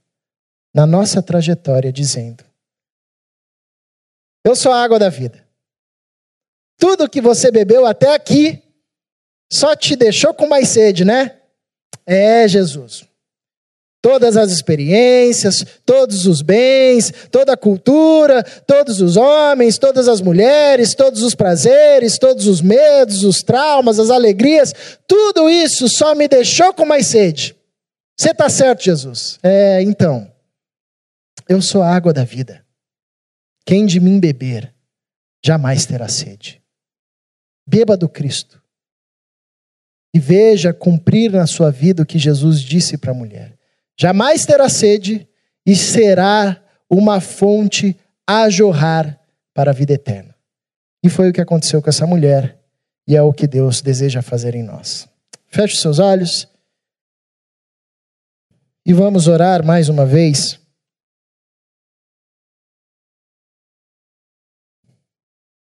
na 0.76 0.86
nossa 0.86 1.24
trajetória 1.24 1.92
dizendo: 1.92 2.46
Eu 4.44 4.56
sou 4.56 4.72
a 4.72 4.84
água 4.84 5.00
da 5.00 5.10
vida. 5.10 5.44
Tudo 6.78 7.10
que 7.10 7.20
você 7.20 7.50
bebeu 7.50 7.88
até 7.88 8.14
aqui 8.14 8.62
Só 9.52 9.76
te 9.76 9.96
deixou 9.96 10.34
com 10.34 10.48
mais 10.48 10.70
sede, 10.70 11.06
né? 11.06 11.38
É, 12.06 12.48
Jesus. 12.48 13.06
Todas 14.02 14.38
as 14.38 14.52
experiências, 14.52 15.66
todos 15.84 16.28
os 16.28 16.44
bens, 16.44 17.12
toda 17.32 17.54
a 17.54 17.58
cultura, 17.58 18.44
todos 18.44 19.02
os 19.02 19.18
homens, 19.18 19.80
todas 19.80 20.08
as 20.08 20.22
mulheres, 20.22 20.94
todos 20.94 21.24
os 21.24 21.34
prazeres, 21.34 22.20
todos 22.20 22.46
os 22.46 22.62
medos, 22.62 23.24
os 23.24 23.42
traumas, 23.42 24.00
as 24.00 24.12
alegrias, 24.12 24.74
tudo 25.08 25.50
isso 25.50 25.88
só 25.90 26.14
me 26.14 26.28
deixou 26.28 26.72
com 26.72 26.86
mais 26.86 27.08
sede. 27.08 27.56
Você 28.16 28.30
está 28.30 28.48
certo, 28.48 28.84
Jesus? 28.84 29.40
É, 29.42 29.82
então. 29.82 30.32
Eu 31.50 31.62
sou 31.62 31.82
a 31.82 31.94
água 31.94 32.14
da 32.14 32.24
vida. 32.24 32.66
Quem 33.66 33.86
de 33.86 34.00
mim 34.00 34.20
beber, 34.20 34.74
jamais 35.44 35.86
terá 35.86 36.08
sede. 36.08 36.62
Beba 37.68 37.98
do 37.98 38.08
Cristo. 38.08 38.62
E 40.16 40.20
veja 40.20 40.74
cumprir 40.74 41.30
na 41.30 41.46
sua 41.46 41.70
vida 41.70 42.02
o 42.02 42.06
que 42.06 42.18
Jesus 42.18 42.62
disse 42.62 42.98
para 42.98 43.12
a 43.12 43.14
mulher. 43.14 43.60
Jamais 44.00 44.46
terá 44.46 44.70
sede 44.70 45.28
e 45.66 45.76
será 45.76 46.64
uma 46.90 47.20
fonte 47.20 48.00
a 48.26 48.50
jorrar 48.50 49.20
para 49.54 49.72
a 49.72 49.74
vida 49.74 49.92
eterna. 49.92 50.34
E 51.04 51.10
foi 51.10 51.30
o 51.30 51.34
que 51.34 51.42
aconteceu 51.42 51.82
com 51.82 51.90
essa 51.90 52.08
mulher, 52.08 52.58
e 53.06 53.14
é 53.14 53.22
o 53.22 53.34
que 53.34 53.46
Deus 53.46 53.82
deseja 53.82 54.22
fazer 54.22 54.56
em 54.56 54.64
nós. 54.64 55.06
Feche 55.48 55.76
seus 55.76 56.00
olhos 56.00 56.48
e 58.86 58.94
vamos 58.94 59.28
orar 59.28 59.66
mais 59.66 59.90
uma 59.90 60.06
vez. 60.06 60.58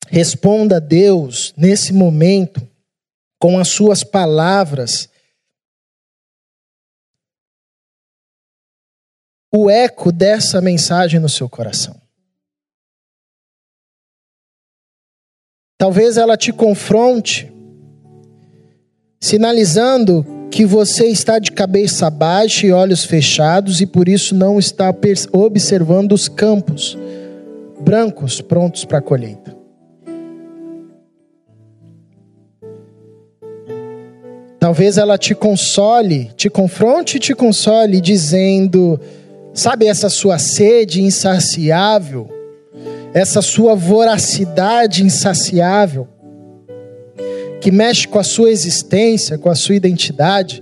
Responda 0.07 0.77
a 0.77 0.79
Deus 0.79 1.53
nesse 1.55 1.93
momento 1.93 2.68
com 3.39 3.57
as 3.57 3.69
suas 3.69 4.03
palavras. 4.03 5.09
O 9.51 9.69
eco 9.69 10.11
dessa 10.11 10.61
mensagem 10.61 11.19
no 11.19 11.29
seu 11.29 11.49
coração. 11.49 11.99
Talvez 15.77 16.17
ela 16.17 16.35
te 16.35 16.51
confronte, 16.51 17.51
sinalizando 19.19 20.25
que 20.51 20.65
você 20.65 21.05
está 21.05 21.39
de 21.39 21.51
cabeça 21.51 22.09
baixa 22.09 22.67
e 22.67 22.71
olhos 22.71 23.05
fechados 23.05 23.79
e 23.79 23.85
por 23.85 24.09
isso 24.09 24.35
não 24.35 24.59
está 24.59 24.93
observando 25.31 26.11
os 26.11 26.27
campos 26.27 26.97
brancos 27.79 28.41
prontos 28.41 28.83
para 28.83 28.97
a 28.97 29.01
colheita. 29.01 29.58
Talvez 34.69 34.99
ela 34.99 35.17
te 35.17 35.33
console, 35.33 36.29
te 36.37 36.47
confronte 36.47 37.17
e 37.17 37.19
te 37.19 37.33
console, 37.33 37.99
dizendo: 37.99 38.99
sabe, 39.51 39.87
essa 39.87 40.09
sua 40.09 40.37
sede 40.37 41.01
insaciável, 41.01 42.29
essa 43.11 43.41
sua 43.41 43.73
voracidade 43.73 45.03
insaciável, 45.03 46.07
que 47.59 47.71
mexe 47.71 48.07
com 48.07 48.19
a 48.19 48.23
sua 48.23 48.51
existência, 48.51 49.39
com 49.39 49.49
a 49.49 49.55
sua 49.55 49.73
identidade, 49.73 50.61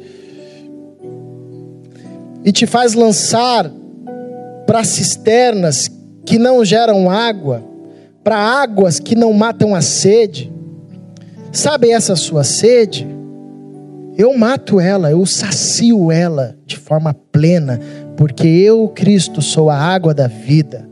e 2.45 2.51
te 2.53 2.65
faz 2.65 2.93
lançar 2.93 3.69
para 4.65 4.85
cisternas 4.85 5.91
que 6.25 6.39
não 6.39 6.63
geram 6.63 7.11
água, 7.11 7.61
para 8.23 8.37
águas 8.37 9.01
que 9.01 9.17
não 9.17 9.33
matam 9.33 9.75
a 9.75 9.81
sede. 9.81 10.49
Sabe 11.51 11.91
essa 11.91 12.15
sua 12.15 12.45
sede? 12.45 13.16
Eu 14.17 14.35
mato 14.35 14.79
ela, 14.79 15.11
eu 15.11 15.23
sacio 15.27 16.11
ela 16.11 16.57
de 16.65 16.75
forma 16.75 17.13
plena, 17.13 17.79
porque 18.17 18.47
eu, 18.47 18.89
Cristo, 18.89 19.43
sou 19.43 19.69
a 19.69 19.77
água 19.77 20.11
da 20.11 20.27
vida. 20.27 20.89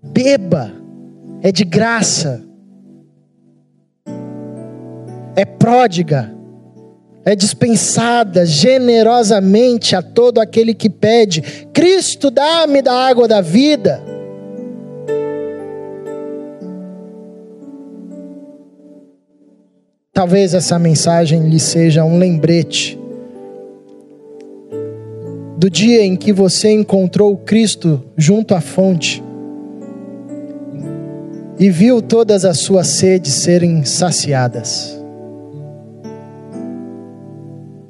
Beba, 0.00 0.72
é 1.42 1.50
de 1.50 1.64
graça, 1.64 2.40
é 5.34 5.44
pródiga, 5.44 6.32
é 7.24 7.34
dispensada 7.34 8.46
generosamente 8.46 9.96
a 9.96 10.00
todo 10.00 10.40
aquele 10.40 10.74
que 10.74 10.88
pede: 10.88 11.42
Cristo, 11.72 12.30
dá-me 12.30 12.80
da 12.80 12.92
água 12.92 13.26
da 13.26 13.40
vida. 13.40 14.00
Talvez 20.18 20.52
essa 20.52 20.80
mensagem 20.80 21.48
lhe 21.48 21.60
seja 21.60 22.04
um 22.04 22.18
lembrete 22.18 22.98
do 25.56 25.70
dia 25.70 26.04
em 26.04 26.16
que 26.16 26.32
você 26.32 26.72
encontrou 26.72 27.36
Cristo 27.36 28.02
junto 28.16 28.52
à 28.52 28.60
fonte 28.60 29.22
e 31.56 31.70
viu 31.70 32.02
todas 32.02 32.44
as 32.44 32.58
suas 32.58 32.88
sedes 32.88 33.32
serem 33.32 33.84
saciadas, 33.84 35.00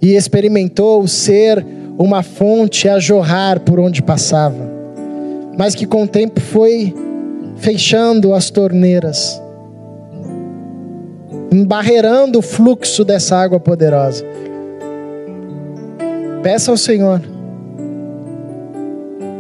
e 0.03 0.14
experimentou 0.14 1.09
ser 1.09 1.64
uma 1.97 2.22
fonte 2.22 2.91
a 2.91 2.99
jorrar 2.99 3.61
por 3.61 3.81
onde 3.81 4.03
passava, 4.03 4.70
mas 5.57 5.74
que 5.74 5.87
com 5.87 6.03
o 6.03 6.07
tempo 6.07 6.43
foi 6.43 6.95
fechando 7.57 8.35
as 8.35 8.51
torneiras 8.51 9.41
embarreirando 11.51 12.39
o 12.39 12.43
fluxo 12.43 13.05
dessa 13.05 13.37
água 13.37 13.59
poderosa. 13.59 14.25
Peça 16.43 16.71
ao 16.71 16.77
Senhor 16.77 17.21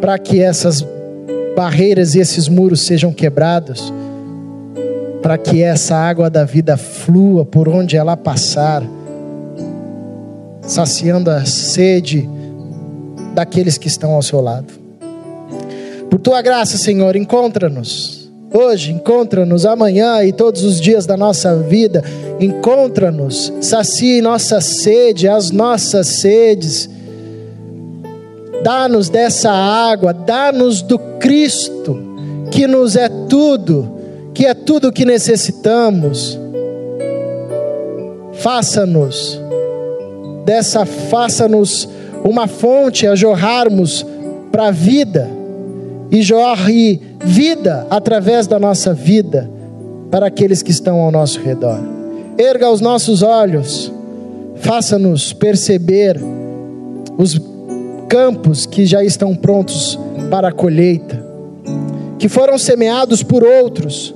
para 0.00 0.18
que 0.18 0.40
essas 0.40 0.84
barreiras 1.56 2.14
e 2.14 2.20
esses 2.20 2.48
muros 2.48 2.82
sejam 2.82 3.12
quebrados, 3.12 3.92
para 5.22 5.36
que 5.36 5.62
essa 5.62 5.96
água 5.96 6.30
da 6.30 6.44
vida 6.44 6.76
flua 6.76 7.44
por 7.44 7.68
onde 7.68 7.96
ela 7.96 8.16
passar, 8.16 8.82
saciando 10.62 11.30
a 11.30 11.44
sede 11.44 12.28
daqueles 13.34 13.76
que 13.76 13.88
estão 13.88 14.12
ao 14.12 14.22
seu 14.22 14.40
lado. 14.40 14.72
Por 16.08 16.18
tua 16.18 16.40
graça, 16.40 16.78
Senhor, 16.78 17.16
encontra-nos 17.16 18.17
Hoje, 18.52 18.92
encontra-nos 18.92 19.66
amanhã 19.66 20.24
e 20.24 20.32
todos 20.32 20.64
os 20.64 20.80
dias 20.80 21.04
da 21.04 21.16
nossa 21.16 21.54
vida. 21.56 22.02
Encontra-nos, 22.40 23.52
sacie 23.60 24.22
nossa 24.22 24.60
sede, 24.60 25.28
as 25.28 25.50
nossas 25.50 26.06
sedes. 26.06 26.88
Dá-nos 28.62 29.10
dessa 29.10 29.50
água, 29.50 30.14
dá-nos 30.14 30.80
do 30.80 30.98
Cristo, 31.20 31.98
que 32.50 32.66
nos 32.66 32.96
é 32.96 33.08
tudo, 33.28 34.00
que 34.32 34.46
é 34.46 34.54
tudo 34.54 34.92
que 34.92 35.04
necessitamos. 35.04 36.38
Faça-nos 38.32 39.38
dessa, 40.46 40.86
faça-nos 40.86 41.86
uma 42.24 42.46
fonte 42.46 43.06
a 43.06 43.14
jorrarmos 43.14 44.06
para 44.50 44.68
a 44.68 44.70
vida 44.70 45.37
e 46.10 46.22
jorre 46.22 47.00
vida 47.24 47.86
através 47.90 48.46
da 48.46 48.58
nossa 48.58 48.94
vida 48.94 49.50
para 50.10 50.26
aqueles 50.26 50.62
que 50.62 50.70
estão 50.70 51.00
ao 51.00 51.10
nosso 51.10 51.40
redor. 51.40 51.78
Erga 52.38 52.70
os 52.70 52.80
nossos 52.80 53.22
olhos, 53.22 53.92
faça-nos 54.56 55.32
perceber 55.32 56.18
os 57.16 57.40
campos 58.08 58.64
que 58.64 58.86
já 58.86 59.04
estão 59.04 59.34
prontos 59.34 59.98
para 60.30 60.48
a 60.48 60.52
colheita, 60.52 61.24
que 62.18 62.28
foram 62.28 62.56
semeados 62.56 63.22
por 63.22 63.44
outros, 63.44 64.14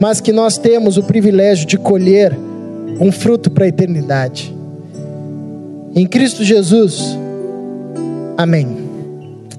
mas 0.00 0.20
que 0.20 0.32
nós 0.32 0.56
temos 0.56 0.96
o 0.96 1.02
privilégio 1.02 1.66
de 1.66 1.76
colher 1.76 2.36
um 3.00 3.12
fruto 3.12 3.50
para 3.50 3.64
a 3.64 3.68
eternidade. 3.68 4.54
Em 5.94 6.06
Cristo 6.06 6.44
Jesus. 6.44 7.18
Amém. 8.36 8.76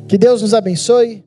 Que 0.08 0.18
Deus 0.18 0.42
nos 0.42 0.54
abençoe. 0.54 1.26